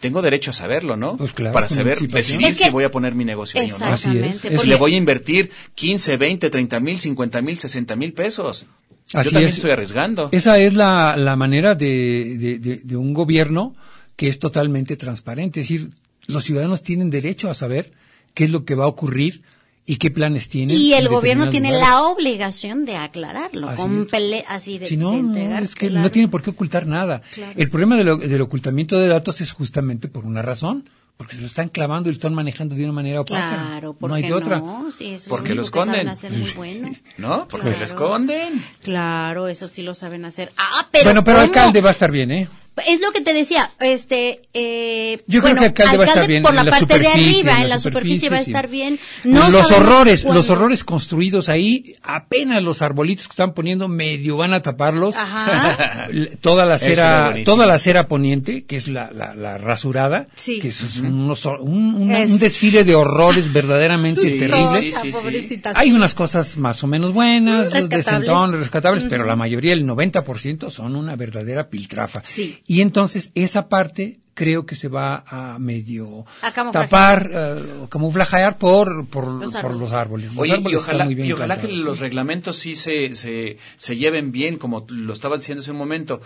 Tengo 0.00 0.20
derecho 0.22 0.50
a 0.50 0.54
saberlo, 0.54 0.96
¿no? 0.96 1.16
Pues 1.16 1.32
claro, 1.32 1.54
Para 1.54 1.68
saber, 1.68 1.96
decidir 2.08 2.48
Es 2.48 2.58
que- 2.58 2.64
si 2.64 2.70
voy 2.70 2.84
a 2.84 2.90
poner 2.90 3.14
mi 3.14 3.24
negocio 3.24 3.60
ahí 3.60 3.70
o 3.70 3.78
no. 3.78 3.86
Así 3.86 4.18
es. 4.18 4.40
Si 4.60 4.66
le 4.66 4.74
voy 4.76 4.94
a 4.94 4.96
invertir 4.96 5.50
15, 5.74 6.16
20, 6.16 6.50
30 6.50 6.80
mil, 6.80 7.00
50 7.00 7.40
mil, 7.40 7.56
60 7.58 7.96
mil 7.96 8.12
pesos. 8.12 8.66
Así 9.14 9.28
yo 9.28 9.30
también 9.32 9.48
es. 9.50 9.54
estoy 9.56 9.70
arriesgando. 9.70 10.28
Esa 10.32 10.58
es 10.58 10.74
la, 10.74 11.16
la 11.16 11.36
manera 11.36 11.74
de, 11.74 12.36
de- 12.38 12.58
de- 12.58 12.80
de 12.82 12.96
un 12.96 13.14
gobierno 13.14 13.76
que 14.16 14.28
es 14.28 14.38
totalmente 14.38 14.96
transparente. 14.96 15.60
Es 15.60 15.68
decir, 15.68 15.90
los 16.26 16.44
ciudadanos 16.44 16.82
tienen 16.82 17.10
derecho 17.10 17.50
a 17.50 17.54
saber 17.54 17.92
qué 18.34 18.44
es 18.44 18.50
lo 18.50 18.64
que 18.64 18.74
va 18.74 18.84
a 18.84 18.88
ocurrir 18.88 19.42
y 19.86 19.96
qué 19.96 20.10
planes 20.10 20.48
tienen. 20.48 20.76
Y 20.76 20.94
el 20.94 21.08
gobierno 21.08 21.50
tiene 21.50 21.68
lugares. 21.68 21.88
la 21.90 22.02
obligación 22.04 22.84
de 22.86 22.96
aclararlo, 22.96 23.68
Así 23.68 23.82
con 23.82 23.98
es. 24.00 24.06
pele- 24.06 24.44
así 24.48 24.78
de, 24.78 24.86
Si 24.86 24.96
no, 24.96 25.12
de 25.12 25.22
no, 25.48 25.58
es 25.58 25.74
que 25.74 25.88
claro. 25.88 26.02
no 26.04 26.10
tiene 26.10 26.28
por 26.28 26.42
qué 26.42 26.50
ocultar 26.50 26.86
nada. 26.86 27.20
Claro. 27.34 27.52
El 27.56 27.68
problema 27.68 27.96
de 27.96 28.04
lo- 28.04 28.16
del 28.16 28.40
ocultamiento 28.40 28.96
de 28.98 29.08
datos 29.08 29.40
es 29.42 29.52
justamente 29.52 30.08
por 30.08 30.24
una 30.24 30.40
razón, 30.40 30.88
porque 31.18 31.34
se 31.36 31.42
lo 31.42 31.46
están 31.46 31.68
clavando 31.68 32.08
y 32.08 32.12
lo 32.12 32.16
están 32.16 32.34
manejando 32.34 32.74
de 32.74 32.82
una 32.84 32.92
manera 32.94 33.20
opaca. 33.20 33.48
Claro, 33.48 33.88
no 33.88 33.98
porque 33.98 34.16
hay 34.16 34.22
de 34.22 34.32
otra. 34.32 34.58
no, 34.58 34.90
sí, 34.90 35.08
eso 35.08 35.24
es 35.24 35.28
Porque 35.28 35.54
lo 35.54 35.62
esconden. 35.62 36.08
hacer 36.08 36.32
muy 36.32 36.50
bueno. 36.52 36.90
¿No? 37.18 37.46
Porque 37.46 37.66
Claro. 37.66 37.78
le 37.78 37.84
esconden. 37.84 38.64
Claro, 38.82 39.48
eso 39.48 39.68
sí 39.68 39.82
lo 39.82 39.92
saben 39.94 40.24
hacer. 40.24 40.50
Ah, 40.56 40.88
pero 40.90 41.04
bueno, 41.04 41.22
pero 41.24 41.36
¿cómo? 41.36 41.46
alcalde 41.46 41.80
va 41.82 41.88
a 41.90 41.92
estar 41.92 42.10
bien, 42.10 42.30
¿eh? 42.30 42.48
Es 42.88 43.00
lo 43.00 43.12
que 43.12 43.20
te 43.20 43.32
decía, 43.32 43.72
este, 43.78 44.42
eh, 44.52 45.22
Yo 45.28 45.40
creo 45.42 45.54
que 45.54 45.66
alcalde 45.66 45.96
va 45.96 46.04
a 46.04 46.06
estar 46.08 46.26
bien 46.26 46.42
por 46.42 46.50
en 46.50 46.56
la, 46.56 46.64
la 46.64 46.70
parte 46.72 46.98
de 46.98 47.06
arriba, 47.06 47.52
en 47.56 47.62
en 47.62 47.68
la 47.68 47.78
superficie 47.78 48.28
va 48.30 48.36
a 48.38 48.40
estar 48.40 48.68
bien. 48.68 48.98
No 49.22 49.48
los 49.50 49.70
horrores, 49.70 50.24
los 50.24 50.50
horrores 50.50 50.82
construidos 50.82 51.48
ahí, 51.48 51.94
apenas 52.02 52.62
los 52.64 52.82
arbolitos 52.82 53.26
que 53.28 53.32
están 53.32 53.54
poniendo 53.54 53.86
medio 53.88 54.36
van 54.36 54.54
a 54.54 54.62
taparlos. 54.62 55.16
Ajá. 55.16 56.08
Toda 56.40 56.64
la 56.66 56.76
Eso 56.76 56.86
era 56.86 56.94
cera, 56.96 57.24
buenísimo. 57.26 57.54
toda 57.54 57.66
la 57.66 57.78
cera 57.78 58.08
poniente, 58.08 58.64
que 58.64 58.76
es 58.76 58.88
la, 58.88 59.10
la, 59.12 59.34
la 59.34 59.56
rasurada, 59.58 60.26
Sí. 60.34 60.58
que 60.58 60.68
es 60.68 60.98
unos 61.00 61.44
un, 61.46 61.94
una- 61.94 62.20
Es- 62.20 62.30
un 62.30 62.38
desfile 62.38 62.82
de 62.84 62.94
horrores 62.94 63.52
verdaderamente 63.52 64.20
Sí, 64.22 64.38
terrible. 64.38 64.80
sí, 64.80 64.90
sí, 64.92 64.98
sí. 65.02 65.12
pobrecita, 65.12 65.72
Hay 65.76 65.92
unas 65.92 66.14
cosas 66.14 66.56
más 66.56 66.82
o 66.82 66.86
menos 66.86 67.12
buenas, 67.12 67.72
Rescatables. 67.72 68.58
rescatables, 68.60 69.04
pero 69.08 69.24
la 69.24 69.36
mayoría, 69.36 69.72
el 69.72 69.86
90%, 69.86 70.70
son 70.70 70.96
una 70.96 71.14
verdadera 71.16 71.68
piltrafa. 71.68 72.22
Sí. 72.24 72.60
Y 72.66 72.80
entonces 72.80 73.30
esa 73.34 73.68
parte 73.68 74.18
creo 74.34 74.66
que 74.66 74.74
se 74.74 74.88
va 74.88 75.24
a 75.26 75.58
medio 75.58 76.26
A 76.42 76.52
tapar, 76.72 77.30
eh, 77.32 77.82
o 77.82 77.88
camuflajear 77.88 78.58
por, 78.58 79.06
por, 79.06 79.28
Los 79.28 79.52
por 79.52 79.58
árboles. 79.58 79.80
los 79.80 79.92
árboles. 79.92 80.34
Los 80.34 80.38
Oye, 80.38 80.50
y 80.50 80.54
árboles 80.56 80.78
ojalá, 80.80 81.10
y 81.10 81.32
ojalá 81.32 81.60
que 81.60 81.68
los 81.68 82.00
reglamentos 82.00 82.58
sí 82.58 82.76
se, 82.76 83.14
se, 83.14 83.58
se 83.76 83.96
lleven 83.96 84.32
bien, 84.32 84.58
como 84.58 84.86
lo 84.88 85.12
estabas 85.12 85.40
diciendo 85.40 85.62
hace 85.62 85.70
un 85.70 85.78
momento. 85.78 86.20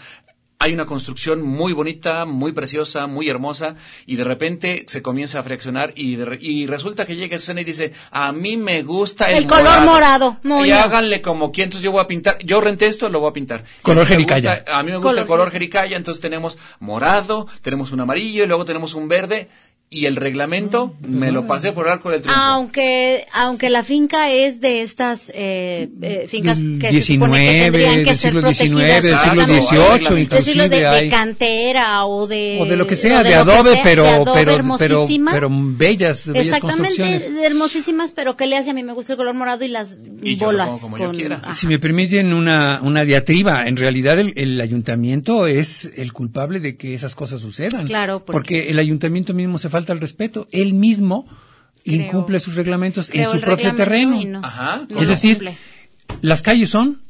Hay 0.60 0.74
una 0.74 0.86
construcción 0.86 1.42
muy 1.42 1.72
bonita, 1.72 2.24
muy 2.24 2.50
preciosa, 2.50 3.06
muy 3.06 3.28
hermosa, 3.28 3.76
y 4.06 4.16
de 4.16 4.24
repente 4.24 4.84
se 4.88 5.02
comienza 5.02 5.38
a 5.38 5.44
fraccionar 5.44 5.92
y, 5.94 6.16
de 6.16 6.24
re- 6.24 6.38
y 6.40 6.66
resulta 6.66 7.06
que 7.06 7.14
llega 7.14 7.38
Susana 7.38 7.60
y 7.60 7.64
dice, 7.64 7.92
a 8.10 8.32
mí 8.32 8.56
me 8.56 8.82
gusta 8.82 9.30
el, 9.30 9.36
El 9.44 9.46
color 9.46 9.82
morado, 9.84 10.36
y 10.66 10.70
háganle 10.72 11.22
como 11.22 11.52
quien, 11.52 11.66
entonces 11.66 11.84
yo 11.84 11.92
voy 11.92 12.00
a 12.00 12.08
pintar, 12.08 12.38
yo 12.44 12.60
renté 12.60 12.86
esto, 12.86 13.08
lo 13.08 13.20
voy 13.20 13.30
a 13.30 13.32
pintar. 13.34 13.62
Color 13.82 14.02
a 14.02 14.06
jericaya. 14.08 14.54
gusta- 14.56 14.76
A 14.76 14.82
mí 14.82 14.90
me 14.90 14.96
gusta 14.96 15.10
Color 15.10 15.22
el 15.22 15.26
color 15.28 15.50
jericaya, 15.52 15.96
entonces 15.96 16.20
tenemos 16.20 16.58
morado, 16.80 17.46
tenemos 17.62 17.92
un 17.92 18.00
amarillo 18.00 18.42
y 18.42 18.46
luego 18.48 18.64
tenemos 18.64 18.94
un 18.94 19.06
verde, 19.06 19.48
y 19.90 20.04
el 20.04 20.16
reglamento 20.16 20.94
me 21.00 21.32
lo 21.32 21.46
pasé 21.46 21.72
por 21.72 21.86
el 21.86 21.92
arco 21.92 22.10
del 22.10 22.20
triunfo. 22.20 22.38
Aunque, 22.40 23.24
aunque 23.32 23.70
la 23.70 23.82
finca 23.82 24.30
es 24.30 24.60
de 24.60 24.82
estas 24.82 25.32
eh, 25.34 25.88
eh, 26.02 26.26
fincas 26.28 26.58
Del 26.58 26.78
que 26.78 26.92
se 27.02 27.14
supone 27.14 27.32
que 27.38 27.48
19, 27.48 27.62
tendrían 27.70 27.94
que 27.94 27.98
del 28.04 28.06
ser 28.16 28.16
siglo 28.32 28.40
protegidas. 28.42 29.02
XIX, 29.02 29.46
del 29.46 29.62
siglo. 29.62 29.88
XVIII, 29.96 30.14
de, 30.16 30.20
inclusive 30.22 30.68
de 30.68 30.86
hay. 30.86 31.08
cantera 31.08 32.04
o 32.04 32.26
de 32.26 32.58
o 32.60 32.66
de 32.66 32.76
lo 32.76 32.86
que 32.86 32.96
sea, 32.96 33.22
de, 33.22 33.30
que 33.30 33.34
adobe, 33.34 33.72
sea, 33.76 33.82
pero, 33.82 34.02
de 34.02 34.08
adobe 34.10 34.30
pero, 34.34 34.74
pero, 34.78 35.06
pero 35.30 35.48
bellas, 35.50 36.26
bellas 36.26 36.46
Exactamente, 36.46 36.88
construcciones. 36.96 37.34
de 37.34 37.46
hermosísimas, 37.46 38.10
pero 38.12 38.36
que 38.36 38.46
le 38.46 38.56
hace 38.58 38.70
a 38.70 38.74
mí 38.74 38.82
me 38.82 38.92
gusta 38.92 39.14
el 39.14 39.16
color 39.16 39.34
morado 39.34 39.64
y 39.64 39.68
las 39.68 39.98
Y 40.22 40.36
yo 40.36 40.46
bolas. 40.46 40.66
pongo 40.68 40.80
como 40.80 40.98
yo 40.98 41.06
con- 41.06 41.16
quiera. 41.16 41.36
ajá. 41.42 41.54
Si 41.54 41.66
me 41.66 41.78
permiten 41.78 42.34
una, 42.34 42.82
una 42.82 43.04
diatriba, 43.04 43.66
en 43.66 43.76
realidad 43.78 44.18
el, 44.18 44.34
el 44.36 44.60
ayuntamiento 44.60 45.46
es 45.46 45.90
el 45.96 46.12
culpable 46.12 46.60
de 46.60 46.76
que 46.76 46.92
esas 46.92 47.14
cosas 47.14 47.40
sucedan. 47.40 47.86
Claro, 47.86 48.18
porque- 48.24 48.32
porque, 48.38 48.70
el 48.70 48.78
ayuntamiento 48.78 49.32
mismo 49.32 49.58
se 49.58 49.70
falta 49.78 49.92
el 49.92 50.00
respeto. 50.00 50.46
Él 50.52 50.74
mismo 50.74 51.26
Creo- 51.84 52.02
incumple 52.02 52.40
sus 52.40 52.54
reglamentos 52.56 53.10
en 53.14 53.28
su 53.28 53.40
propio 53.40 53.74
terreno. 53.74 54.20
no, 54.26 54.40
Ajá. 54.44 54.82
no 54.90 55.00
Es 55.00 55.08
decir, 55.08 55.34
cumple. 55.34 55.56
Las 56.20 56.42
calles 56.42 56.70
son 56.70 57.02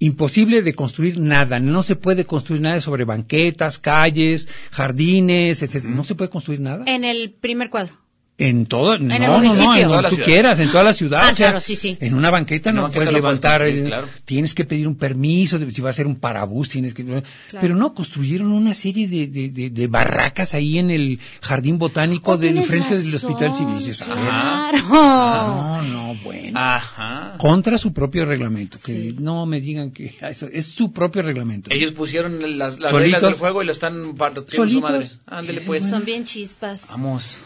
imposible 0.00 0.62
de 0.62 0.74
construir 0.74 1.18
nada. 1.18 1.58
No 1.60 1.82
se 1.82 1.96
puede 1.96 2.24
construir 2.24 2.60
nada 2.62 2.80
sobre 2.80 3.04
banquetas, 3.04 3.78
calles, 3.78 4.48
jardines, 4.70 5.62
etcétera. 5.62 5.92
No 5.94 6.04
se 6.04 6.14
puede 6.14 6.30
construir 6.30 6.60
nada. 6.60 6.84
en 6.86 7.04
el 7.04 7.30
primer 7.32 7.68
cuadro. 7.70 7.94
En 8.40 8.66
todo, 8.66 8.96
no, 8.98 9.12
el 9.16 9.20
no, 9.20 9.26
no, 9.28 9.38
municipio. 9.38 9.74
en 9.76 9.88
donde 9.88 10.08
tú 10.10 10.14
ciudad. 10.14 10.26
quieras, 10.28 10.60
en 10.60 10.70
toda 10.70 10.84
la 10.84 10.92
ciudad. 10.92 11.20
Ah, 11.24 11.32
o 11.32 11.34
sea, 11.34 11.46
claro, 11.48 11.60
sí, 11.60 11.74
sí. 11.74 11.96
En 12.00 12.14
una 12.14 12.30
banqueta 12.30 12.70
En 12.70 12.76
no 12.76 12.82
puedes 12.82 12.94
no 12.94 12.98
puedes 13.00 13.12
levantar, 13.14 13.60
construir, 13.62 13.84
eh, 13.84 13.88
claro. 13.88 14.06
tienes 14.24 14.54
que 14.54 14.64
pedir 14.64 14.86
un 14.86 14.94
permiso, 14.94 15.58
de- 15.58 15.70
si 15.72 15.82
va 15.82 15.90
a 15.90 15.92
ser 15.92 16.06
un 16.06 16.16
parabús, 16.20 16.68
tienes 16.68 16.94
que... 16.94 17.24
Pero 17.60 17.74
no, 17.74 17.94
construyeron 17.94 18.52
una 18.52 18.74
serie 18.74 19.08
de, 19.08 19.26
de, 19.26 19.48
de, 19.48 19.70
de 19.70 19.86
barracas 19.88 20.54
ahí 20.54 20.78
en 20.78 20.90
el 20.92 21.18
jardín 21.42 21.78
botánico 21.78 22.30
Oh, 22.32 22.36
del 22.36 22.62
frente 22.62 22.96
del 22.96 23.14
hospital 23.14 23.52
civil. 23.54 23.74
Y 23.74 23.78
dices, 23.78 24.02
a 24.02 24.14
ver, 24.14 24.24
Claro. 24.24 24.88
no, 24.88 25.82
no, 25.82 26.14
bueno. 26.22 26.60
Ajá. 26.60 27.34
Contra 27.38 27.76
su 27.76 27.92
propio 27.92 28.24
reglamento. 28.24 28.78
Que 28.78 28.92
Sí. 29.10 29.16
no 29.18 29.46
me 29.46 29.60
digan 29.60 29.90
que 29.90 30.14
eso 30.30 30.46
es 30.52 30.66
su 30.66 30.92
propio 30.92 31.22
reglamento. 31.22 31.70
Ellos 31.72 31.92
pusieron 31.92 32.40
las, 32.56 32.78
las 32.78 32.90
Solitos. 32.92 33.00
reglas 33.00 33.22
del 33.22 33.32
juego 33.34 33.62
y 33.64 33.66
lo 33.66 33.72
están 33.72 34.14
partiendo 34.14 34.68
su 34.68 34.80
madre. 34.80 35.08
Ándele 35.26 35.60
pues. 35.62 35.90
Son 35.90 36.04
bien 36.04 36.24
chispas. 36.24 36.86
Vamos. 36.88 37.40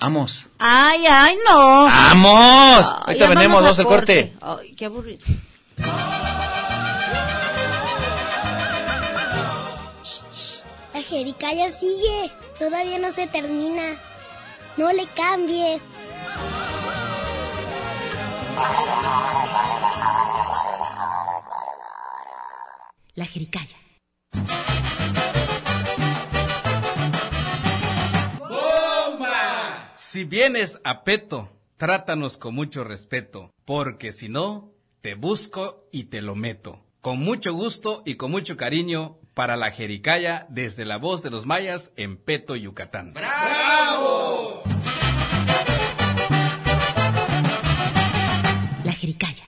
Vamos. 0.00 0.46
Ay, 0.58 1.04
ay, 1.06 1.36
no. 1.44 1.84
¡Vamos! 1.86 2.86
Ay, 3.04 3.20
Ahorita 3.20 3.28
venimos, 3.28 3.78
a 3.78 3.80
al 3.80 3.86
corte. 3.86 4.32
Ay, 4.40 4.74
qué 4.74 4.86
aburrido. 4.86 5.26
La 10.94 11.02
jericaya 11.02 11.72
sigue. 11.78 12.30
Todavía 12.58 12.98
no 12.98 13.12
se 13.12 13.26
termina. 13.26 13.96
No 14.76 14.92
le 14.92 15.06
cambies. 15.08 15.82
La 23.14 23.26
jericaya. 23.26 23.76
Vienes 30.28 30.80
a 30.84 31.04
Peto, 31.04 31.48
trátanos 31.76 32.36
con 32.36 32.54
mucho 32.54 32.84
respeto, 32.84 33.50
porque 33.64 34.12
si 34.12 34.28
no, 34.28 34.70
te 35.00 35.14
busco 35.14 35.88
y 35.90 36.04
te 36.04 36.20
lo 36.20 36.34
meto. 36.36 36.84
Con 37.00 37.20
mucho 37.20 37.54
gusto 37.54 38.02
y 38.04 38.16
con 38.16 38.30
mucho 38.30 38.56
cariño 38.56 39.18
para 39.34 39.56
la 39.56 39.70
Jericaya 39.70 40.46
desde 40.50 40.84
la 40.84 40.98
voz 40.98 41.22
de 41.22 41.30
los 41.30 41.46
mayas 41.46 41.92
en 41.96 42.18
Peto, 42.18 42.56
Yucatán. 42.56 43.14
La 48.84 48.92
jericaya. 48.92 49.47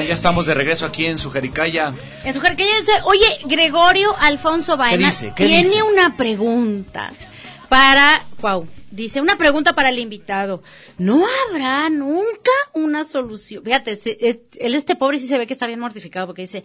Oigan, 0.00 0.08
ya 0.08 0.14
estamos 0.14 0.46
de 0.46 0.54
regreso 0.54 0.86
aquí 0.86 1.04
en 1.06 1.18
su 1.18 1.30
Jericaya. 1.30 1.92
En 2.24 2.32
su 2.32 2.40
jericaya 2.40 2.70
dice, 2.80 2.92
oye, 3.04 3.38
Gregorio 3.44 4.16
Alfonso 4.18 4.76
Baena 4.76 5.08
dice? 5.08 5.32
¿Qué 5.36 5.46
tiene 5.46 5.68
dice? 5.68 5.82
una 5.82 6.16
pregunta 6.16 7.10
para, 7.70 8.26
wow, 8.42 8.66
dice, 8.90 9.20
una 9.20 9.38
pregunta 9.38 9.76
para 9.76 9.90
el 9.90 10.00
invitado. 10.00 10.60
¿No 10.98 11.22
habrá 11.48 11.88
nunca 11.88 12.50
una 12.74 13.04
solución? 13.04 13.62
Fíjate, 13.62 13.96
él 14.58 14.74
este 14.74 14.96
pobre 14.96 15.18
sí 15.18 15.28
se 15.28 15.38
ve 15.38 15.46
que 15.46 15.52
está 15.52 15.68
bien 15.68 15.78
mortificado 15.78 16.26
porque 16.26 16.42
dice, 16.42 16.64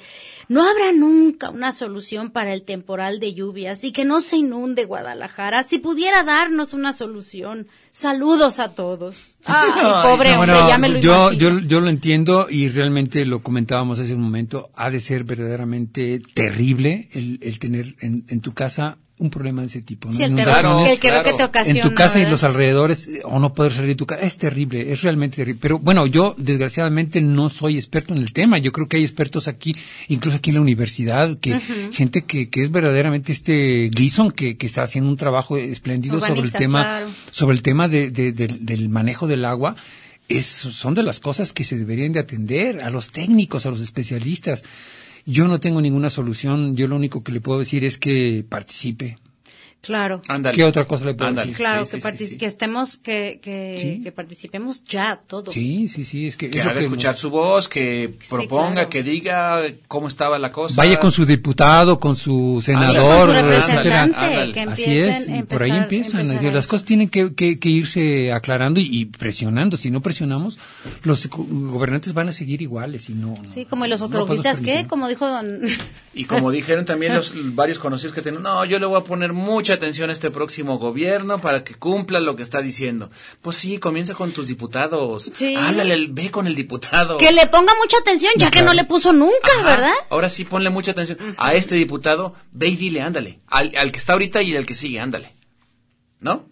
no 0.50 0.68
habrá 0.68 0.94
nunca 0.94 1.52
una 1.52 1.72
solución 1.74 2.32
para 2.32 2.54
el 2.54 2.64
temporal 2.64 3.20
de 3.20 3.36
lluvias 3.36 3.84
y 3.84 3.92
que 3.92 4.04
no 4.04 4.20
se 4.20 4.38
inunde 4.38 4.86
Guadalajara. 4.86 5.62
Si 5.62 5.78
pudiera 5.78 6.24
darnos 6.24 6.74
una 6.74 6.92
solución. 6.92 7.68
Saludos 7.92 8.60
a 8.60 8.74
todos. 8.74 9.36
Ay, 9.46 9.72
pobre 10.02 10.32
No, 10.32 10.42
hombre, 10.42 10.56
ya 10.68 10.80
me 10.80 10.90
lo 10.90 11.00
yo, 11.00 11.34
yo, 11.34 11.60
yo 11.60 11.82
lo 11.82 11.90
entiendo 11.90 12.48
y 12.50 12.68
realmente 12.68 13.26
lo 13.26 13.44
comentábamos 13.44 14.00
hace 14.00 14.16
un 14.16 14.22
momento. 14.22 14.72
Ha 14.74 14.90
de 14.90 15.00
ser 15.00 15.24
verdaderamente 15.24 16.20
terrible 16.34 17.10
el, 17.14 17.38
el 17.44 17.60
tener 17.60 17.96
en, 18.02 18.26
en 18.28 18.42
tu 18.42 18.56
casa 18.56 18.98
un 19.18 19.30
problema 19.30 19.62
de 19.62 19.68
ese 19.68 19.82
tipo. 19.82 20.10
¿no? 20.10 20.14
Sí, 20.14 20.24
el 20.24 20.32
Inundaciones 20.32 20.62
terror, 20.62 20.88
el 20.90 21.00
terror 21.00 21.24
que 21.24 21.34
te 21.34 21.44
ocasiona. 21.46 21.80
en 21.84 21.90
tu 21.90 21.96
casa 21.96 22.20
y 22.20 22.26
los 22.26 22.44
alrededores 22.44 23.08
eh, 23.08 23.22
o 23.24 23.40
no 23.40 23.54
poder 23.54 23.72
salir 23.72 23.90
de 23.90 23.96
tu 23.96 24.06
casa 24.06 24.22
es 24.24 24.38
terrible, 24.38 24.92
es 24.92 25.04
realmente 25.04 25.38
terrible. 25.38 25.60
Pero 25.62 25.80
bueno, 25.80 26.06
yo 26.06 26.36
desgraciadamente 26.38 27.22
no 27.22 27.48
soy 27.50 27.78
experto 27.78 28.14
en 28.14 28.20
el 28.20 28.34
tema. 28.34 28.58
Yo 28.58 28.74
creo 28.74 28.88
que 28.90 28.98
hay 28.98 29.04
expertos 29.04 29.48
aquí, 29.48 29.74
incluso 30.10 30.36
aquí 30.38 30.50
en 30.50 30.56
la 30.56 30.62
universidad, 30.62 31.38
que 31.40 31.60
gente 31.94 32.26
que, 32.26 32.50
que 32.50 32.64
es 32.64 32.72
verdaderamente 32.72 33.32
este 33.32 33.90
Gleason 33.90 34.32
que, 34.32 34.58
que 34.58 34.68
está 34.68 34.84
haciendo 34.84 35.10
un 35.10 35.16
trabajo 35.18 35.56
espléndido 35.58 36.20
sobre 36.20 36.42
el 36.42 36.52
tema 36.52 36.84
claro. 36.84 37.08
sobre 37.32 37.56
el 37.56 37.62
tema 37.62 37.88
de, 37.88 38.10
de- 38.12 38.34
del- 38.34 38.66
del 38.66 38.90
manejo 38.90 39.28
del 39.28 39.46
agua. 39.46 39.76
Es, 40.28 40.46
son 40.48 40.94
de 40.96 41.04
las 41.04 41.20
cosas 41.20 41.54
que 41.54 41.64
se 41.64 41.78
deberían 41.78 42.12
de 42.12 42.20
atender 42.20 42.84
a 42.84 42.90
los 42.90 43.12
técnicos, 43.12 43.66
a 43.66 43.70
los 43.70 43.80
especialistas. 43.80 44.64
Yo 45.26 45.48
no 45.48 45.60
tengo 45.60 45.82
ninguna 45.82 46.10
solución. 46.10 46.76
Yo 46.76 46.88
lo 46.88 46.96
único 46.96 47.24
que 47.24 47.32
le 47.32 47.42
puedo 47.42 47.60
decir 47.60 47.84
es 47.84 47.98
que 47.98 48.46
participe. 48.48 49.18
Claro. 49.86 50.22
Ándale. 50.28 50.56
¿Qué 50.56 50.64
otra 50.64 50.86
cosa 50.86 51.06
le 51.06 51.14
puedo 51.14 51.32
decir? 51.34 51.56
Claro, 51.56 51.86
Sí, 51.86 52.00
que, 52.02 52.18
sí, 52.18 52.38
que 52.38 52.46
estemos, 52.46 52.98
que, 52.98 53.40
que, 53.42 53.76
Sí. 53.80 54.02
que 54.04 54.12
participemos 54.12 54.84
ya 54.86 55.20
todos. 55.28 55.54
Sí, 55.54 55.88
sí, 55.88 56.06
sí, 56.06 56.28
es 56.28 56.38
que, 56.38 56.50
Que 56.50 56.62
haga 56.62 56.74
que- 56.74 56.80
escuchar 56.82 57.16
su 57.16 57.30
voz, 57.30 57.68
que 57.70 58.16
proponga, 58.30 58.74
claro. 58.74 58.90
que 58.90 59.04
diga 59.04 59.62
cómo 59.88 60.08
estaba 60.08 60.40
la 60.40 60.52
cosa. 60.52 60.76
Vaya 60.78 61.00
con 61.00 61.12
su 61.12 61.26
diputado, 61.26 62.00
con 62.00 62.16
su 62.16 62.60
Sí, 62.62 62.72
senador, 62.72 63.28
con 63.28 63.36
su 63.36 63.52
etcétera. 63.52 64.06
representante, 64.06 64.18
Ándale. 64.18 64.54
que 64.54 64.62
Así 64.62 64.98
es, 64.98 65.28
y 65.28 65.32
empezar, 65.32 65.48
por 65.48 65.64
ahí 65.64 65.72
empiezan. 65.72 66.22
empezar 66.22 66.22
es 66.22 66.30
decir, 66.42 66.54
las 66.54 66.68
cosas 66.68 66.86
tienen 66.86 67.10
que, 67.10 67.34
que- 67.34 67.60
que 67.60 67.70
irse 67.70 68.32
aclarando 68.32 68.80
y, 68.80 68.88
y 69.02 69.06
presionando. 69.06 69.78
Si 69.78 69.92
no 69.92 70.02
presionamos, 70.02 70.58
los 71.04 71.28
go- 71.30 71.46
gobernantes 71.50 72.14
van 72.14 72.30
a 72.30 72.32
seguir 72.32 72.62
iguales 72.62 73.10
y 73.10 73.14
no. 73.14 73.36
no- 73.42 73.50
Sí, 73.50 73.66
como 73.66 73.86
y 73.86 73.90
los 73.90 74.02
no 74.02 74.08
podemos 74.10 74.40
ecologistas, 74.40 74.60
¿qué? 74.60 74.88
Como 74.88 75.08
dijo 75.08 75.28
don... 75.28 75.62
Y 76.14 76.26
como 76.26 76.50
dijeron 76.52 76.86
también 76.86 77.14
los 77.16 77.34
varios 77.56 77.80
conocidos 77.80 78.14
que 78.14 78.22
tienen, 78.22 78.42
no, 78.42 78.64
yo 78.66 78.80
le 78.80 78.86
voy 78.86 79.00
a 79.00 79.04
poner 79.04 79.34
mucha 79.34 79.75
atención 79.76 80.10
a 80.10 80.14
este 80.14 80.32
próximo 80.32 80.78
gobierno 80.78 81.40
para 81.40 81.64
que 81.64 81.76
cumpla 81.76 82.20
lo 82.20 82.36
que 82.36 82.44
está 82.44 82.62
diciendo. 82.62 83.10
Pues 83.42 83.58
sí, 83.58 83.78
comienza 83.78 84.14
con 84.16 84.32
tus 84.32 84.48
diputados. 84.48 85.32
Sí. 85.34 85.56
Háblale, 85.56 86.08
ve 86.10 86.32
con 86.32 86.48
el 86.48 86.56
diputado. 86.56 87.18
Que 87.18 87.32
le 87.32 87.48
ponga 87.48 87.74
mucha 87.82 87.98
atención, 87.98 88.34
ya 88.38 88.52
que 88.52 88.62
no 88.62 88.74
le 88.74 88.84
puso 88.86 89.14
nunca, 89.14 89.52
Ajá. 89.60 89.70
¿verdad? 89.70 89.94
Ahora 90.10 90.30
sí, 90.30 90.46
ponle 90.46 90.70
mucha 90.70 90.92
atención. 90.92 91.18
A 91.38 91.54
este 91.54 91.76
diputado, 91.76 92.34
ve 92.52 92.68
y 92.68 92.76
dile, 92.76 93.02
ándale. 93.02 93.40
Al, 93.48 93.72
al 93.78 93.92
que 93.92 94.00
está 94.00 94.14
ahorita 94.14 94.42
y 94.42 94.56
al 94.56 94.66
que 94.66 94.74
sigue, 94.74 95.00
ándale. 95.00 95.34
¿No? 96.20 96.50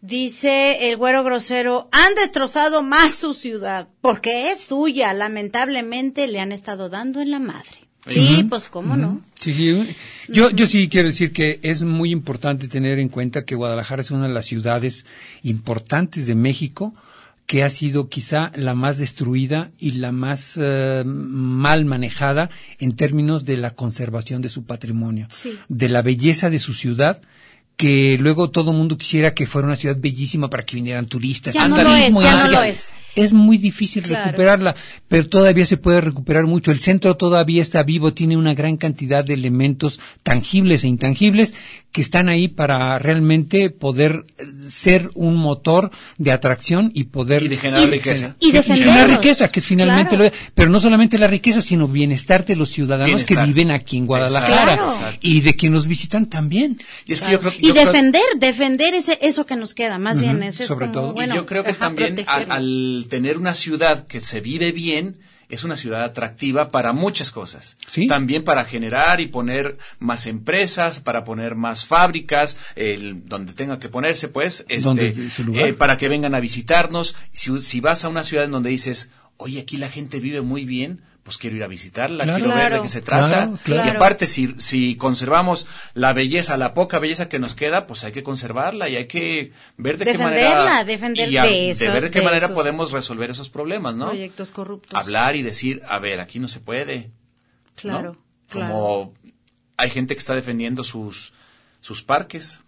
Dice 0.00 0.88
el 0.90 0.96
güero 0.96 1.24
grosero, 1.24 1.88
han 1.90 2.14
destrozado 2.14 2.82
más 2.82 3.14
su 3.14 3.34
ciudad, 3.34 3.88
porque 4.00 4.52
es 4.52 4.62
suya, 4.62 5.12
lamentablemente 5.14 6.28
le 6.28 6.38
han 6.38 6.52
estado 6.52 6.88
dando 6.88 7.20
en 7.20 7.30
la 7.30 7.40
madre. 7.40 7.85
Sí, 8.06 8.44
pues 8.48 8.68
cómo 8.68 8.96
no. 8.96 9.20
Sí, 9.40 9.52
sí. 9.52 9.96
Yo, 10.28 10.50
yo 10.50 10.66
sí 10.66 10.88
quiero 10.88 11.08
decir 11.08 11.32
que 11.32 11.58
es 11.62 11.82
muy 11.82 12.10
importante 12.10 12.68
tener 12.68 12.98
en 12.98 13.08
cuenta 13.08 13.44
que 13.44 13.54
Guadalajara 13.54 14.02
es 14.02 14.10
una 14.10 14.28
de 14.28 14.34
las 14.34 14.46
ciudades 14.46 15.06
importantes 15.42 16.26
de 16.26 16.34
México 16.34 16.94
que 17.46 17.62
ha 17.62 17.70
sido 17.70 18.08
quizá 18.08 18.50
la 18.56 18.74
más 18.74 18.98
destruida 18.98 19.70
y 19.78 19.92
la 19.92 20.10
más 20.12 20.58
eh, 20.60 21.04
mal 21.06 21.84
manejada 21.84 22.50
en 22.78 22.96
términos 22.96 23.44
de 23.44 23.56
la 23.56 23.70
conservación 23.74 24.42
de 24.42 24.48
su 24.48 24.64
patrimonio, 24.64 25.28
Sí. 25.30 25.56
de 25.68 25.88
la 25.88 26.02
belleza 26.02 26.50
de 26.50 26.58
su 26.58 26.74
ciudad 26.74 27.22
que 27.76 28.16
luego 28.18 28.50
todo 28.50 28.70
el 28.72 28.76
mundo 28.78 28.96
quisiera 28.96 29.34
que 29.34 29.46
fuera 29.46 29.66
una 29.68 29.76
ciudad 29.76 29.96
bellísima 29.98 30.48
para 30.48 30.64
que 30.64 30.76
vinieran 30.76 31.06
turistas. 31.06 31.54
Ya 31.54 31.68
no 31.68 31.76
lo 31.82 31.94
es, 31.94 32.12
ya 32.14 32.44
no 32.44 32.50
lo 32.50 32.62
es. 32.62 32.84
Es 33.16 33.32
muy 33.32 33.58
difícil 33.58 34.02
Claro. 34.04 34.26
recuperarla, 34.26 34.76
pero 35.08 35.28
todavía 35.28 35.66
se 35.66 35.76
puede 35.76 36.00
recuperar 36.00 36.46
mucho. 36.46 36.70
El 36.70 36.78
centro 36.80 37.16
todavía 37.16 37.62
está 37.62 37.82
vivo, 37.82 38.12
tiene 38.12 38.36
una 38.36 38.54
gran 38.54 38.76
cantidad 38.76 39.24
de 39.24 39.34
elementos 39.34 39.98
tangibles 40.22 40.84
e 40.84 40.88
intangibles 40.88 41.54
que 41.92 42.02
están 42.02 42.28
ahí 42.28 42.48
para 42.48 42.98
realmente 42.98 43.70
poder 43.70 44.26
eh, 44.36 44.44
ser 44.68 45.08
un 45.14 45.34
motor 45.36 45.90
de 46.18 46.30
atracción 46.30 46.90
y 46.92 47.04
poder 47.04 47.42
Y 47.44 47.48
de 47.48 47.56
generar 47.56 47.88
riqueza. 47.88 48.36
y 48.38 48.48
y 48.54 48.62
generar 48.62 49.08
riqueza, 49.08 49.50
que 49.50 49.60
es 49.60 49.66
finalmente 49.66 50.14
Claro. 50.14 50.24
lo 50.30 50.30
pero 50.54 50.68
no 50.70 50.78
solamente 50.78 51.18
la 51.18 51.26
riqueza, 51.26 51.62
sino 51.62 51.88
bienestar 51.88 52.44
de 52.44 52.54
los 52.54 52.68
ciudadanos 52.70 53.06
Bienestar. 53.22 53.38
que 53.38 53.52
viven 53.52 53.70
aquí 53.70 53.96
en 53.96 54.06
Guadalajara. 54.06 54.74
Exacto. 54.74 55.18
y 55.22 55.40
de 55.40 55.56
quienes 55.56 55.76
nos 55.76 55.86
visitan 55.86 56.26
también. 56.28 56.78
Y 57.06 57.14
es 57.14 57.22
que 57.22 57.32
yo 57.32 57.40
creo 57.40 57.52
Y 57.58 57.68
yo 57.68 57.72
creo- 57.72 57.86
defender, 57.86 58.22
defender 58.38 58.92
ese, 58.94 59.18
eso 59.22 59.46
que 59.46 59.56
nos 59.56 59.72
queda, 59.74 59.98
más 59.98 60.20
bien, 60.20 60.36
Ujú, 60.36 60.44
eso 60.48 60.62
es 60.64 60.68
sobre 60.68 60.86
como, 60.88 60.92
todo. 60.92 61.12
Bueno, 61.14 61.32
y 61.34 61.36
yo 61.38 61.46
creo 61.46 61.64
que 61.64 61.70
ajá, 61.70 61.80
también 61.80 62.24
al. 62.26 63.05
Tener 63.06 63.38
una 63.38 63.54
ciudad 63.54 64.06
que 64.06 64.20
se 64.20 64.40
vive 64.40 64.72
bien, 64.72 65.18
es 65.48 65.64
una 65.64 65.76
ciudad 65.76 66.02
atractiva 66.02 66.70
para 66.70 66.92
muchas 66.92 67.30
cosas. 67.30 67.76
Sí. 67.88 68.06
También 68.06 68.44
para 68.44 68.64
generar 68.64 69.20
y 69.20 69.28
poner 69.28 69.78
más 69.98 70.26
empresas, 70.26 71.00
para 71.00 71.24
poner 71.24 71.54
más 71.54 71.86
fábricas, 71.86 72.58
el, 72.74 73.28
donde 73.28 73.52
tenga 73.52 73.78
que 73.78 73.88
ponerse, 73.88 74.28
pues, 74.28 74.64
este, 74.68 75.14
eh, 75.54 75.72
para 75.72 75.96
que 75.96 76.08
vengan 76.08 76.34
a 76.34 76.40
visitarnos. 76.40 77.14
Si, 77.32 77.60
si 77.62 77.80
vas 77.80 78.04
a 78.04 78.08
una 78.08 78.24
ciudad 78.24 78.44
en 78.44 78.50
donde 78.50 78.70
dices, 78.70 79.08
oye, 79.36 79.60
aquí 79.60 79.76
la 79.76 79.88
gente 79.88 80.20
vive 80.20 80.40
muy 80.40 80.64
bien, 80.64 81.02
pues 81.26 81.38
quiero 81.38 81.56
ir 81.56 81.64
a 81.64 81.66
visitarla, 81.66 82.22
Claro. 82.22 82.38
quiero 82.44 82.56
ver 82.56 82.72
de 82.74 82.80
qué 82.82 82.88
se 82.88 83.02
trata. 83.02 83.28
Claro, 83.28 83.58
claro. 83.64 83.88
Y 83.88 83.90
aparte, 83.96 84.26
si, 84.28 84.54
si 84.58 84.94
conservamos 84.96 85.66
la 85.92 86.12
belleza, 86.12 86.56
la 86.56 86.72
poca 86.72 87.00
belleza 87.00 87.28
que 87.28 87.40
nos 87.40 87.56
queda, 87.56 87.88
pues 87.88 88.04
hay 88.04 88.12
que 88.12 88.22
conservarla 88.22 88.88
y 88.88 88.94
hay 88.94 89.06
que 89.08 89.52
ver 89.76 89.98
de 89.98 90.04
qué 90.04 90.12
Defenderla, 90.12 90.54
manera. 90.64 90.84
defender 90.84 91.28
y 91.30 91.36
a- 91.36 91.42
de 91.42 91.70
eso, 91.70 91.92
ver 91.92 92.04
de 92.04 92.10
qué 92.10 92.20
de 92.20 92.24
manera 92.24 92.46
esos 92.46 92.54
podemos 92.56 92.92
resolver 92.92 93.28
esos 93.30 93.50
problemas, 93.50 93.96
¿no? 93.96 94.06
proyectos 94.10 94.52
corruptos. 94.52 94.94
Hablar 94.98 95.34
y 95.34 95.42
decir, 95.42 95.82
a 95.88 95.98
ver, 95.98 96.20
aquí 96.20 96.38
no 96.38 96.46
se 96.48 96.60
puede. 96.60 97.10
claro. 97.74 98.16
Como 98.52 99.12
hay 99.76 99.90
gente 99.90 100.14
que 100.14 100.20
está 100.20 100.34
defendiendo 100.36 100.84
sus, 100.84 101.32
sus 101.80 102.02
parques. 102.04 102.60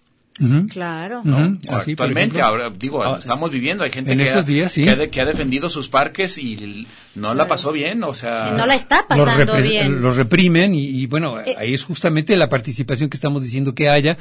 Claro. 0.71 1.23
¿no? 1.25 1.59
Así, 1.69 1.93
Actualmente, 1.93 2.41
ahora 2.41 2.71
digo, 2.71 3.03
Ah, 3.03 3.17
estamos 3.19 3.51
viviendo, 3.51 3.85
hay 3.85 3.91
gente 3.91 4.13
en 4.13 4.19
que, 4.19 4.25
estos 4.25 4.45
ha, 4.45 4.49
días, 4.49 4.73
sí. 4.73 4.85
que, 4.85 4.91
ha 4.91 4.97
de- 4.97 5.11
que 5.11 5.21
ha 5.21 5.25
defendido 5.25 5.69
sus 5.69 5.89
parques 5.89 6.39
y 6.39 6.87
no 7.15 7.35
la 7.35 7.47
pasó 7.49 7.73
bien, 7.73 8.03
o 8.05 8.15
sea, 8.15 8.49
Sí, 8.51 8.55
no 8.57 8.67
la 8.67 8.75
está 8.75 9.07
pasando 9.09 9.57
bien. 9.57 10.01
los 10.01 10.17
reprimen 10.17 10.75
y, 10.75 10.85
y, 10.87 11.07
bueno, 11.07 11.41
Eh. 11.41 11.57
ahí 11.59 11.75
es 11.75 11.83
justamente 11.85 12.37
la 12.37 12.49
participación 12.49 13.11
que 13.11 13.17
estamos 13.17 13.43
diciendo 13.43 13.75
que 13.75 13.89
haya 13.89 14.17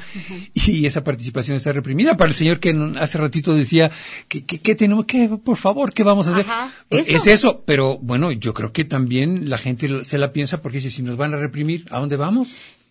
y 0.54 0.84
esa 0.86 1.04
participación 1.04 1.56
está 1.56 1.72
reprimida. 1.72 2.16
Para 2.16 2.28
el 2.30 2.34
señor 2.34 2.58
que 2.58 2.74
hace 2.98 3.18
ratito 3.18 3.54
decía 3.54 3.90
que, 4.28 4.40
tenemos 4.74 5.04
que, 5.06 5.28
por 5.28 5.56
favor, 5.56 5.92
¿qué 5.92 6.02
vamos 6.02 6.26
a 6.28 6.32
hacer? 6.32 6.46
Ajá, 6.48 6.70
Pues 6.88 7.08
eso. 7.08 7.16
Es 7.16 7.26
eso, 7.28 7.62
pero 7.64 7.98
bueno, 7.98 8.32
yo 8.32 8.54
creo 8.54 8.72
que 8.72 8.84
también 8.84 9.48
la 9.48 9.58
gente 9.58 9.88
lo- 9.88 10.04
se 10.04 10.18
la 10.18 10.32
piensa 10.32 10.60
porque 10.62 10.78
dice, 10.78 10.90
si 10.90 11.02
nos 11.02 11.16
van 11.16 11.34
a 11.34 11.36
reprimir, 11.36 11.84
¿a 11.90 11.98
dónde 12.00 12.16
vamos? 12.16 12.48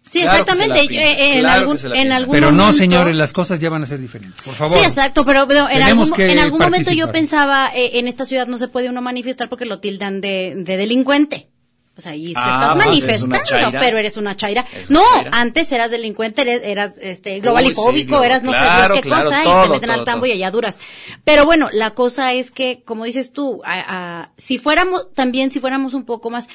Sí, 0.10 0.22
Claro 0.22 0.42
exactamente. 0.44 0.80
eh, 0.96 1.34
en, 1.34 1.40
claro 1.42 1.76
que 1.76 1.82
algún, 1.84 1.96
en 1.98 2.12
algún 2.12 2.32
Pero 2.34 2.52
no, 2.52 2.58
momento- 2.60 2.78
señores, 2.78 3.16
las 3.16 3.34
cosas 3.34 3.60
ya 3.60 3.70
van 3.70 3.84
a 3.84 3.86
ser 3.86 4.00
diferentes. 4.00 4.42
Por 4.42 4.54
favor. 4.54 4.78
Sí, 4.78 4.84
exacto, 4.86 5.26
pero, 5.26 5.48
pero 5.48 5.70
en, 5.70 5.82
algún, 5.84 6.12
que 6.12 6.32
en 6.32 6.40
algún 6.40 6.60
momento 6.60 6.92
yo 6.94 7.12
pensaba, 7.12 7.72
eh, 7.76 8.00
en 8.00 8.08
esta 8.08 8.24
ciudad 8.26 8.48
no 8.48 8.58
se 8.58 8.68
puede 8.68 8.90
uno 8.90 9.02
manifestar 9.02 9.50
porque 9.50 9.66
lo 9.66 9.80
tildan 9.80 10.22
de, 10.22 10.54
de 10.58 10.78
delincuente. 10.78 11.50
O 11.98 12.00
sea, 12.02 12.16
y 12.16 12.28
te 12.28 12.34
Ah, 12.36 12.76
estás 12.76 12.86
pues 12.86 13.04
eres 13.04 13.24
manifestando, 13.24 13.80
pero 13.80 13.98
eres 13.98 14.18
una 14.18 14.36
chaira. 14.38 14.66
Eres 14.72 14.90
una 14.92 15.00
no, 15.00 15.06
chaira. 15.16 15.32
antes 15.34 15.72
eras 15.72 15.90
delincuente, 15.90 16.44
eres, 16.44 16.62
eras 16.64 16.94
este, 17.02 17.40
global 17.40 17.64
y 17.64 17.68
Uy, 17.70 17.74
sí, 17.74 17.76
fóbico, 17.82 18.08
global. 18.10 18.26
eras 18.28 18.44
no 18.44 18.52
sé 18.52 18.58
Claro, 18.60 18.94
Dios 18.94 19.04
qué 19.04 19.10
claro, 19.10 19.24
cosa, 19.26 19.42
y 19.42 19.44
todo, 19.46 19.64
te 19.64 19.70
meten 19.70 19.90
todo, 19.90 20.00
al 20.00 20.06
tambo 20.06 20.20
todo. 20.20 20.28
y 20.28 20.32
allá 20.34 20.52
duras. 20.52 20.80
Pero 21.24 21.46
bueno, 21.46 21.70
la 21.74 21.96
cosa 21.96 22.34
es 22.34 22.52
que, 22.52 22.84
como 22.86 23.04
dices 23.04 23.34
tú, 23.34 23.62
a- 23.66 24.22
a- 24.22 24.32
si 24.38 24.60
fuéramos, 24.60 25.12
también 25.16 25.50
si 25.50 25.60
fuéramos 25.60 25.96
un 25.96 26.06
poco 26.06 26.30
más 26.30 26.48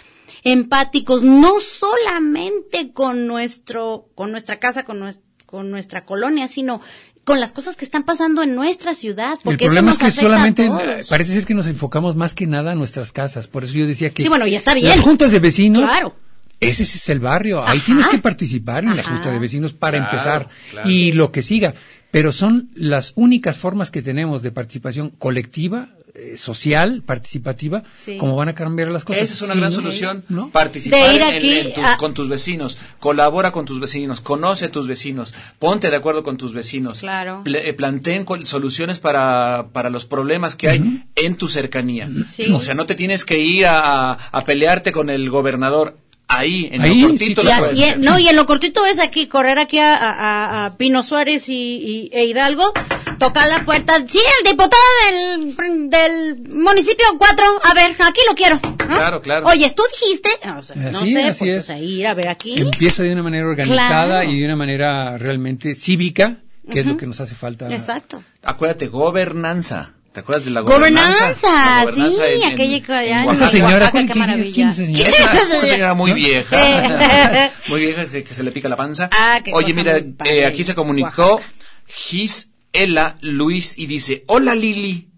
empáticos, 0.43 1.23
no 1.23 1.61
solamente 1.61 2.93
con 2.93 3.27
nuestro, 3.27 4.09
con 4.15 4.31
nuestra 4.33 4.59
casa, 4.59 4.85
con, 4.85 5.01
nues- 5.01 5.21
con 5.47 5.71
nuestra 5.71 6.05
colonia, 6.05 6.49
sino 6.49 6.81
con 7.25 7.39
las 7.39 7.53
cosas 7.53 7.77
que 7.77 7.85
están 7.85 8.03
pasando 8.05 8.43
en 8.43 8.55
nuestra 8.57 8.95
ciudad, 8.95 9.35
El 9.35 9.39
porque 9.45 9.65
eso 9.67 9.75
problema 9.75 9.93
es 9.93 9.99
que 9.99 10.11
solamente 10.11 10.67
eh, 10.67 11.03
parece 11.09 11.35
ser 11.35 11.47
que 11.47 11.55
nos 11.55 11.69
enfocamos 11.69 12.17
más 12.17 12.35
que 12.35 12.49
nada 12.49 12.73
a 12.73 12.75
nuestras 12.75 13.13
casas. 13.13 13.47
Por 13.47 13.63
eso 13.63 13.75
yo 13.75 13.87
decía 13.87 14.11
que 14.11 14.25
Sí, 14.25 14.29
bueno, 14.29 14.47
y 14.47 14.57
está 14.57 14.75
bien. 14.75 14.89
las 14.89 15.01
juntas 15.01 15.31
de 15.31 15.39
vecinos, 15.39 15.85
Claro. 15.89 16.17
ese 16.59 16.83
es 16.83 17.09
el 17.11 17.21
barrio. 17.21 17.63
Ahí 17.65 17.77
Ajá. 17.79 17.87
tienes 17.87 18.09
que 18.09 18.19
participar 18.19 18.83
en 18.85 18.97
la 18.97 19.05
junta 19.05 19.31
de 19.31 19.39
vecinos 19.39 19.73
para 19.73 19.99
Claro, 19.99 20.11
empezar 20.13 20.49
claro. 20.73 20.91
y 20.91 21.13
lo 21.13 21.31
que 21.31 21.43
siga. 21.43 21.75
Pero 22.11 22.33
son 22.33 22.71
las 22.75 23.13
únicas 23.15 23.57
formas 23.57 23.91
que 23.93 24.03
tenemos 24.03 24.43
de 24.43 24.51
participación 24.51 25.11
colectiva 25.11 25.91
eh, 26.15 26.37
social, 26.37 27.03
participativa, 27.07 27.83
Sí. 27.99 28.19
como 28.19 28.37
van 28.37 28.49
a 28.51 28.55
cambiar 28.55 28.91
las 28.93 29.05
cosas. 29.05 29.23
Esa 29.23 29.33
es 29.33 29.43
una 29.43 29.55
Sí, 29.55 29.59
gran 29.61 29.71
¿no? 29.71 29.77
solución. 29.77 30.25
¿No? 30.29 30.51
Participar 30.51 31.01
De 31.01 31.15
ir 31.15 31.23
en- 31.23 31.29
en- 31.29 31.37
aquí 31.37 31.59
en 31.59 31.75
tus- 31.75 31.85
a- 31.85 31.97
con 31.97 32.13
tus 32.15 32.29
vecinos. 32.29 32.77
Colabora 33.01 33.51
con 33.51 33.65
tus 33.65 33.81
vecinos. 33.81 34.21
Conoce 34.21 34.67
a 34.67 34.71
tus 34.71 34.87
vecinos. 34.87 35.35
Ponte 35.59 35.89
de 35.89 35.97
acuerdo 35.97 36.23
con 36.23 36.37
tus 36.37 36.53
vecinos. 36.53 37.01
Claro. 37.01 37.43
Eh, 37.47 37.73
planteen 37.73 38.27
soluciones 38.45 38.99
para, 38.99 39.69
para 39.73 39.89
los 39.89 40.05
problemas 40.05 40.55
que 40.55 40.69
hay 40.69 41.05
en 41.15 41.37
tu 41.37 41.49
cercanía. 41.49 42.11
Sí. 42.27 42.53
O 42.53 42.61
sea, 42.61 42.75
no 42.75 42.85
te 42.87 42.95
tienes 42.95 43.25
que 43.25 43.39
ir 43.39 43.67
a, 43.67 44.13
a 44.13 44.45
pelearte 44.45 44.93
con 44.93 45.09
el 45.09 45.31
gobernador. 45.31 45.97
Ahí, 46.29 46.71
en 46.73 46.81
Ahí, 46.81 47.03
lo 47.03 47.09
cortito 47.09 47.43
sí, 47.43 47.49
Y 47.75 47.99
no, 48.01 48.19
y 48.19 48.27
en 48.29 48.37
lo 48.37 48.47
cortito 48.47 48.87
es 48.87 48.99
aquí, 48.99 49.27
correr 49.27 49.59
aquí 49.59 49.79
a, 49.79 49.95
a- 49.97 50.65
a 50.67 50.77
Pino 50.79 51.03
Suárez 51.03 51.49
y, 51.51 51.55
y- 51.55 52.11
e 52.11 52.25
Hidalgo, 52.25 52.73
tocar 53.19 53.49
la 53.49 53.65
puerta. 53.65 53.97
Sí, 54.09 54.19
el 54.41 54.51
diputado 54.51 54.83
del, 55.11 55.91
del 55.91 56.37
municipio 56.49 57.05
4, 57.19 57.45
a 57.65 57.75
ver, 57.75 57.95
aquí 57.99 58.21
lo 58.27 58.35
quiero. 58.35 58.59
¿no? 58.65 58.87
Claro, 58.97 59.21
claro. 59.21 59.47
Oye, 59.47 59.71
tú 59.77 59.83
dijiste, 60.01 60.31
o 60.57 60.63
sea, 60.63 60.77
no 60.77 61.01
sé, 61.07 61.23
así 61.25 61.45
pues 61.45 61.53
es. 61.57 61.59
o 61.59 61.63
sea, 61.63 61.79
ir 61.79 62.07
a 62.07 62.15
ver 62.15 62.29
aquí. 62.29 62.55
Empieza 62.59 63.03
de 63.03 63.13
una 63.13 63.23
manera 63.23 63.47
organizada 63.47 64.07
Claro. 64.21 64.31
y 64.31 64.39
de 64.41 64.45
una 64.47 64.57
manera 64.57 65.19
realmente 65.19 65.75
cívica, 65.75 66.39
que 66.71 66.81
es 66.81 66.87
lo 66.87 66.97
que 66.97 67.07
nos 67.07 67.21
hace 67.21 67.35
falta. 67.35 67.69
Exacto. 67.71 68.23
Acuérdate, 68.43 68.87
gobernanza. 68.89 69.93
¿Te 70.13 70.21
acuerdas 70.21 70.45
de 70.45 70.51
la 70.51 70.61
Gobernanza, 70.61 71.19
gobernanza? 71.33 71.49
La 71.51 71.85
gobernanza 71.85 72.23
sí, 72.27 72.43
en- 72.43 72.53
aquella 72.53 72.83
que 72.83 72.93
allá 72.93 73.23
en 73.23 73.29
en 73.29 73.31
Esa 73.35 73.45
Oaxaca. 73.45 73.49
señora, 73.51 73.73
Oaxaca, 73.73 73.91
¿cuál- 73.93 74.07
qué 74.07 74.13
quién- 74.13 74.27
maravilla. 74.27 74.53
quién 74.55 74.69
es 74.69 74.75
esa 74.79 74.85
señora? 74.87 75.03
¿Quién 75.03 75.15
es 75.15 75.19
esa 75.21 75.33
Una 75.33 75.45
señora? 75.51 75.69
señora 75.69 75.95
muy 75.95 76.13
vieja, 76.13 77.51
muy 77.69 77.81
vieja 77.81 78.07
que, 78.07 78.25
que 78.25 78.35
se 78.35 78.43
le 78.43 78.53
pica 78.53 78.69
la 78.69 78.77
panza. 78.77 79.09
Ah, 79.11 79.41
qué 79.43 79.53
Oye, 79.55 79.73
mira, 79.73 79.97
eh, 80.25 80.45
aquí 80.45 80.65
se 80.65 80.75
comunicó 80.75 81.41
Gisela 81.87 83.17
Luis 83.23 83.79
y 83.79 83.87
dice, 83.87 84.25
hola 84.27 84.55
Lili. 84.55 85.09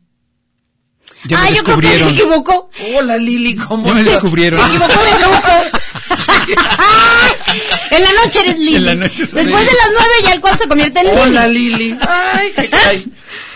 Ya 1.26 1.42
ah, 1.42 1.50
yo 1.50 1.64
creo 1.64 1.80
que 1.80 1.88
se 1.88 2.08
equivocó. 2.10 2.70
Hola 2.96 3.16
Lili, 3.16 3.56
¿cómo 3.56 3.86
Ya 3.88 3.94
me 3.94 4.00
estás? 4.00 4.14
descubrieron. 4.14 4.60
Se 4.60 4.66
equivocó 4.68 4.92
de 5.02 5.10
grupo. 5.18 5.48
en 7.90 8.02
la 8.02 8.08
noche 8.24 8.40
eres 8.40 8.58
Lili. 8.58 8.76
En 8.76 8.84
la 8.86 8.94
noche 8.94 9.26
soy 9.26 9.42
Después 9.44 9.64
de 9.64 9.72
las 9.72 9.88
nueve 9.92 10.12
ya 10.22 10.32
el 10.34 10.40
cual 10.40 10.58
se 10.58 10.68
convierte 10.68 11.00
en 11.00 11.06
Lili. 11.06 11.18
Hola 11.20 11.48
Lili. 11.48 11.98
Ay, 12.06 12.52
qué 12.54 12.68
caray. 12.70 13.06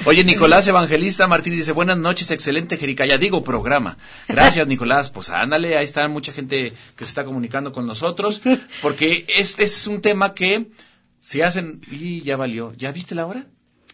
Oye, 0.09 0.25
Nicolás 0.25 0.67
Evangelista 0.67 1.27
Martínez 1.27 1.59
dice, 1.59 1.73
buenas 1.73 1.99
noches, 1.99 2.31
excelente 2.31 2.79
Jericaya. 2.79 3.19
Digo, 3.19 3.45
programa. 3.45 3.99
Gracias, 4.27 4.67
Nicolás. 4.67 5.11
Pues 5.11 5.29
ándale, 5.29 5.77
ahí 5.77 5.85
está 5.85 6.09
mucha 6.09 6.33
gente 6.33 6.73
que 6.97 7.05
se 7.05 7.11
está 7.11 7.27
comunicando 7.27 7.73
con 7.73 7.87
nosotros, 7.87 8.41
porque 8.81 9.27
este 9.29 9.65
es 9.65 9.87
un 9.87 10.01
tema 10.01 10.33
que 10.33 10.69
se 11.21 11.45
hacen... 11.45 11.83
Y 11.91 12.23
ya 12.23 12.39
valió. 12.39 12.73
¿Ya 12.75 12.91
viste 12.91 13.15
la 13.15 13.27
hora? 13.27 13.45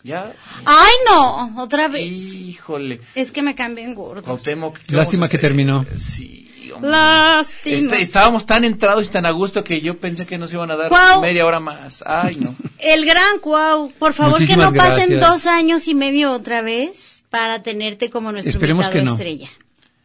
¿Ya? 0.05 0.33
Ay, 0.65 0.93
no, 1.05 1.61
otra 1.61 1.89
vez. 1.89 2.07
Híjole. 2.07 3.01
Es 3.17 3.33
que 3.33 3.43
me 3.43 3.57
cambian 3.57 3.97
gordos. 3.97 4.25
Cuauhtémoc, 4.25 4.79
¿qué 4.87 4.95
Lástima 4.95 5.29
que 5.29 5.39
terminó. 5.39 5.85
Sí, 5.97 6.44
hombre. 6.73 6.91
Lástima. 6.91 7.77
Este- 7.77 8.03
estábamos 8.03 8.47
tan 8.47 8.65
entrados 8.65 9.07
y 9.07 9.09
tan 9.09 9.27
a 9.27 9.31
gusto 9.31 9.63
que 9.65 9.81
yo 9.81 9.99
pensé 9.99 10.27
que 10.27 10.39
nos 10.39 10.53
iban 10.53 10.71
a 10.71 10.77
dar 10.77 10.89
Cuau. 10.89 11.21
media 11.21 11.45
hora 11.47 11.61
más. 11.61 12.03
Ay, 12.07 12.37
no. 12.37 12.55
El 12.79 13.05
gran 13.07 13.39
Cuau, 13.41 13.91
por 13.99 14.13
favor 14.15 14.33
Muchísimas 14.41 14.73
que 14.73 14.79
no 14.79 14.85
pasen 14.85 15.09
gracias. 15.11 15.21
dos 15.31 15.47
años 15.47 15.89
y 15.89 15.95
medio 15.95 16.33
otra 16.33 16.63
vez 16.63 17.25
para 17.31 17.63
tenerte 17.63 18.11
como 18.11 18.31
nuestro 18.33 18.51
Esperemos 18.51 18.85
invitado 18.87 19.01
que 19.03 19.07
no. 19.07 19.13
estrella. 19.15 19.51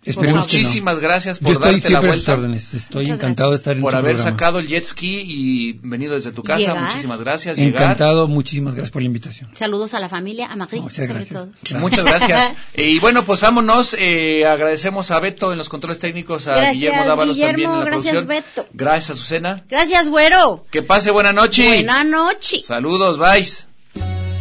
Esperemos 0.06 0.48
que 0.48 0.58
no. 0.58 0.60
Muchísimas 0.64 1.00
gracias 1.00 1.40
Yo 1.40 1.44
por 1.44 1.54
estoy 1.54 1.72
darte 1.74 1.90
la 1.90 2.00
vuelta. 2.00 2.34
órdenes. 2.34 2.74
Estoy 2.74 3.04
Muchas 3.04 3.20
encantado 3.20 3.52
de 3.52 3.58
estar 3.58 3.76
en 3.76 3.82
por 3.82 3.92
su 3.92 3.98
haber 3.98 4.16
programa. 4.16 4.32
sacado 4.38 4.60
el 4.60 4.68
jet 4.68 4.86
ski 4.86 5.24
y 5.28 5.74
venido 5.84 6.16
desde 6.16 6.32
tu 6.32 6.42
casa. 6.42 6.60
Llegar. 6.60 6.84
Muchísimas 6.84 7.20
gracias. 7.20 7.58
Llegar. 7.58 7.84
Encantado, 7.84 8.28
muchísimas 8.30 8.76
gracias 8.76 8.92
por 8.92 9.02
la 9.02 9.08
invitación. 9.08 9.50
Saludos 9.54 9.94
a 9.94 10.00
la 10.00 10.08
familia, 10.08 10.48
a 10.52 10.56
Marie, 10.56 10.80
Muchas 10.82 11.06
sobre 11.06 11.20
gracias. 11.20 11.42
todo. 11.44 11.52
Claro. 11.64 11.82
Muchas 11.82 12.06
gracias. 12.06 12.54
Eh, 12.74 12.86
y 12.92 13.00
bueno, 13.00 13.26
pues 13.26 13.42
vámonos. 13.42 13.94
eh, 14.00 14.46
agradecemos 14.48 15.12
a 15.12 15.20
Beto 15.20 15.52
en 15.52 15.58
los 15.58 15.68
controles 15.68 16.00
técnicos, 16.00 16.48
a 16.48 16.56
Gracias, 16.56 16.74
Guillermo 16.76 17.06
Dávalos 17.06 17.36
Guillermo, 17.36 17.52
también 17.52 17.70
en 17.72 17.80
la 17.80 17.86
gracias, 17.86 18.14
producción. 18.24 18.28
Beto. 18.56 18.70
Gracias, 18.74 19.10
Azucena. 19.18 19.66
Gracias, 19.70 20.10
güero. 20.10 20.66
Que 20.72 20.82
pase 20.82 21.12
buena 21.12 21.34
noche. 21.34 21.68
Buena 21.68 22.06
noche. 22.06 22.62
Saludos, 22.64 23.18
bye. 23.20 23.46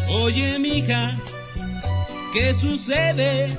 Oye, 0.08 0.56
mija, 0.60 1.20
¿qué 2.32 2.54
sucede? 2.54 3.58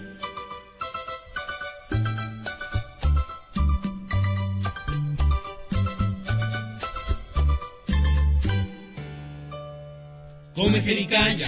Come 10.53 10.81
jericaya, 10.81 11.47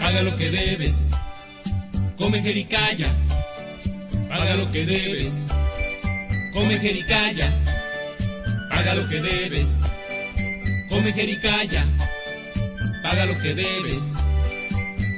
paga 0.00 0.22
lo 0.22 0.36
que 0.36 0.50
debes. 0.50 1.08
Come 2.18 2.42
jericaya, 2.42 3.14
paga 4.28 4.56
lo 4.56 4.72
que 4.72 4.84
debes. 4.84 5.46
Come 6.52 6.78
jericaya, 6.80 7.52
paga 8.70 8.94
lo 8.94 9.08
que 9.08 9.20
debes. 9.20 9.78
Come 10.88 11.12
jericaya, 11.12 11.86
paga 13.04 13.26
lo 13.26 13.38
que 13.38 13.54
debes. 13.54 14.02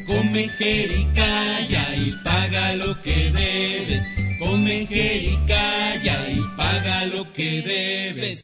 Come 0.07 0.48
jericaya 0.59 1.94
y 1.96 2.12
paga 2.22 2.74
lo 2.74 3.00
que 3.00 3.30
debes. 3.30 4.03
Come 4.38 4.86
jericaya 4.86 6.30
y 6.30 6.40
paga 6.55 7.07
lo 7.07 7.32
que 7.32 7.62
debes. 7.62 8.40